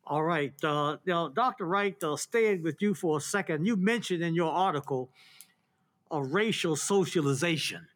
All 0.08 0.22
right. 0.22 0.52
Uh, 0.62 0.98
now, 1.04 1.28
Dr. 1.28 1.64
Wright, 1.66 1.96
uh, 2.02 2.16
staying 2.16 2.62
with 2.62 2.80
you 2.80 2.94
for 2.94 3.18
a 3.18 3.20
second, 3.20 3.66
you 3.66 3.76
mentioned 3.76 4.22
in 4.22 4.34
your 4.34 4.52
article 4.52 5.10
a 6.10 6.22
racial 6.22 6.76
socialization. 6.76 7.88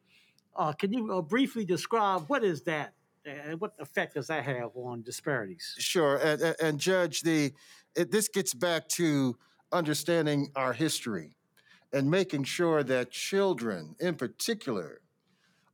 Uh, 0.57 0.73
can 0.73 0.93
you 0.93 1.13
uh, 1.13 1.23
briefly 1.23 1.65
describe 1.65 2.25
what 2.27 2.43
is 2.43 2.63
that 2.63 2.95
and 3.25 3.61
what 3.61 3.73
effect 3.79 4.15
does 4.15 4.29
that 4.29 4.45
have 4.45 4.71
on 4.75 5.03
disparities? 5.03 5.75
Sure, 5.79 6.17
and, 6.17 6.55
and 6.61 6.79
Judge, 6.79 7.23
the 7.23 7.53
it, 7.95 8.11
this 8.11 8.29
gets 8.29 8.55
back 8.55 8.89
to 8.89 9.37
understanding 9.73 10.49
our 10.57 10.73
history 10.73 11.37
and 11.93 12.11
making 12.11 12.45
sure 12.45 12.83
that 12.85 13.11
children, 13.11 13.97
in 13.99 14.15
particular, 14.15 15.01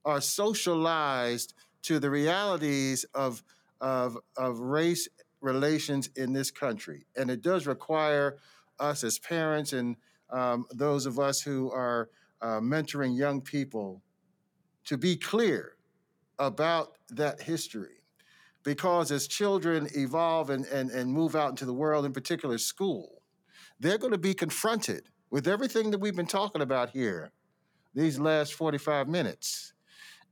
are 0.05 0.21
socialized 0.21 1.55
to 1.83 1.99
the 1.99 2.11
realities 2.11 3.05
of 3.15 3.43
of 3.81 4.19
of 4.37 4.59
race 4.59 5.09
relations 5.41 6.09
in 6.17 6.33
this 6.33 6.51
country, 6.51 7.07
and 7.17 7.31
it 7.31 7.43
does 7.43 7.67
require 7.67 8.39
us 8.79 9.05
as 9.05 9.19
parents 9.19 9.73
and 9.73 9.97
um, 10.31 10.67
those 10.73 11.07
of 11.07 11.19
us 11.19 11.41
who 11.41 11.71
are 11.71 12.09
uh, 12.43 12.61
mentoring 12.61 13.17
young 13.17 13.41
people 13.41 14.03
to 14.85 14.99
be 14.99 15.17
clear 15.17 15.76
about 16.39 16.93
that 17.11 17.43
history. 17.43 18.03
Because 18.63 19.13
as 19.13 19.29
children 19.29 19.89
evolve 19.95 20.51
and, 20.51 20.65
and, 20.67 20.91
and 20.91 21.13
move 21.13 21.37
out 21.37 21.51
into 21.51 21.65
the 21.65 21.73
world, 21.73 22.05
in 22.05 22.13
particular 22.13 22.59
school, 22.59 23.23
they're 23.79 23.99
going 23.99 24.13
to 24.13 24.19
be 24.19 24.35
confronted 24.35 25.09
with 25.31 25.47
everything 25.47 25.91
that 25.91 25.99
we've 25.99 26.17
been 26.17 26.27
talking 26.27 26.63
about 26.63 26.91
here 26.91 27.31
these 27.95 28.19
last 28.19 28.55
45 28.55 29.09
minutes. 29.09 29.73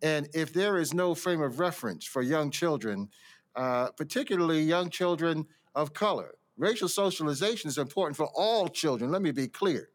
And 0.02 0.28
if 0.34 0.52
there 0.52 0.76
is 0.78 0.92
no 0.92 1.14
frame 1.14 1.40
of 1.40 1.58
reference 1.58 2.04
for 2.04 2.20
young 2.20 2.50
children, 2.50 3.08
uh, 3.56 3.90
particularly 3.92 4.60
young 4.60 4.90
children 4.90 5.46
of 5.74 5.94
color, 5.94 6.34
racial 6.58 6.88
socialization 6.88 7.68
is 7.68 7.78
important 7.78 8.16
for 8.16 8.28
all 8.34 8.68
children. 8.68 9.10
Let 9.10 9.22
me 9.22 9.30
be 9.30 9.48
clear. 9.48 9.88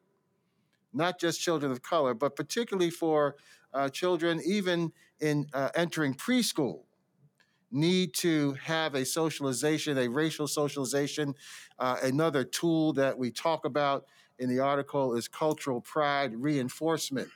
Not 0.93 1.19
just 1.19 1.39
children 1.39 1.71
of 1.71 1.83
color, 1.83 2.15
but 2.15 2.35
particularly 2.35 2.89
for 2.89 3.35
uh, 3.73 3.89
children, 3.89 4.41
even 4.45 4.91
in 5.19 5.47
uh, 5.53 5.69
entering 5.75 6.13
preschool, 6.13 6.83
need 7.71 8.13
to 8.15 8.53
have 8.53 8.95
a 8.95 9.05
socialization, 9.05 9.97
a 9.97 10.07
racial 10.07 10.47
socialization. 10.47 11.35
Uh, 11.77 11.97
another 12.03 12.43
tool 12.43 12.93
that 12.93 13.17
we 13.17 13.31
talk 13.31 13.65
about 13.65 14.05
in 14.39 14.49
the 14.49 14.59
article 14.59 15.15
is 15.15 15.27
cultural 15.27 15.81
pride 15.81 16.33
reinforcement, 16.35 17.29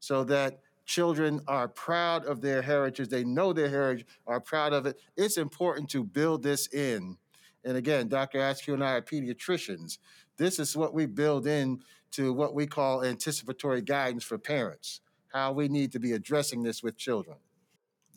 so 0.00 0.24
that 0.24 0.60
children 0.84 1.40
are 1.46 1.68
proud 1.68 2.24
of 2.24 2.40
their 2.40 2.62
heritage. 2.62 3.08
They 3.08 3.24
know 3.24 3.52
their 3.52 3.68
heritage, 3.68 4.06
are 4.26 4.40
proud 4.40 4.72
of 4.72 4.86
it. 4.86 4.98
It's 5.16 5.36
important 5.36 5.90
to 5.90 6.02
build 6.02 6.42
this 6.42 6.66
in. 6.68 7.16
And 7.64 7.76
again, 7.76 8.08
Dr. 8.08 8.40
Askew 8.40 8.74
and 8.74 8.82
I 8.82 8.94
are 8.94 9.02
pediatricians. 9.02 9.98
This 10.36 10.58
is 10.58 10.76
what 10.76 10.94
we 10.94 11.06
build 11.06 11.46
in 11.46 11.80
to 12.12 12.32
what 12.32 12.54
we 12.54 12.66
call 12.66 13.04
anticipatory 13.04 13.82
guidance 13.82 14.24
for 14.24 14.38
parents, 14.38 15.00
how 15.32 15.52
we 15.52 15.68
need 15.68 15.92
to 15.92 15.98
be 15.98 16.12
addressing 16.12 16.62
this 16.62 16.82
with 16.82 16.96
children. 16.96 17.36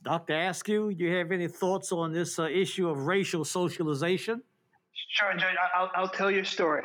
Dr. 0.03 0.35
Askew, 0.35 0.89
you 0.89 1.11
have 1.15 1.31
any 1.31 1.47
thoughts 1.47 1.91
on 1.91 2.11
this 2.11 2.37
uh, 2.37 2.43
issue 2.43 2.89
of 2.89 3.07
racial 3.07 3.43
socialization? 3.43 4.43
Sure, 5.09 5.33
Judge. 5.33 5.55
I'll, 5.75 5.91
I'll 5.95 6.09
tell 6.09 6.29
you 6.29 6.41
a 6.41 6.45
story. 6.45 6.83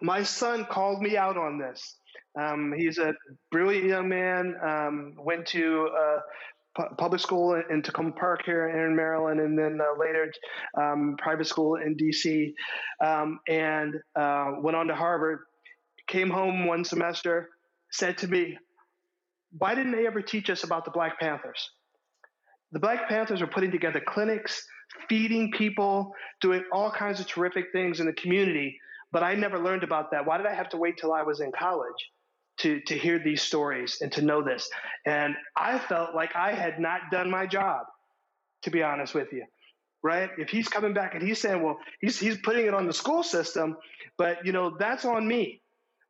My 0.00 0.22
son 0.22 0.66
called 0.70 1.02
me 1.02 1.16
out 1.16 1.36
on 1.36 1.58
this. 1.58 1.96
Um, 2.40 2.72
he's 2.76 2.98
a 2.98 3.14
brilliant 3.50 3.86
young 3.86 4.08
man. 4.08 4.54
Um, 4.64 5.14
went 5.18 5.46
to 5.48 5.88
uh, 5.88 6.18
pu- 6.76 6.94
public 6.96 7.20
school 7.20 7.60
in 7.68 7.82
Takoma 7.82 8.16
Park 8.16 8.42
here 8.44 8.68
in 8.68 8.94
Maryland, 8.96 9.40
and 9.40 9.58
then 9.58 9.80
uh, 9.80 9.98
later 9.98 10.32
um, 10.80 11.16
private 11.18 11.46
school 11.46 11.76
in 11.76 11.96
DC, 11.96 12.54
um, 13.04 13.40
and 13.48 13.96
uh, 14.16 14.52
went 14.60 14.76
on 14.76 14.86
to 14.86 14.94
Harvard. 14.94 15.40
Came 16.06 16.30
home 16.30 16.66
one 16.66 16.84
semester, 16.84 17.50
said 17.90 18.18
to 18.18 18.28
me, 18.28 18.56
"Why 19.58 19.74
didn't 19.74 19.92
they 19.92 20.06
ever 20.06 20.22
teach 20.22 20.50
us 20.50 20.64
about 20.64 20.84
the 20.84 20.90
Black 20.90 21.18
Panthers?" 21.20 21.70
The 22.72 22.80
Black 22.80 23.08
Panthers 23.08 23.42
are 23.42 23.46
putting 23.46 23.70
together 23.70 24.00
clinics, 24.00 24.66
feeding 25.08 25.52
people, 25.52 26.14
doing 26.40 26.64
all 26.72 26.90
kinds 26.90 27.20
of 27.20 27.26
terrific 27.26 27.66
things 27.70 28.00
in 28.00 28.06
the 28.06 28.14
community. 28.14 28.80
But 29.12 29.22
I 29.22 29.34
never 29.34 29.58
learned 29.58 29.82
about 29.82 30.10
that. 30.12 30.24
Why 30.24 30.38
did 30.38 30.46
I 30.46 30.54
have 30.54 30.70
to 30.70 30.78
wait 30.78 30.96
till 30.96 31.12
I 31.12 31.22
was 31.22 31.40
in 31.40 31.52
college 31.52 32.10
to, 32.58 32.80
to 32.80 32.96
hear 32.96 33.18
these 33.18 33.42
stories 33.42 33.98
and 34.00 34.10
to 34.12 34.22
know 34.22 34.42
this? 34.42 34.70
And 35.04 35.36
I 35.54 35.78
felt 35.78 36.14
like 36.14 36.34
I 36.34 36.52
had 36.52 36.80
not 36.80 37.10
done 37.10 37.30
my 37.30 37.46
job, 37.46 37.84
to 38.62 38.70
be 38.70 38.82
honest 38.82 39.14
with 39.14 39.32
you. 39.32 39.44
Right? 40.02 40.30
If 40.38 40.48
he's 40.48 40.66
coming 40.66 40.94
back 40.94 41.14
and 41.14 41.22
he's 41.22 41.40
saying, 41.40 41.62
well, 41.62 41.78
he's, 42.00 42.18
he's 42.18 42.38
putting 42.38 42.66
it 42.66 42.74
on 42.74 42.86
the 42.86 42.92
school 42.92 43.22
system, 43.22 43.76
but 44.16 44.44
you 44.46 44.52
know, 44.52 44.76
that's 44.78 45.04
on 45.04 45.28
me. 45.28 45.60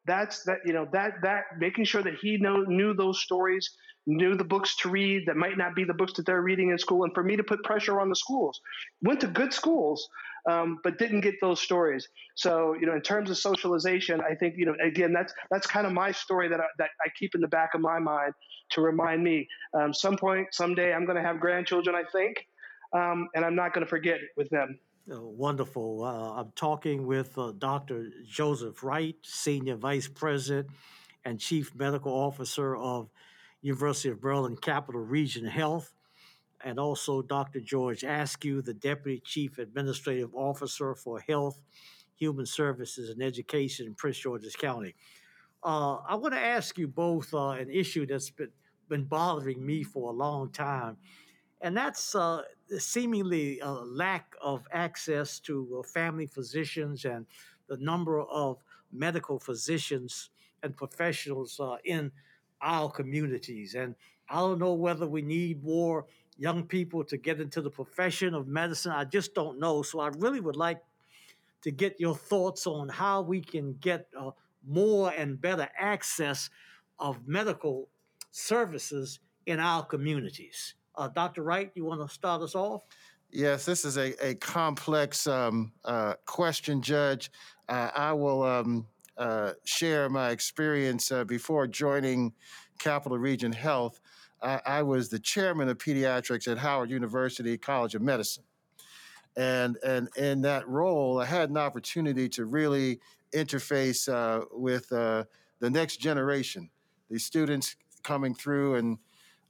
That's 0.05 0.42
that, 0.44 0.59
you 0.64 0.72
know, 0.72 0.88
that 0.92 1.14
that 1.22 1.44
making 1.59 1.84
sure 1.84 2.03
that 2.03 2.14
he 2.20 2.36
know, 2.36 2.62
knew 2.62 2.92
those 2.94 3.20
stories, 3.20 3.70
knew 4.07 4.36
the 4.36 4.44
books 4.44 4.76
to 4.76 4.88
read 4.88 5.24
that 5.26 5.36
might 5.36 5.57
not 5.57 5.74
be 5.74 5.84
the 5.84 5.94
books 5.94 6.12
that 6.14 6.26
they're 6.26 6.42
reading 6.42 6.70
in 6.70 6.78
school, 6.78 7.05
and 7.05 7.14
for 7.14 7.22
me 7.22 7.36
to 7.36 7.44
put 7.44 7.62
pressure 7.62 8.00
on 8.00 8.09
the 8.09 8.16
schools. 8.16 8.61
Went 9.03 9.20
to 9.20 9.28
good 9.28 9.53
schools, 9.53 10.09
um, 10.50 10.80
but 10.82 10.98
didn't 10.98 11.20
get 11.20 11.34
those 11.40 11.61
stories. 11.61 12.09
So 12.34 12.74
you 12.74 12.86
know, 12.86 12.94
in 12.94 13.00
terms 13.03 13.30
of 13.30 13.38
socialization, 13.38 14.20
I 14.20 14.34
think 14.34 14.55
you 14.57 14.66
know 14.66 14.74
again 14.84 15.12
that's 15.12 15.32
that's 15.50 15.66
kind 15.66 15.86
of 15.86 15.92
my 15.92 16.11
story 16.11 16.48
that 16.48 16.61
I, 16.61 16.66
that 16.78 16.90
I 17.05 17.09
keep 17.18 17.34
in 17.34 17.40
the 17.40 17.48
back 17.48 17.70
of 17.74 17.80
my 17.80 17.98
mind 17.98 18.34
to 18.70 18.80
remind 18.80 19.22
me. 19.22 19.46
Um, 19.74 19.94
some 19.94 20.16
point, 20.16 20.48
someday, 20.53 20.92
I'm 20.92 21.05
going 21.05 21.16
to 21.16 21.22
have 21.22 21.38
grandchildren. 21.38 21.94
I 21.94 22.03
think, 22.11 22.44
um, 22.92 23.28
and 23.34 23.44
I'm 23.44 23.55
not 23.55 23.72
going 23.72 23.84
to 23.84 23.90
forget 23.90 24.16
it 24.16 24.30
with 24.36 24.50
them. 24.50 24.78
Uh, 25.11 25.20
wonderful. 25.20 26.05
Uh, 26.05 26.40
I'm 26.40 26.53
talking 26.55 27.07
with 27.07 27.36
uh, 27.36 27.53
Dr. 27.59 28.11
Joseph 28.24 28.84
Wright, 28.84 29.16
Senior 29.22 29.76
Vice 29.76 30.07
President 30.07 30.68
and 31.24 31.40
Chief 31.40 31.74
Medical 31.74 32.12
Officer 32.12 32.76
of 32.76 33.09
University 33.62 34.11
of 34.11 34.22
Maryland 34.22 34.62
Capital 34.62 35.00
Region 35.00 35.44
Health, 35.44 35.92
and 36.64 36.78
also 36.78 37.20
Dr. 37.20 37.61
George 37.61 38.05
Askew, 38.05 38.62
the 38.62 38.74
Deputy 38.74 39.20
Chief 39.24 39.59
Administrative 39.59 40.32
Officer 40.34 40.94
for 40.94 41.18
Health, 41.20 41.61
Human 42.14 42.46
Services, 42.46 43.11
and 43.11 43.22
Education 43.22 43.86
in 43.86 43.94
Prince 43.94 44.18
George's 44.18 44.55
County. 44.55 44.94
Uh, 45.64 45.96
I 46.09 46.14
want 46.14 46.34
to 46.34 46.40
ask 46.40 46.78
you 46.78 46.86
both 46.86 47.34
uh, 47.34 47.50
an 47.50 47.70
issue 47.70 48.07
that's 48.07 48.30
been, 48.30 48.50
been 48.88 49.05
bothering 49.05 49.64
me 49.64 49.82
for 49.82 50.11
a 50.11 50.14
long 50.14 50.50
time, 50.53 50.96
and 51.62 51.76
that's 51.76 52.14
uh, 52.14 52.42
seemingly 52.76 53.60
a 53.60 53.70
lack 53.70 54.34
of 54.42 54.66
access 54.72 55.38
to 55.40 55.78
uh, 55.78 55.82
family 55.82 56.26
physicians 56.26 57.04
and 57.04 57.24
the 57.68 57.76
number 57.76 58.20
of 58.20 58.58
medical 58.92 59.38
physicians 59.38 60.30
and 60.64 60.76
professionals 60.76 61.58
uh, 61.60 61.76
in 61.84 62.10
our 62.60 62.90
communities. 62.90 63.74
And 63.74 63.94
I 64.28 64.36
don't 64.36 64.58
know 64.58 64.74
whether 64.74 65.06
we 65.06 65.22
need 65.22 65.62
more 65.62 66.06
young 66.36 66.64
people 66.64 67.04
to 67.04 67.16
get 67.16 67.40
into 67.40 67.60
the 67.60 67.70
profession 67.70 68.34
of 68.34 68.48
medicine. 68.48 68.90
I 68.90 69.04
just 69.04 69.34
don't 69.34 69.60
know. 69.60 69.82
So 69.82 70.00
I 70.00 70.08
really 70.18 70.40
would 70.40 70.56
like 70.56 70.80
to 71.62 71.70
get 71.70 72.00
your 72.00 72.16
thoughts 72.16 72.66
on 72.66 72.88
how 72.88 73.22
we 73.22 73.40
can 73.40 73.74
get 73.80 74.08
uh, 74.18 74.32
more 74.66 75.12
and 75.16 75.40
better 75.40 75.68
access 75.78 76.50
of 76.98 77.26
medical 77.26 77.88
services 78.32 79.20
in 79.46 79.60
our 79.60 79.84
communities. 79.84 80.74
Uh, 80.95 81.09
Dr. 81.09 81.43
Wright, 81.43 81.70
you 81.74 81.84
want 81.84 82.07
to 82.07 82.12
start 82.12 82.43
us 82.43 82.55
off? 82.55 82.84
Yes, 83.30 83.64
this 83.64 83.84
is 83.86 83.97
a, 83.97 84.14
a 84.24 84.34
complex 84.34 85.26
um, 85.26 85.72
uh, 85.84 86.14
question, 86.26 86.82
Judge. 86.82 87.30
Uh, 87.66 87.90
I 87.95 88.12
will 88.12 88.43
um, 88.43 88.86
uh, 89.16 89.53
share 89.64 90.11
my 90.11 90.30
experience 90.30 91.11
uh, 91.11 91.24
before 91.24 91.66
joining 91.66 92.34
Capital 92.78 93.16
Region 93.16 93.53
Health. 93.53 94.01
I, 94.45 94.82
was 94.82 95.09
the 95.09 95.20
chairman 95.20 95.68
of 95.68 95.78
pediatrics 95.78 96.51
at 96.51 96.59
Howard 96.59 96.90
University 96.90 97.57
College 97.57 97.95
of 97.95 98.03
Medicine. 98.03 98.43
And, 99.36 99.78
and 99.86 100.09
in 100.16 100.43
that 100.43 100.66
role, 100.66 101.20
I 101.20 101.26
had 101.26 101.49
an 101.49 101.57
opportunity 101.57 102.28
to 102.30 102.47
really 102.47 102.99
interface 103.32 104.12
uh, 104.12 104.45
with 104.51 104.88
the 104.88 105.26
next 105.61 105.99
generation, 105.99 106.70
the 107.09 107.20
students 107.20 107.76
coming 108.03 108.34
through 108.34 108.74
and, 108.74 108.99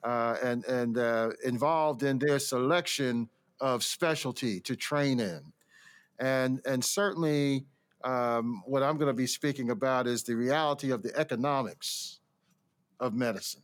uh, 0.05 0.37
and, 0.43 0.65
and 0.65 0.99
uh, 0.99 1.31
involved 1.45 2.03
in 2.03 2.19
their 2.19 2.39
selection 2.39 3.29
of 3.61 3.85
specialty 3.85 4.61
to 4.61 4.77
train 4.77 5.21
in. 5.21 5.53
And, 6.19 6.61
and 6.67 6.85
certainly, 6.85 7.67
um, 8.05 8.63
what 8.67 8.83
I'm 8.83 8.97
going 8.97 9.09
to 9.09 9.15
be 9.15 9.27
speaking 9.27 9.71
about 9.71 10.07
is 10.07 10.25
the 10.25 10.35
reality 10.35 10.91
of 10.91 11.03
the 11.03 11.17
economics 11.17 12.21
of 12.99 13.15
medicine. 13.15 13.63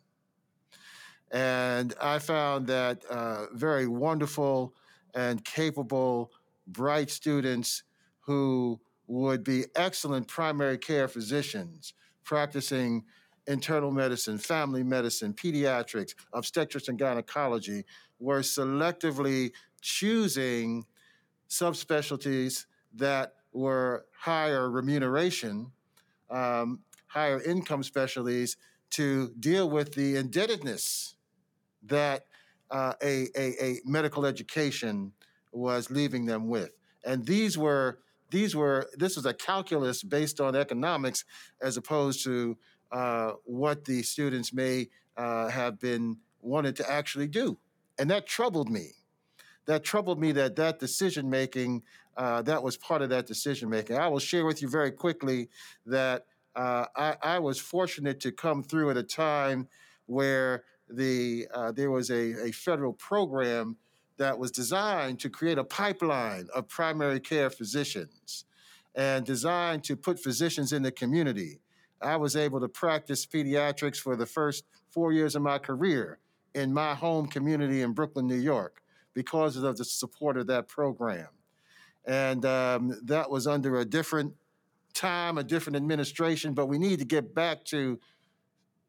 And 1.30 1.94
I 2.00 2.18
found 2.18 2.66
that 2.68 3.04
uh, 3.06 3.46
very 3.52 3.86
wonderful 3.86 4.74
and 5.14 5.44
capable, 5.44 6.32
bright 6.66 7.10
students 7.10 7.82
who 8.20 8.80
would 9.06 9.42
be 9.42 9.64
excellent 9.74 10.28
primary 10.28 10.78
care 10.78 11.08
physicians 11.08 11.94
practicing 12.24 13.04
internal 13.48 13.90
medicine, 13.90 14.38
family 14.38 14.84
medicine, 14.84 15.32
pediatrics, 15.32 16.14
obstetrics, 16.32 16.88
and 16.88 16.98
gynecology 16.98 17.84
were 18.20 18.40
selectively 18.40 19.50
choosing 19.80 20.84
subspecialties 21.48 22.66
that 22.94 23.34
were 23.52 24.04
higher 24.16 24.70
remuneration, 24.70 25.72
um, 26.30 26.80
higher 27.06 27.42
income 27.42 27.82
specialties 27.82 28.56
to 28.90 29.32
deal 29.40 29.68
with 29.68 29.94
the 29.94 30.16
indebtedness 30.16 31.16
that 31.82 32.26
uh, 32.70 32.92
a, 33.02 33.28
a, 33.36 33.64
a 33.64 33.80
medical 33.84 34.26
education 34.26 35.12
was 35.52 35.90
leaving 35.90 36.26
them 36.26 36.48
with. 36.48 36.70
And 37.04 37.24
these 37.24 37.56
were 37.56 38.00
these 38.30 38.54
were 38.54 38.88
this 38.94 39.16
was 39.16 39.24
a 39.24 39.32
calculus 39.32 40.02
based 40.02 40.40
on 40.40 40.54
economics 40.54 41.24
as 41.62 41.78
opposed 41.78 42.22
to 42.24 42.58
uh, 42.90 43.32
what 43.44 43.84
the 43.84 44.02
students 44.02 44.52
may 44.52 44.88
uh, 45.16 45.48
have 45.48 45.78
been 45.78 46.16
wanted 46.40 46.76
to 46.76 46.90
actually 46.90 47.28
do, 47.28 47.58
and 47.98 48.10
that 48.10 48.26
troubled 48.26 48.70
me. 48.70 48.92
That 49.66 49.84
troubled 49.84 50.18
me 50.18 50.32
that 50.32 50.56
that 50.56 50.78
decision 50.78 51.28
making 51.28 51.82
uh, 52.18 52.42
that 52.42 52.62
was 52.62 52.76
part 52.76 53.00
of 53.00 53.10
that 53.10 53.26
decision 53.26 53.70
making. 53.70 53.96
I 53.96 54.08
will 54.08 54.18
share 54.18 54.44
with 54.44 54.60
you 54.60 54.68
very 54.68 54.90
quickly 54.90 55.48
that 55.86 56.26
uh, 56.56 56.86
I, 56.96 57.16
I, 57.22 57.38
was 57.38 57.60
fortunate 57.60 58.18
to 58.20 58.32
come 58.32 58.64
through 58.64 58.90
at 58.90 58.96
a 58.96 59.04
time 59.04 59.68
where 60.06 60.64
the 60.90 61.46
uh, 61.54 61.70
there 61.70 61.92
was 61.92 62.10
a, 62.10 62.48
a 62.48 62.50
federal 62.50 62.92
program 62.92 63.76
that 64.16 64.36
was 64.36 64.50
designed 64.50 65.20
to 65.20 65.30
create 65.30 65.58
a 65.58 65.64
pipeline 65.64 66.48
of 66.52 66.68
primary 66.68 67.20
care 67.20 67.50
physicians. 67.50 68.44
and 68.96 69.24
designed 69.24 69.84
to 69.84 69.94
put 69.94 70.18
physicians 70.18 70.72
in 70.72 70.82
the 70.82 70.90
community. 70.90 71.60
I 72.00 72.16
was 72.16 72.36
able 72.36 72.60
to 72.60 72.68
practice 72.68 73.26
pediatrics 73.26 73.96
for 73.96 74.16
the 74.16 74.26
first 74.26 74.64
four 74.90 75.12
years 75.12 75.34
of 75.34 75.42
my 75.42 75.58
career 75.58 76.18
in 76.54 76.72
my 76.72 76.94
home 76.94 77.26
community 77.26 77.82
in 77.82 77.92
Brooklyn, 77.92 78.26
New 78.26 78.36
York, 78.36 78.82
because 79.14 79.56
of 79.56 79.76
the 79.76 79.84
support 79.84 80.36
of 80.36 80.46
that 80.46 80.68
program. 80.68 81.28
And 82.06 82.44
um, 82.46 82.98
that 83.04 83.30
was 83.30 83.46
under 83.46 83.78
a 83.80 83.84
different 83.84 84.32
time, 84.94 85.38
a 85.38 85.44
different 85.44 85.76
administration, 85.76 86.54
but 86.54 86.66
we 86.66 86.78
need 86.78 86.98
to 87.00 87.04
get 87.04 87.34
back 87.34 87.64
to 87.66 87.98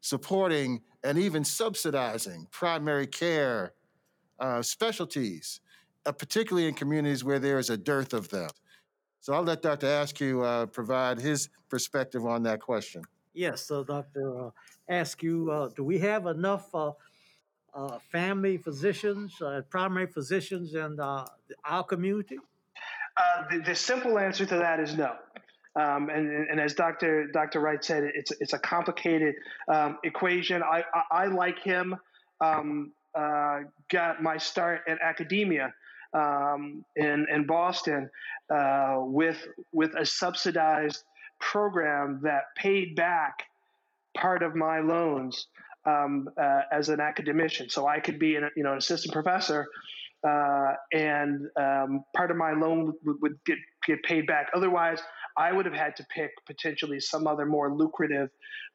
supporting 0.00 0.80
and 1.04 1.18
even 1.18 1.44
subsidizing 1.44 2.46
primary 2.50 3.06
care 3.06 3.72
uh, 4.38 4.62
specialties, 4.62 5.60
uh, 6.06 6.12
particularly 6.12 6.66
in 6.68 6.74
communities 6.74 7.22
where 7.22 7.38
there 7.38 7.58
is 7.58 7.70
a 7.70 7.76
dearth 7.76 8.14
of 8.14 8.30
them. 8.30 8.50
So 9.20 9.34
I'll 9.34 9.42
let 9.42 9.60
Dr. 9.60 9.86
Askew 9.86 10.42
uh, 10.42 10.66
provide 10.66 11.20
his 11.20 11.50
perspective 11.68 12.24
on 12.24 12.42
that 12.44 12.60
question. 12.60 13.02
Yes, 13.34 13.64
so 13.66 13.84
Dr. 13.84 14.46
Uh, 14.46 14.50
Askew, 14.88 15.50
uh, 15.50 15.68
do 15.76 15.84
we 15.84 15.98
have 15.98 16.26
enough 16.26 16.74
uh, 16.74 16.92
uh, 17.74 17.98
family 18.10 18.56
physicians, 18.56 19.40
uh, 19.42 19.60
primary 19.68 20.06
physicians 20.06 20.74
in 20.74 20.98
uh, 20.98 21.26
our 21.64 21.84
community? 21.84 22.38
Uh, 23.16 23.44
the, 23.50 23.58
the 23.58 23.74
simple 23.74 24.18
answer 24.18 24.46
to 24.46 24.56
that 24.56 24.80
is 24.80 24.96
no. 24.96 25.14
Um, 25.76 26.08
and, 26.08 26.48
and 26.48 26.58
as 26.58 26.74
Dr. 26.74 27.28
Dr. 27.28 27.60
Wright 27.60 27.84
said, 27.84 28.10
it's 28.14 28.32
it's 28.40 28.54
a 28.54 28.58
complicated 28.58 29.36
um, 29.68 29.98
equation. 30.02 30.64
I, 30.64 30.82
I, 30.92 31.24
I, 31.24 31.26
like 31.26 31.60
him. 31.60 31.96
Um, 32.40 32.92
uh, 33.14 33.60
got 33.88 34.22
my 34.22 34.36
start 34.36 34.82
in 34.88 34.98
academia 35.02 35.72
um, 36.14 36.84
in 36.96 37.26
in 37.32 37.46
Boston 37.46 38.10
uh, 38.52 38.96
with 39.00 39.46
with 39.72 39.94
a 39.96 40.04
subsidized 40.04 41.04
program 41.40 42.20
that 42.22 42.42
paid 42.56 42.94
back 42.96 43.44
part 44.16 44.42
of 44.42 44.54
my 44.54 44.80
loans 44.80 45.46
um, 45.86 46.28
uh, 46.40 46.62
as 46.72 46.88
an 46.88 47.00
academician. 47.00 47.68
So 47.70 47.86
I 47.86 48.00
could 48.00 48.18
be 48.18 48.36
an 48.36 48.50
you 48.56 48.62
know 48.62 48.72
an 48.72 48.78
assistant 48.78 49.12
professor, 49.12 49.66
uh, 50.26 50.72
and 50.92 51.48
um, 51.56 52.04
part 52.14 52.30
of 52.30 52.36
my 52.36 52.52
loan 52.52 52.92
would, 53.04 53.16
would 53.22 53.38
get 53.44 53.58
get 53.86 54.02
paid 54.02 54.26
back. 54.26 54.50
Otherwise, 54.54 55.00
I 55.40 55.52
would 55.52 55.64
have 55.64 55.74
had 55.74 55.96
to 55.96 56.04
pick 56.14 56.32
potentially 56.46 57.00
some 57.00 57.26
other 57.26 57.46
more 57.46 57.74
lucrative, 57.74 58.28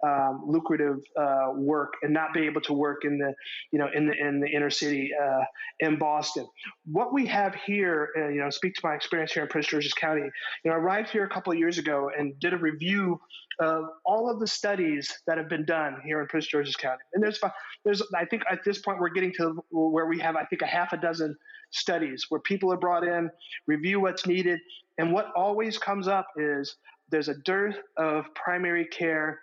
um, 0.03 0.43
lucrative 0.47 0.97
uh, 1.15 1.51
work 1.53 1.93
and 2.01 2.11
not 2.11 2.33
be 2.33 2.41
able 2.47 2.61
to 2.61 2.73
work 2.73 3.05
in 3.05 3.19
the, 3.19 3.35
you 3.71 3.77
know, 3.77 3.87
in 3.93 4.07
the 4.07 4.13
in 4.13 4.39
the 4.39 4.47
inner 4.47 4.71
city 4.71 5.11
uh, 5.23 5.43
in 5.79 5.99
Boston. 5.99 6.47
What 6.91 7.13
we 7.13 7.27
have 7.27 7.53
here, 7.53 8.09
uh, 8.17 8.29
you 8.29 8.39
know, 8.39 8.49
speak 8.49 8.73
to 8.75 8.81
my 8.83 8.95
experience 8.95 9.31
here 9.31 9.43
in 9.43 9.49
Prince 9.49 9.67
George's 9.67 9.93
County. 9.93 10.23
You 10.63 10.71
know, 10.71 10.73
I 10.73 10.79
arrived 10.79 11.09
here 11.09 11.23
a 11.23 11.29
couple 11.29 11.53
of 11.53 11.59
years 11.59 11.77
ago 11.77 12.09
and 12.17 12.37
did 12.39 12.53
a 12.53 12.57
review 12.57 13.21
of 13.59 13.85
all 14.05 14.29
of 14.29 14.39
the 14.39 14.47
studies 14.47 15.11
that 15.27 15.37
have 15.37 15.49
been 15.49 15.65
done 15.65 15.97
here 16.05 16.21
in 16.21 16.27
Prince 16.27 16.47
George's 16.47 16.75
County. 16.75 17.01
And 17.13 17.23
there's 17.23 17.39
there's 17.83 18.01
I 18.15 18.25
think 18.25 18.43
at 18.51 18.63
this 18.63 18.79
point 18.79 18.99
we're 18.99 19.09
getting 19.09 19.33
to 19.37 19.63
where 19.71 20.07
we 20.07 20.19
have 20.19 20.35
I 20.35 20.45
think 20.45 20.61
a 20.61 20.67
half 20.67 20.93
a 20.93 20.97
dozen 20.97 21.35
studies 21.71 22.25
where 22.29 22.41
people 22.41 22.71
are 22.71 22.77
brought 22.77 23.03
in, 23.03 23.29
review 23.67 23.99
what's 23.99 24.25
needed, 24.25 24.59
and 24.97 25.11
what 25.11 25.31
always 25.35 25.77
comes 25.77 26.07
up 26.07 26.27
is 26.37 26.75
there's 27.09 27.29
a 27.29 27.35
dearth 27.45 27.77
of 27.97 28.25
primary 28.33 28.85
care 28.85 29.41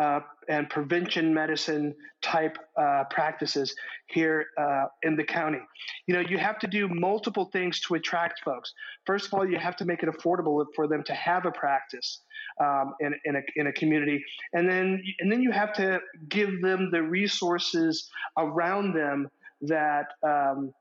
uh, 0.00 0.20
and 0.48 0.68
prevention 0.70 1.32
medicine 1.32 1.94
type 2.22 2.56
uh, 2.76 3.04
practices 3.10 3.74
here 4.06 4.46
uh, 4.58 4.86
in 5.02 5.14
the 5.14 5.22
county. 5.22 5.60
You 6.06 6.14
know, 6.14 6.20
you 6.20 6.38
have 6.38 6.58
to 6.60 6.66
do 6.66 6.88
multiple 6.88 7.50
things 7.52 7.80
to 7.82 7.94
attract 7.94 8.40
folks. 8.44 8.72
First 9.04 9.26
of 9.26 9.34
all, 9.34 9.48
you 9.48 9.58
have 9.58 9.76
to 9.76 9.84
make 9.84 10.02
it 10.02 10.08
affordable 10.08 10.64
for 10.74 10.88
them 10.88 11.02
to 11.04 11.14
have 11.14 11.44
a 11.44 11.52
practice 11.52 12.20
um, 12.60 12.94
in, 13.00 13.14
in, 13.26 13.36
a, 13.36 13.40
in 13.56 13.66
a 13.66 13.72
community, 13.72 14.24
and 14.54 14.68
then 14.68 15.02
and 15.20 15.30
then 15.30 15.42
you 15.42 15.50
have 15.50 15.72
to 15.74 16.00
give 16.28 16.62
them 16.62 16.90
the 16.90 17.02
resources 17.02 18.08
around 18.38 18.94
them 18.94 19.28
that 19.62 20.06
um, 20.26 20.72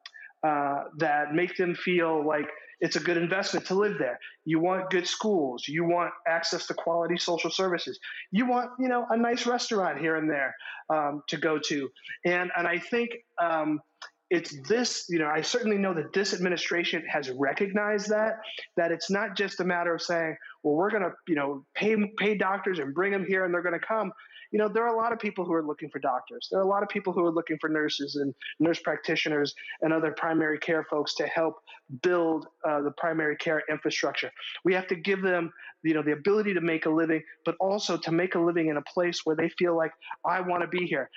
uh, 0.43 0.83
that 0.97 1.33
make 1.33 1.55
them 1.57 1.75
feel 1.75 2.25
like 2.25 2.47
it's 2.81 2.95
a 2.95 2.99
good 2.99 3.17
investment 3.17 3.65
to 3.67 3.73
live 3.73 3.97
there. 3.99 4.17
You 4.45 4.59
want 4.59 4.89
good 4.89 5.05
schools. 5.05 5.67
You 5.67 5.83
want 5.83 6.11
access 6.27 6.65
to 6.67 6.73
quality 6.73 7.17
social 7.17 7.51
services. 7.51 7.99
You 8.31 8.47
want, 8.47 8.71
you 8.79 8.87
know, 8.87 9.05
a 9.09 9.17
nice 9.17 9.45
restaurant 9.45 9.99
here 9.99 10.15
and 10.15 10.29
there 10.29 10.55
um, 10.89 11.23
to 11.27 11.37
go 11.37 11.59
to. 11.67 11.89
And 12.25 12.51
and 12.55 12.67
I 12.67 12.79
think 12.79 13.11
um, 13.41 13.81
it's 14.29 14.55
this. 14.67 15.05
You 15.09 15.19
know, 15.19 15.27
I 15.27 15.41
certainly 15.41 15.77
know 15.77 15.93
that 15.93 16.13
this 16.13 16.33
administration 16.33 17.03
has 17.09 17.29
recognized 17.29 18.09
that 18.09 18.35
that 18.77 18.91
it's 18.91 19.09
not 19.09 19.35
just 19.35 19.59
a 19.59 19.63
matter 19.63 19.93
of 19.93 20.01
saying, 20.01 20.35
well, 20.63 20.75
we're 20.75 20.91
going 20.91 21.03
to, 21.03 21.11
you 21.27 21.35
know, 21.35 21.65
pay 21.75 21.95
pay 22.17 22.35
doctors 22.35 22.79
and 22.79 22.93
bring 22.93 23.11
them 23.11 23.25
here 23.25 23.45
and 23.45 23.53
they're 23.53 23.63
going 23.63 23.79
to 23.79 23.85
come 23.85 24.11
you 24.51 24.57
know, 24.57 24.67
there 24.67 24.83
are 24.83 24.93
a 24.93 24.97
lot 24.97 25.13
of 25.13 25.19
people 25.19 25.45
who 25.45 25.53
are 25.53 25.63
looking 25.63 25.89
for 25.89 25.99
doctors. 25.99 26.47
There 26.51 26.59
are 26.59 26.63
a 26.63 26.67
lot 26.67 26.81
of 26.81 26.89
people 26.89 27.13
who 27.13 27.23
are 27.23 27.31
looking 27.31 27.57
for 27.59 27.69
nurses 27.69 28.15
and 28.15 28.33
nurse 28.59 28.79
practitioners 28.79 29.53
and 29.81 29.93
other 29.93 30.11
primary 30.11 30.57
care 30.57 30.83
folks 30.89 31.13
to 31.15 31.27
help 31.27 31.55
build 32.01 32.47
uh, 32.67 32.81
the 32.81 32.91
primary 32.91 33.35
care 33.35 33.63
infrastructure. 33.69 34.31
We 34.65 34.73
have 34.73 34.87
to 34.87 34.95
give 34.95 35.21
them, 35.21 35.51
you 35.83 35.93
know, 35.93 36.01
the 36.01 36.13
ability 36.13 36.53
to 36.55 36.61
make 36.61 36.85
a 36.85 36.89
living, 36.89 37.21
but 37.45 37.55
also 37.59 37.97
to 37.97 38.11
make 38.11 38.35
a 38.35 38.39
living 38.39 38.69
in 38.69 38.77
a 38.77 38.81
place 38.93 39.21
where 39.23 39.35
they 39.35 39.49
feel 39.49 39.77
like 39.77 39.91
I 40.25 40.41
want 40.41 40.61
to 40.61 40.67
be 40.67 40.85
here. 40.85 41.09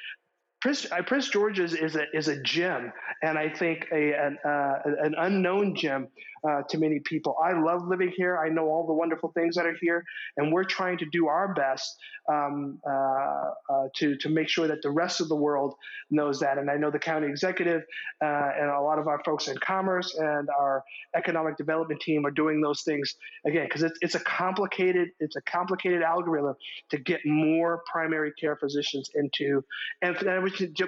Prince, 0.62 0.86
uh, 0.92 1.02
Prince 1.02 1.28
George's 1.28 1.74
is 1.74 1.96
a 1.96 2.04
is 2.14 2.28
a 2.28 2.40
gem, 2.40 2.92
and 3.20 3.36
I 3.36 3.48
think 3.48 3.88
a 3.90 4.12
an, 4.14 4.38
uh, 4.44 4.74
an 5.02 5.16
unknown 5.18 5.74
gem 5.74 6.06
uh, 6.48 6.62
to 6.68 6.78
many 6.78 7.00
people. 7.00 7.36
I 7.42 7.52
love 7.52 7.88
living 7.88 8.12
here. 8.16 8.38
I 8.38 8.48
know 8.48 8.68
all 8.68 8.86
the 8.86 8.92
wonderful 8.92 9.32
things 9.32 9.56
that 9.56 9.66
are 9.66 9.76
here, 9.80 10.04
and 10.36 10.52
we're 10.52 10.62
trying 10.62 10.98
to 10.98 11.06
do 11.06 11.26
our 11.26 11.52
best 11.52 11.96
um, 12.28 12.78
uh, 12.88 12.90
uh 12.90 13.88
to 13.96 14.16
to 14.18 14.28
make 14.28 14.48
sure 14.48 14.68
that 14.68 14.82
the 14.82 14.90
rest 14.90 15.20
of 15.20 15.28
the 15.28 15.34
world 15.34 15.74
knows 16.10 16.38
that. 16.40 16.58
And 16.58 16.70
I 16.70 16.76
know 16.76 16.92
the 16.92 16.98
county 17.00 17.26
executive 17.26 17.82
uh, 18.22 18.50
and 18.56 18.70
a 18.70 18.80
lot 18.80 19.00
of 19.00 19.08
our 19.08 19.20
folks 19.24 19.48
in 19.48 19.56
commerce 19.58 20.14
and 20.16 20.48
our 20.56 20.84
economic 21.16 21.56
development 21.56 22.00
team 22.00 22.24
are 22.24 22.30
doing 22.30 22.60
those 22.60 22.82
things 22.82 23.16
again 23.44 23.64
because 23.64 23.82
it's 23.82 23.98
it's 24.00 24.14
a 24.14 24.20
complicated 24.20 25.08
it's 25.18 25.34
a 25.34 25.42
complicated 25.42 26.02
algorithm 26.02 26.54
to 26.90 26.98
get 26.98 27.20
more 27.26 27.82
primary 27.90 28.32
care 28.40 28.54
physicians 28.54 29.10
into 29.16 29.64
and 30.02 30.16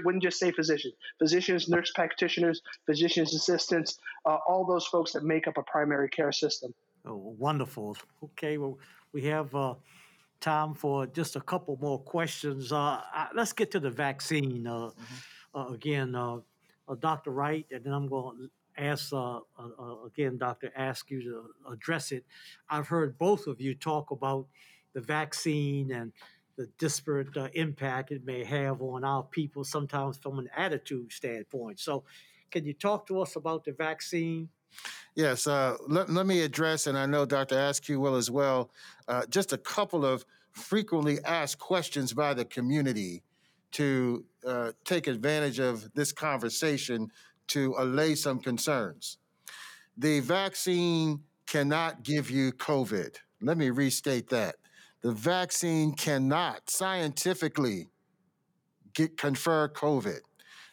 wouldn't 0.04 0.22
just 0.22 0.38
say 0.38 0.50
physicians, 0.50 0.94
physicians, 1.18 1.68
nurse 1.68 1.92
practitioners, 1.94 2.62
physicians 2.86 3.34
assistants, 3.34 3.98
uh, 4.24 4.38
all 4.46 4.64
those 4.64 4.86
folks 4.86 5.12
that 5.12 5.24
make 5.24 5.46
up 5.46 5.56
a 5.56 5.62
primary 5.62 6.08
care 6.08 6.32
system. 6.32 6.74
Oh, 7.06 7.34
wonderful. 7.38 7.96
Okay, 8.22 8.56
well, 8.58 8.78
we 9.12 9.22
have 9.22 9.54
uh, 9.54 9.74
time 10.40 10.74
for 10.74 11.06
just 11.06 11.36
a 11.36 11.40
couple 11.40 11.78
more 11.80 11.98
questions. 11.98 12.72
Uh, 12.72 13.00
let's 13.34 13.52
get 13.52 13.70
to 13.72 13.80
the 13.80 13.90
vaccine. 13.90 14.66
Uh, 14.66 14.72
mm-hmm. 14.72 15.58
uh, 15.58 15.68
again, 15.68 16.14
uh, 16.14 16.38
Dr. 17.00 17.30
Wright, 17.30 17.66
and 17.70 17.84
then 17.84 17.92
I'm 17.92 18.08
going 18.08 18.48
to 18.76 18.82
ask 18.82 19.12
again, 20.06 20.38
Dr. 20.38 20.70
Askew 20.76 21.22
to 21.22 21.72
address 21.72 22.10
it. 22.12 22.24
I've 22.68 22.88
heard 22.88 23.18
both 23.18 23.46
of 23.46 23.60
you 23.60 23.74
talk 23.74 24.10
about 24.10 24.46
the 24.94 25.00
vaccine 25.00 25.90
and 25.92 26.12
the 26.56 26.68
disparate 26.78 27.36
uh, 27.36 27.48
impact 27.54 28.12
it 28.12 28.24
may 28.24 28.44
have 28.44 28.80
on 28.80 29.04
our 29.04 29.22
people, 29.22 29.64
sometimes 29.64 30.16
from 30.18 30.38
an 30.38 30.48
attitude 30.56 31.12
standpoint. 31.12 31.80
So, 31.80 32.04
can 32.50 32.64
you 32.64 32.72
talk 32.72 33.06
to 33.08 33.20
us 33.20 33.36
about 33.36 33.64
the 33.64 33.72
vaccine? 33.72 34.48
Yes, 35.14 35.46
uh, 35.46 35.76
let, 35.88 36.10
let 36.10 36.26
me 36.26 36.40
address, 36.42 36.86
and 36.86 36.98
I 36.98 37.06
know 37.06 37.24
Dr. 37.24 37.58
Askew 37.58 38.00
will 38.00 38.16
as 38.16 38.30
well, 38.30 38.70
uh, 39.08 39.26
just 39.26 39.52
a 39.52 39.58
couple 39.58 40.04
of 40.04 40.24
frequently 40.52 41.18
asked 41.24 41.58
questions 41.58 42.12
by 42.12 42.34
the 42.34 42.44
community 42.44 43.22
to 43.72 44.24
uh, 44.46 44.72
take 44.84 45.06
advantage 45.06 45.58
of 45.58 45.92
this 45.94 46.12
conversation 46.12 47.10
to 47.48 47.74
allay 47.76 48.14
some 48.14 48.38
concerns. 48.38 49.18
The 49.96 50.20
vaccine 50.20 51.20
cannot 51.46 52.02
give 52.02 52.30
you 52.30 52.52
COVID. 52.52 53.16
Let 53.40 53.58
me 53.58 53.70
restate 53.70 54.28
that 54.30 54.56
the 55.04 55.12
vaccine 55.12 55.92
cannot 55.92 56.70
scientifically 56.70 57.88
get 58.94 59.18
confer 59.18 59.68
COVID. 59.68 60.20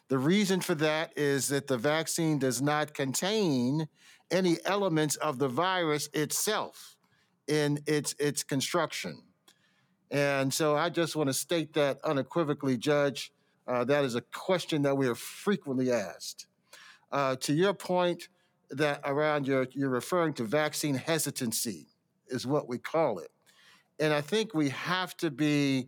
The 0.08 0.16
reason 0.16 0.62
for 0.62 0.74
that 0.76 1.12
is 1.16 1.48
that 1.48 1.66
the 1.66 1.76
vaccine 1.76 2.38
does 2.38 2.62
not 2.62 2.94
contain 2.94 3.88
any 4.30 4.56
elements 4.64 5.16
of 5.16 5.38
the 5.38 5.48
virus 5.48 6.08
itself 6.14 6.96
in 7.46 7.80
its 7.86 8.14
its 8.18 8.42
construction. 8.42 9.22
And 10.10 10.52
so 10.52 10.76
I 10.76 10.88
just 10.88 11.14
want 11.14 11.28
to 11.28 11.34
state 11.34 11.74
that 11.74 11.98
unequivocally, 12.02 12.78
Judge. 12.78 13.32
Uh, 13.68 13.84
that 13.84 14.02
is 14.02 14.14
a 14.14 14.22
question 14.22 14.80
that 14.82 14.96
we 14.96 15.08
are 15.08 15.14
frequently 15.14 15.92
asked. 15.92 16.46
Uh, 17.10 17.36
to 17.36 17.52
your 17.52 17.74
point 17.74 18.28
that 18.70 19.02
around 19.04 19.46
your, 19.46 19.66
you're 19.72 19.90
referring 19.90 20.32
to 20.34 20.44
vaccine 20.44 20.94
hesitancy, 20.94 21.88
is 22.28 22.46
what 22.46 22.66
we 22.66 22.78
call 22.78 23.18
it. 23.18 23.30
And 24.02 24.12
I 24.12 24.20
think 24.20 24.52
we 24.52 24.70
have 24.70 25.16
to 25.18 25.30
be 25.30 25.86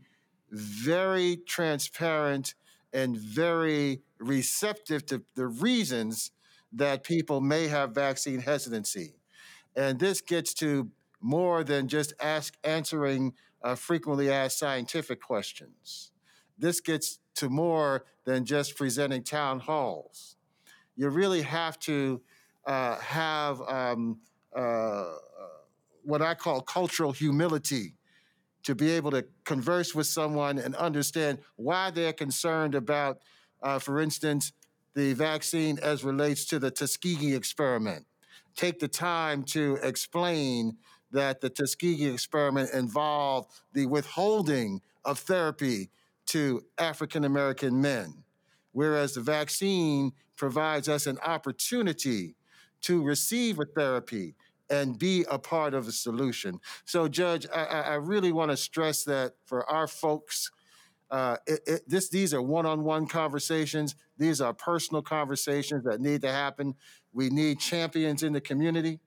very 0.49 1.37
transparent 1.49 2.55
and 2.93 3.17
very 3.17 4.03
receptive 4.21 5.05
to 5.07 5.25
the 5.35 5.49
reasons 5.49 6.31
that 6.73 7.03
people 7.03 7.41
may 7.41 7.67
have 7.67 7.91
vaccine 7.91 8.39
hesitancy. 8.39 9.17
And 9.75 9.99
this 9.99 10.21
gets 10.21 10.55
to 10.55 10.93
more 11.21 11.65
than 11.65 11.89
just 11.89 12.13
ask 12.21 12.55
answering 12.63 13.33
uh, 13.65 13.75
frequently 13.75 14.31
asked 14.31 14.61
scientific 14.61 15.21
questions. 15.21 16.13
This 16.57 16.81
gets 16.81 17.19
to 17.35 17.49
more 17.49 18.05
than 18.27 18.45
just 18.45 18.77
presenting 18.77 19.25
town 19.25 19.59
halls. 19.59 20.37
You 20.95 21.09
really 21.09 21.43
have 21.43 21.81
to 21.81 22.23
uh, 22.65 22.95
have 22.99 23.61
um, 23.63 24.21
uh, 24.55 25.15
what 26.05 26.23
I 26.23 26.35
call 26.35 26.61
cultural 26.61 27.11
humility 27.11 27.97
to 28.65 28.75
be 28.75 28.91
able 28.91 29.11
to 29.13 29.25
converse 29.45 29.95
with 29.95 30.07
someone 30.07 30.59
and 30.59 30.75
understand 30.77 31.39
why 31.57 31.91
they're 31.91 32.13
concerned 32.13 32.75
about, 32.75 33.19
uh, 33.63 33.79
for 33.79 34.01
instance, 34.01 34.53
the 34.95 35.13
vaccine 35.13 35.79
as 35.83 36.05
relates 36.05 36.45
to 36.47 36.59
the 36.59 36.71
Tuskegee 36.71 37.35
experiment. 37.35 38.07
Take 38.57 38.79
the 38.79 38.89
time 38.89 39.43
to 39.45 39.79
explain 39.83 40.79
that 41.11 41.41
the 41.41 41.51
Tuskegee 41.51 42.07
experiment 42.07 42.71
involved 42.73 43.51
the 43.73 43.87
withholding 43.87 44.81
of 45.05 45.19
therapy 45.19 45.91
to 46.27 46.65
African 46.79 47.25
American 47.25 47.81
men, 47.81 48.25
whereas 48.73 49.15
the 49.15 49.21
vaccine 49.21 50.13
provides 50.37 50.89
us 50.89 51.07
an 51.07 51.19
opportunity 51.19 52.35
to 52.81 53.03
receive 53.03 53.59
a 53.59 53.65
therapy 53.65 54.35
and 54.71 54.99
be 54.99 55.25
a 55.31 55.39
part 55.39 55.75
of 55.75 55.87
the 55.87 55.93
solution. 55.93 56.61
So, 56.85 57.09
Judge, 57.09 57.47
I, 57.55 57.65
I 57.65 57.95
really 57.95 58.33
want 58.33 58.51
to 58.51 58.57
stress 58.57 59.05
that 59.05 59.35
for 59.45 59.69
our 59.71 59.87
folks, 59.87 60.51
uh, 61.11 61.37
it, 61.47 61.61
it, 61.67 61.83
this 61.89 62.09
these 62.09 62.33
are 62.35 62.43
one-on-one 62.43 63.07
conversations. 63.07 63.95
These 64.19 64.41
are 64.41 64.55
personal 64.55 65.03
conversations 65.03 65.85
that 65.85 66.01
need 66.01 66.23
to 66.23 66.31
happen. 66.31 66.75
We 67.13 67.31
need 67.31 67.61
champions 67.61 68.23
in 68.23 68.33
the 68.33 68.41
community 68.41 69.01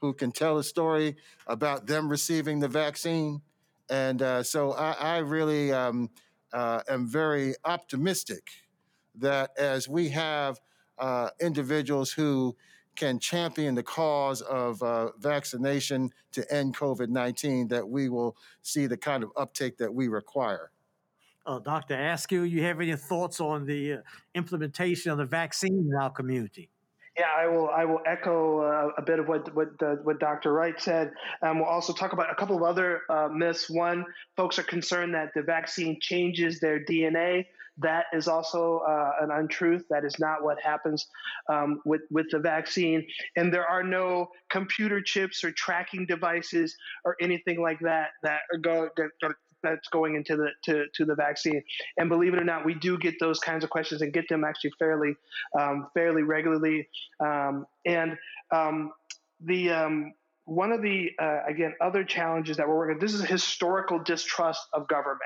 who 0.00 0.12
can 0.12 0.32
tell 0.32 0.58
a 0.58 0.64
story 0.64 1.16
about 1.46 1.86
them 1.86 2.08
receiving 2.08 2.60
the 2.60 2.68
vaccine. 2.68 3.40
And 3.88 4.20
uh, 4.20 4.42
so, 4.42 4.72
I, 4.72 4.92
I 4.92 5.18
really 5.18 5.72
um, 5.72 6.10
uh, 6.52 6.82
am 6.88 7.06
very 7.06 7.54
optimistic 7.64 8.50
that 9.14 9.50
as 9.58 9.88
we 9.88 10.10
have 10.10 10.60
uh, 10.98 11.30
individuals 11.40 12.12
who 12.12 12.56
can 12.96 13.18
champion 13.18 13.74
the 13.74 13.82
cause 13.82 14.42
of 14.42 14.82
uh, 14.82 15.10
vaccination 15.18 16.10
to 16.32 16.54
end 16.54 16.76
COVID 16.76 17.08
19, 17.08 17.68
that 17.68 17.88
we 17.88 18.08
will 18.08 18.36
see 18.62 18.86
the 18.86 18.96
kind 18.96 19.22
of 19.22 19.30
uptake 19.36 19.78
that 19.78 19.92
we 19.92 20.08
require. 20.08 20.70
Uh, 21.44 21.58
Dr. 21.58 21.94
Askew, 21.94 22.42
you 22.42 22.62
have 22.62 22.80
any 22.80 22.94
thoughts 22.94 23.40
on 23.40 23.66
the 23.66 23.94
uh, 23.94 23.96
implementation 24.34 25.10
of 25.10 25.18
the 25.18 25.24
vaccine 25.24 25.90
in 25.90 25.96
our 26.00 26.10
community? 26.10 26.68
Yeah, 27.18 27.26
I 27.36 27.46
will. 27.46 27.68
I 27.68 27.84
will 27.84 28.00
echo 28.06 28.60
uh, 28.60 28.88
a 28.96 29.02
bit 29.02 29.18
of 29.18 29.28
what 29.28 29.54
what 29.54 29.68
uh, 29.82 29.96
what 29.96 30.18
Dr. 30.18 30.54
Wright 30.54 30.80
said. 30.80 31.12
Um, 31.42 31.58
we'll 31.58 31.68
also 31.68 31.92
talk 31.92 32.14
about 32.14 32.30
a 32.30 32.34
couple 32.34 32.56
of 32.56 32.62
other 32.62 33.02
uh, 33.10 33.28
myths. 33.28 33.68
One, 33.68 34.06
folks 34.34 34.58
are 34.58 34.62
concerned 34.62 35.14
that 35.14 35.32
the 35.34 35.42
vaccine 35.42 35.98
changes 36.00 36.58
their 36.58 36.82
DNA. 36.82 37.44
That 37.78 38.06
is 38.12 38.28
also 38.28 38.82
uh, 38.86 39.12
an 39.22 39.30
untruth. 39.30 39.84
That 39.88 40.04
is 40.04 40.18
not 40.18 40.42
what 40.42 40.60
happens 40.60 41.06
um, 41.48 41.80
with 41.84 42.02
with 42.10 42.26
the 42.30 42.38
vaccine. 42.38 43.06
And 43.36 43.52
there 43.52 43.66
are 43.66 43.82
no 43.82 44.28
computer 44.50 45.00
chips 45.00 45.42
or 45.42 45.52
tracking 45.52 46.06
devices 46.06 46.76
or 47.04 47.16
anything 47.20 47.62
like 47.62 47.80
that 47.80 48.10
that 48.22 48.40
are 48.52 48.58
go, 48.58 48.88
that, 48.96 49.32
that's 49.62 49.88
going 49.88 50.16
into 50.16 50.36
the 50.36 50.50
to, 50.64 50.84
to 50.94 51.04
the 51.04 51.14
vaccine. 51.14 51.62
And 51.96 52.08
believe 52.08 52.34
it 52.34 52.40
or 52.40 52.44
not, 52.44 52.66
we 52.66 52.74
do 52.74 52.98
get 52.98 53.14
those 53.18 53.38
kinds 53.38 53.64
of 53.64 53.70
questions 53.70 54.02
and 54.02 54.12
get 54.12 54.28
them 54.28 54.44
actually 54.44 54.72
fairly 54.78 55.14
um, 55.58 55.88
fairly 55.94 56.22
regularly. 56.22 56.88
Um, 57.20 57.66
and 57.86 58.18
um, 58.54 58.92
the 59.40 59.70
um, 59.70 60.12
one 60.44 60.72
of 60.72 60.82
the 60.82 61.10
uh, 61.18 61.40
again 61.48 61.74
other 61.80 62.04
challenges 62.04 62.58
that 62.58 62.68
we're 62.68 62.76
working. 62.76 62.98
This 62.98 63.14
is 63.14 63.22
historical 63.22 63.98
distrust 63.98 64.60
of 64.72 64.88
government 64.88 65.22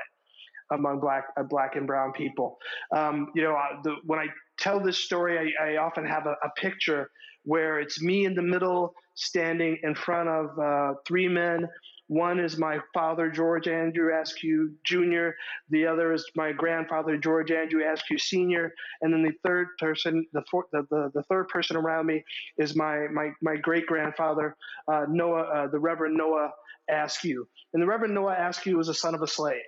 among 0.71 0.99
black 0.99 1.25
uh, 1.37 1.43
black 1.43 1.75
and 1.75 1.87
brown 1.87 2.11
people. 2.11 2.57
Um, 2.95 3.31
you 3.35 3.43
know, 3.43 3.57
the, 3.83 3.95
when 4.05 4.19
I 4.19 4.27
tell 4.57 4.79
this 4.79 4.97
story, 4.97 5.53
I, 5.59 5.71
I 5.71 5.77
often 5.77 6.05
have 6.05 6.25
a, 6.25 6.35
a, 6.43 6.49
picture 6.55 7.09
where 7.43 7.79
it's 7.79 8.01
me 8.01 8.25
in 8.25 8.35
the 8.35 8.41
middle, 8.41 8.93
standing 9.15 9.77
in 9.83 9.95
front 9.95 10.27
of 10.27 10.59
uh, 10.59 10.93
three 11.07 11.27
men. 11.27 11.67
One 12.07 12.39
is 12.39 12.57
my 12.57 12.79
father, 12.93 13.29
George 13.29 13.67
Andrew 13.67 14.17
Askew 14.17 14.73
Jr. 14.85 15.29
The 15.69 15.85
other 15.85 16.13
is 16.13 16.25
my 16.35 16.53
grandfather, 16.53 17.17
George 17.17 17.51
Andrew 17.51 17.83
Askew 17.85 18.17
Sr. 18.17 18.73
And 19.01 19.13
then 19.13 19.23
the 19.23 19.33
third 19.45 19.67
person, 19.77 20.25
the, 20.31 20.41
fourth, 20.49 20.67
the, 20.71 20.87
the, 20.89 21.11
the 21.13 21.23
third 21.23 21.49
person 21.49 21.75
around 21.75 22.05
me 22.05 22.23
is 22.57 22.75
my 22.75 23.07
my, 23.11 23.31
my 23.41 23.57
great 23.57 23.85
grandfather, 23.87 24.55
uh, 24.87 25.05
Noah, 25.09 25.41
uh, 25.41 25.67
the 25.67 25.79
Reverend 25.79 26.15
Noah 26.15 26.51
Askew. 26.89 27.47
And 27.73 27.83
the 27.83 27.87
Reverend 27.87 28.13
Noah 28.13 28.37
Askew 28.39 28.77
was 28.77 28.87
a 28.87 28.93
son 28.93 29.13
of 29.13 29.21
a 29.21 29.27
slave. 29.27 29.61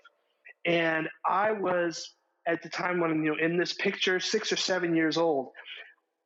And 0.66 1.07
I 1.26 1.51
was 1.51 2.16
at 2.47 2.62
the 2.64 2.70
time 2.70 2.99
when 2.99 3.24
you 3.24 3.32
know 3.32 3.38
in 3.39 3.57
this 3.57 3.74
picture, 3.74 4.20
six 4.20 4.51
or 4.51 4.57
seven 4.57 4.95
years 4.95 5.18
old. 5.18 5.49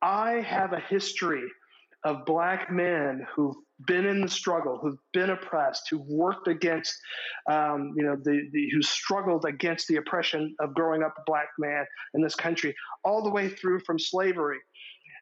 I 0.02 0.42
have 0.42 0.72
a 0.72 0.80
history 0.80 1.44
of 2.04 2.26
black 2.26 2.70
men 2.70 3.26
who've 3.34 3.56
been 3.86 4.04
in 4.04 4.20
the 4.20 4.28
struggle, 4.28 4.78
who've 4.80 4.98
been 5.12 5.30
oppressed, 5.30 5.88
who've 5.90 6.06
worked 6.06 6.48
against, 6.48 6.94
um, 7.50 7.94
you 7.96 8.04
know, 8.04 8.14
the, 8.22 8.48
the 8.52 8.68
who 8.72 8.82
struggled 8.82 9.46
against 9.46 9.88
the 9.88 9.96
oppression 9.96 10.54
of 10.60 10.74
growing 10.74 11.02
up 11.02 11.14
a 11.18 11.22
black 11.26 11.48
man 11.58 11.84
in 12.14 12.22
this 12.22 12.34
country, 12.34 12.74
all 13.04 13.22
the 13.22 13.30
way 13.30 13.48
through 13.48 13.80
from 13.80 13.98
slavery, 13.98 14.58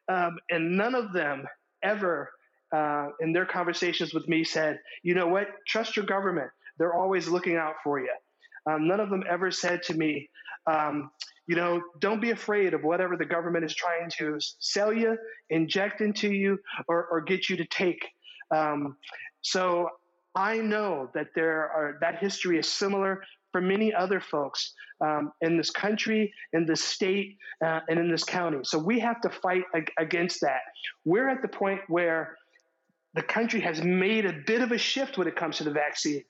um, 0.09 0.37
and 0.49 0.77
none 0.77 0.95
of 0.95 1.13
them 1.13 1.45
ever. 1.83 2.29
Uh, 2.75 3.09
in 3.19 3.31
their 3.31 3.45
conversations 3.45 4.15
with 4.15 4.27
me 4.27 4.43
said, 4.43 4.79
you 5.03 5.13
know 5.13 5.27
what, 5.27 5.47
trust 5.67 5.95
your 5.95 6.07
government. 6.07 6.49
They're 6.79 6.95
always 6.95 7.27
looking 7.27 7.55
out 7.55 7.75
for 7.83 7.99
you. 7.99 8.09
Um, 8.69 8.87
none 8.87 8.99
of 8.99 9.09
them 9.09 9.23
ever 9.29 9.51
said 9.51 9.83
to 9.83 9.93
me, 9.93 10.29
um, 10.67 11.11
you 11.47 11.55
know, 11.55 11.81
don't 11.99 12.21
be 12.21 12.31
afraid 12.31 12.73
of 12.73 12.83
whatever 12.83 13.17
the 13.17 13.25
government 13.25 13.65
is 13.65 13.75
trying 13.75 14.09
to 14.17 14.37
sell 14.59 14.93
you, 14.93 15.17
inject 15.49 15.99
into 16.01 16.31
you, 16.31 16.59
or, 16.87 17.05
or 17.07 17.21
get 17.21 17.49
you 17.49 17.57
to 17.57 17.65
take. 17.65 18.07
Um, 18.55 18.95
so 19.41 19.89
I 20.35 20.57
know 20.57 21.09
that 21.13 21.27
there 21.35 21.69
are 21.69 21.97
that 22.01 22.19
history 22.19 22.57
is 22.57 22.67
similar 22.67 23.23
for 23.51 23.61
many 23.61 23.93
other 23.93 24.19
folks 24.19 24.73
um, 25.01 25.31
in 25.41 25.57
this 25.57 25.69
country, 25.69 26.33
in 26.53 26.65
this 26.65 26.83
state, 26.83 27.37
uh, 27.63 27.81
and 27.87 27.99
in 27.99 28.09
this 28.09 28.23
county. 28.23 28.59
So 28.63 28.79
we 28.79 28.99
have 28.99 29.21
to 29.21 29.29
fight 29.29 29.63
ag- 29.75 29.91
against 29.99 30.41
that. 30.41 30.61
We're 31.05 31.29
at 31.29 31.41
the 31.41 31.47
point 31.47 31.81
where 31.87 32.35
the 33.13 33.21
country 33.21 33.61
has 33.61 33.81
made 33.81 34.25
a 34.25 34.33
bit 34.47 34.61
of 34.61 34.71
a 34.71 34.77
shift 34.77 35.17
when 35.17 35.27
it 35.27 35.35
comes 35.35 35.57
to 35.57 35.63
the 35.63 35.71
vaccine. 35.71 36.23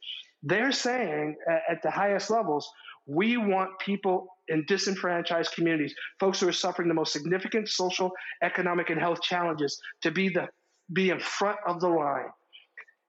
They're 0.44 0.72
saying 0.72 1.38
at 1.70 1.82
the 1.82 1.90
highest 1.90 2.30
levels, 2.30 2.70
we 3.06 3.38
want 3.38 3.80
people 3.80 4.28
in 4.50 4.66
disenfranchised 4.68 5.54
communities, 5.54 5.96
folks 6.20 6.40
who 6.40 6.48
are 6.48 6.54
suffering 6.54 6.88
the 6.88 6.94
most 6.94 7.14
significant 7.14 7.70
social, 7.70 8.12
economic, 8.42 8.90
and 8.90 9.00
health 9.00 9.22
challenges, 9.22 9.80
to 10.02 10.12
be 10.12 10.30
the 10.30 10.48
be 10.92 11.10
in 11.10 11.20
front 11.20 11.58
of 11.66 11.80
the 11.80 11.88
line. 11.88 12.28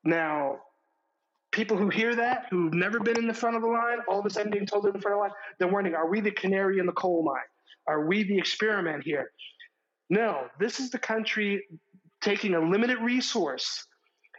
Now, 0.05 0.59
people 1.51 1.77
who 1.77 1.89
hear 1.89 2.15
that, 2.15 2.47
who've 2.51 2.73
never 2.73 3.01
been 3.01 3.19
in 3.19 3.27
the 3.27 3.35
front 3.35 3.57
of 3.57 3.63
the 3.63 3.69
line, 3.69 3.99
all 4.09 4.21
of 4.21 4.27
a 4.27 4.31
sudden 4.31 4.53
being 4.53 4.67
told 4.67 4.85
they're 4.85 4.91
in 4.91 4.97
the 4.97 5.03
front 5.03 5.15
of 5.15 5.19
the 5.19 5.23
line, 5.23 5.37
they're 5.59 5.69
wondering, 5.69 5.97
are 5.97 6.09
we 6.09 6.21
the 6.21 6.31
canary 6.31 6.79
in 6.79 6.87
the 6.87 6.93
coal 6.93 7.25
mine? 7.25 7.43
Are 7.87 8.07
we 8.07 8.23
the 8.23 8.39
experiment 8.39 9.03
here? 9.05 9.31
No, 10.09 10.47
this 10.61 10.79
is 10.79 10.91
the 10.91 10.99
country 10.99 11.65
taking 12.21 12.55
a 12.55 12.61
limited 12.61 12.99
resource 12.99 13.87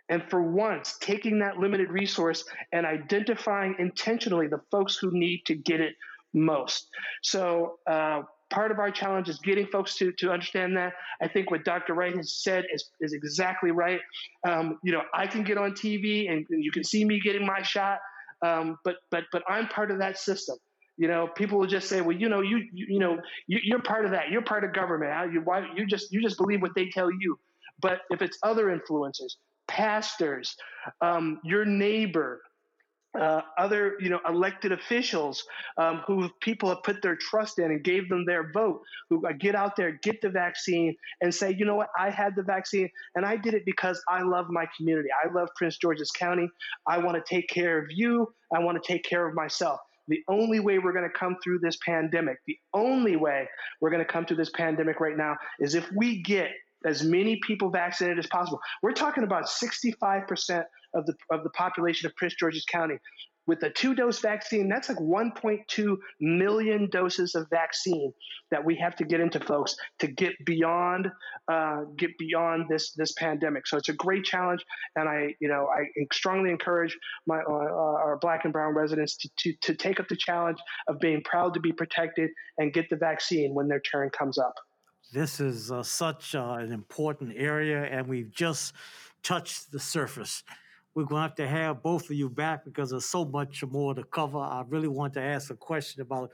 and 0.09 0.23
for 0.29 0.41
once, 0.41 0.97
taking 0.99 1.39
that 1.39 1.57
limited 1.57 1.89
resource 1.89 2.43
and 2.71 2.85
identifying 2.85 3.75
intentionally 3.79 4.47
the 4.47 4.61
folks 4.71 4.97
who 4.97 5.11
need 5.11 5.41
to 5.45 5.55
get 5.55 5.81
it 5.81 5.95
most. 6.33 6.89
So, 7.23 7.79
uh, 7.87 8.23
part 8.51 8.71
of 8.71 8.79
our 8.79 8.91
challenge 8.91 9.27
is 9.27 9.39
getting 9.39 9.65
folks 9.67 9.95
to, 9.95 10.11
to 10.13 10.31
understand 10.31 10.77
that. 10.77 10.93
I 11.21 11.27
think 11.27 11.49
what 11.49 11.65
Dr. 11.65 11.93
Wright 11.93 12.15
has 12.15 12.33
said 12.35 12.65
is, 12.71 12.91
is 13.01 13.13
exactly 13.13 13.71
right. 13.71 13.99
Um, 14.47 14.77
you 14.83 14.91
know, 14.91 15.01
I 15.13 15.25
can 15.25 15.43
get 15.43 15.57
on 15.57 15.71
TV 15.71 16.31
and, 16.31 16.45
and, 16.49 16.63
you 16.63 16.71
can 16.71 16.83
see 16.83 17.03
me 17.03 17.19
getting 17.19 17.45
my 17.45 17.61
shot, 17.63 17.99
um, 18.43 18.77
but 18.83 18.97
but 19.09 19.23
but 19.31 19.43
I'm 19.49 19.67
part 19.67 19.91
of 19.91 19.99
that 19.99 20.17
system. 20.17 20.57
You 20.97 21.07
know, 21.07 21.27
people 21.35 21.57
will 21.59 21.67
just 21.67 21.89
say, 21.89 22.01
well, 22.01 22.15
you 22.15 22.29
know, 22.29 22.41
you 22.41 22.57
you, 22.71 22.85
you 22.89 22.99
know, 22.99 23.17
you, 23.47 23.75
are 23.75 23.81
part 23.81 24.05
of 24.05 24.11
that. 24.11 24.29
You're 24.29 24.43
part 24.43 24.63
of 24.63 24.73
government. 24.73 25.33
You 25.33 25.41
why 25.41 25.65
you 25.75 25.85
just 25.87 26.11
you 26.13 26.21
just 26.21 26.37
believe 26.37 26.61
what 26.61 26.75
they 26.75 26.89
tell 26.89 27.09
you. 27.11 27.39
But 27.81 28.01
if 28.09 28.21
it's 28.21 28.37
other 28.43 28.67
influencers, 28.67 29.35
pastors, 29.67 30.55
um, 31.01 31.39
your 31.43 31.65
neighbor, 31.65 32.41
uh, 33.19 33.41
other 33.57 33.95
you 33.99 34.09
know 34.09 34.19
elected 34.27 34.71
officials 34.71 35.43
um, 35.77 36.01
who 36.05 36.29
people 36.41 36.69
have 36.69 36.83
put 36.83 37.01
their 37.01 37.15
trust 37.15 37.59
in 37.59 37.65
and 37.65 37.83
gave 37.83 38.09
them 38.09 38.25
their 38.25 38.51
vote 38.51 38.81
who 39.09 39.23
get 39.39 39.55
out 39.55 39.75
there 39.75 39.99
get 40.03 40.21
the 40.21 40.29
vaccine 40.29 40.95
and 41.21 41.33
say 41.33 41.55
you 41.57 41.65
know 41.65 41.75
what? 41.75 41.89
I 41.97 42.09
had 42.09 42.35
the 42.35 42.43
vaccine 42.43 42.89
and 43.15 43.25
i 43.25 43.37
did 43.37 43.53
it 43.53 43.63
because 43.65 44.01
i 44.09 44.21
love 44.21 44.47
my 44.49 44.65
community. 44.77 45.09
I 45.23 45.31
love 45.33 45.49
prince 45.55 45.77
george's 45.77 46.11
county. 46.11 46.49
I 46.87 46.97
want 46.97 47.15
to 47.17 47.35
take 47.35 47.47
care 47.47 47.77
of 47.77 47.85
you. 47.89 48.33
I 48.53 48.59
want 48.59 48.81
to 48.81 48.93
take 48.93 49.03
care 49.03 49.27
of 49.27 49.33
myself. 49.33 49.79
The 50.07 50.21
only 50.27 50.59
way 50.59 50.77
we're 50.77 50.93
going 50.93 51.09
to 51.09 51.17
come 51.17 51.37
through 51.43 51.59
this 51.59 51.77
pandemic 51.85 52.37
the 52.47 52.57
only 52.73 53.15
way 53.15 53.47
we're 53.81 53.91
going 53.91 54.05
to 54.05 54.11
come 54.11 54.25
through 54.25 54.37
this 54.37 54.51
pandemic 54.51 54.99
right 54.99 55.17
now 55.17 55.35
is 55.59 55.75
if 55.75 55.89
we 55.95 56.21
get 56.21 56.51
as 56.85 57.03
many 57.03 57.39
people 57.45 57.69
vaccinated 57.69 58.19
as 58.19 58.27
possible. 58.27 58.59
We're 58.81 58.93
talking 58.93 59.23
about 59.23 59.45
65% 59.45 60.63
of 60.93 61.05
the 61.05 61.13
of 61.31 61.43
the 61.43 61.49
population 61.51 62.07
of 62.07 62.15
Prince 62.15 62.35
George's 62.39 62.65
County 62.65 62.97
with 63.47 63.61
a 63.63 63.69
two 63.69 63.93
dose 63.93 64.19
vaccine, 64.19 64.67
that's 64.67 64.89
like 64.89 64.97
1.2 64.97 65.97
million 66.19 66.89
doses 66.89 67.35
of 67.35 67.47
vaccine 67.49 68.11
that 68.51 68.63
we 68.63 68.75
have 68.75 68.95
to 68.95 69.03
get 69.03 69.19
into 69.19 69.39
folks 69.39 69.75
to 69.99 70.07
get 70.07 70.33
beyond 70.45 71.11
uh, 71.51 71.81
get 71.97 72.17
beyond 72.17 72.65
this 72.69 72.93
this 72.93 73.13
pandemic. 73.13 73.67
So 73.67 73.77
it's 73.77 73.89
a 73.89 73.93
great 73.93 74.23
challenge, 74.23 74.63
and 74.95 75.07
I 75.07 75.35
you 75.39 75.47
know 75.47 75.67
I 75.67 75.85
strongly 76.13 76.49
encourage 76.49 76.97
my 77.27 77.39
uh, 77.39 77.51
uh, 77.51 78.03
our 78.05 78.17
Black 78.19 78.45
and 78.45 78.53
Brown 78.53 78.73
residents 78.73 79.17
to, 79.17 79.29
to 79.37 79.53
to 79.61 79.75
take 79.75 79.99
up 79.99 80.07
the 80.07 80.17
challenge 80.17 80.59
of 80.87 80.99
being 80.99 81.21
proud 81.23 81.53
to 81.53 81.59
be 81.59 81.71
protected 81.71 82.31
and 82.57 82.73
get 82.73 82.89
the 82.89 82.97
vaccine 82.97 83.53
when 83.53 83.67
their 83.67 83.81
turn 83.81 84.09
comes 84.09 84.37
up. 84.37 84.55
This 85.13 85.39
is 85.39 85.71
uh, 85.71 85.83
such 85.83 86.35
uh, 86.35 86.57
an 86.59 86.71
important 86.71 87.33
area, 87.37 87.83
and 87.83 88.07
we've 88.07 88.31
just 88.31 88.73
touched 89.23 89.71
the 89.71 89.79
surface 89.79 90.43
we're 90.95 91.03
going 91.03 91.19
to 91.19 91.27
have 91.27 91.35
to 91.35 91.47
have 91.47 91.83
both 91.83 92.05
of 92.05 92.15
you 92.15 92.29
back 92.29 92.63
because 92.63 92.89
there's 92.89 93.05
so 93.05 93.25
much 93.25 93.63
more 93.65 93.93
to 93.93 94.03
cover. 94.05 94.39
I 94.39 94.63
really 94.67 94.87
want 94.87 95.13
to 95.15 95.21
ask 95.21 95.51
a 95.51 95.55
question 95.55 96.01
about 96.01 96.31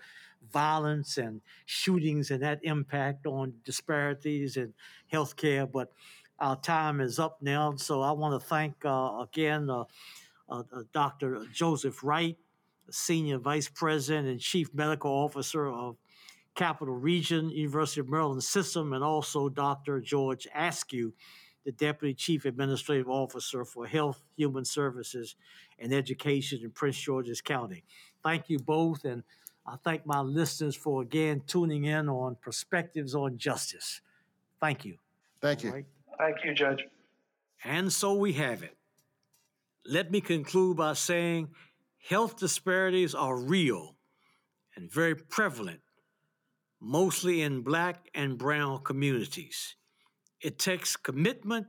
violence 0.53 1.17
and 1.17 1.41
shootings 1.65 2.29
and 2.29 2.43
that 2.43 2.59
impact 2.63 3.25
on 3.25 3.53
disparities 3.65 4.57
in 4.57 4.73
healthcare, 5.11 5.69
but 5.69 5.91
our 6.39 6.55
time 6.55 7.01
is 7.01 7.17
up 7.17 7.39
now. 7.41 7.75
So 7.75 8.01
I 8.01 8.11
want 8.11 8.39
to 8.39 8.47
thank 8.47 8.75
uh, 8.85 9.23
again 9.23 9.69
uh, 9.69 9.85
uh, 10.47 10.63
uh 10.71 10.83
Dr. 10.93 11.43
Joseph 11.51 12.03
Wright, 12.03 12.37
Senior 12.91 13.39
Vice 13.39 13.67
President 13.67 14.27
and 14.27 14.39
Chief 14.39 14.71
Medical 14.75 15.11
Officer 15.11 15.67
of 15.67 15.97
Capital 16.55 16.93
Region, 16.95 17.49
University 17.49 18.01
of 18.01 18.09
Maryland 18.09 18.43
System, 18.43 18.93
and 18.93 19.03
also 19.03 19.49
Dr. 19.49 19.99
George 19.99 20.47
Askew 20.53 21.13
the 21.65 21.71
Deputy 21.71 22.13
Chief 22.13 22.45
Administrative 22.45 23.09
Officer 23.09 23.63
for 23.65 23.85
Health, 23.85 24.21
Human 24.35 24.65
Services, 24.65 25.35
and 25.79 25.93
Education 25.93 26.61
in 26.63 26.71
Prince 26.71 26.99
George's 26.99 27.41
County. 27.41 27.83
Thank 28.23 28.49
you 28.49 28.59
both, 28.59 29.05
and 29.05 29.23
I 29.65 29.75
thank 29.83 30.05
my 30.05 30.21
listeners 30.21 30.75
for 30.75 31.01
again 31.01 31.41
tuning 31.45 31.85
in 31.85 32.09
on 32.09 32.35
Perspectives 32.41 33.13
on 33.15 33.37
Justice. 33.37 34.01
Thank 34.59 34.85
you. 34.85 34.97
Thank 35.39 35.63
you. 35.63 35.71
Right. 35.71 35.85
Thank 36.17 36.37
you, 36.43 36.53
Judge. 36.53 36.83
And 37.63 37.91
so 37.91 38.13
we 38.13 38.33
have 38.33 38.63
it. 38.63 38.75
Let 39.85 40.11
me 40.11 40.21
conclude 40.21 40.77
by 40.77 40.93
saying 40.93 41.49
health 42.07 42.37
disparities 42.37 43.15
are 43.15 43.37
real 43.37 43.95
and 44.75 44.91
very 44.91 45.15
prevalent, 45.15 45.81
mostly 46.81 47.41
in 47.41 47.61
Black 47.61 48.09
and 48.15 48.37
Brown 48.37 48.83
communities. 48.83 49.75
It 50.41 50.57
takes 50.57 50.95
commitment, 50.97 51.67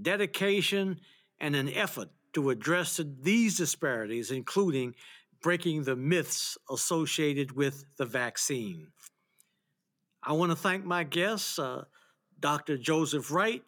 dedication, 0.00 1.00
and 1.38 1.54
an 1.54 1.68
effort 1.68 2.08
to 2.32 2.50
address 2.50 3.00
these 3.22 3.58
disparities, 3.58 4.30
including 4.30 4.94
breaking 5.42 5.84
the 5.84 5.96
myths 5.96 6.56
associated 6.70 7.52
with 7.52 7.84
the 7.96 8.06
vaccine. 8.06 8.88
I 10.22 10.32
want 10.32 10.52
to 10.52 10.56
thank 10.56 10.84
my 10.84 11.04
guests, 11.04 11.58
uh, 11.58 11.84
Dr. 12.38 12.76
Joseph 12.76 13.30
Wright 13.30 13.62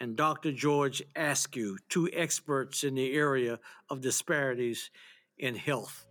and 0.00 0.16
Dr. 0.16 0.52
George 0.52 1.02
Askew, 1.14 1.76
two 1.88 2.08
experts 2.12 2.84
in 2.84 2.94
the 2.94 3.12
area 3.12 3.58
of 3.90 4.00
disparities 4.00 4.90
in 5.38 5.54
health. 5.54 6.06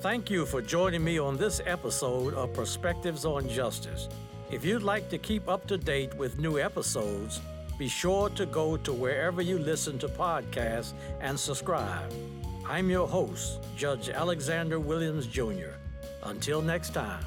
Thank 0.00 0.30
you 0.30 0.46
for 0.46 0.62
joining 0.62 1.02
me 1.02 1.18
on 1.18 1.36
this 1.36 1.60
episode 1.66 2.32
of 2.34 2.52
Perspectives 2.52 3.24
on 3.24 3.48
Justice. 3.48 4.08
If 4.48 4.64
you'd 4.64 4.84
like 4.84 5.08
to 5.08 5.18
keep 5.18 5.48
up 5.48 5.66
to 5.66 5.76
date 5.76 6.14
with 6.14 6.38
new 6.38 6.56
episodes, 6.60 7.40
be 7.80 7.88
sure 7.88 8.28
to 8.30 8.46
go 8.46 8.76
to 8.76 8.92
wherever 8.92 9.42
you 9.42 9.58
listen 9.58 9.98
to 9.98 10.08
podcasts 10.08 10.92
and 11.20 11.38
subscribe. 11.38 12.12
I'm 12.64 12.88
your 12.88 13.08
host, 13.08 13.58
Judge 13.76 14.08
Alexander 14.08 14.78
Williams 14.78 15.26
Jr. 15.26 15.74
Until 16.22 16.62
next 16.62 16.94
time. 16.94 17.24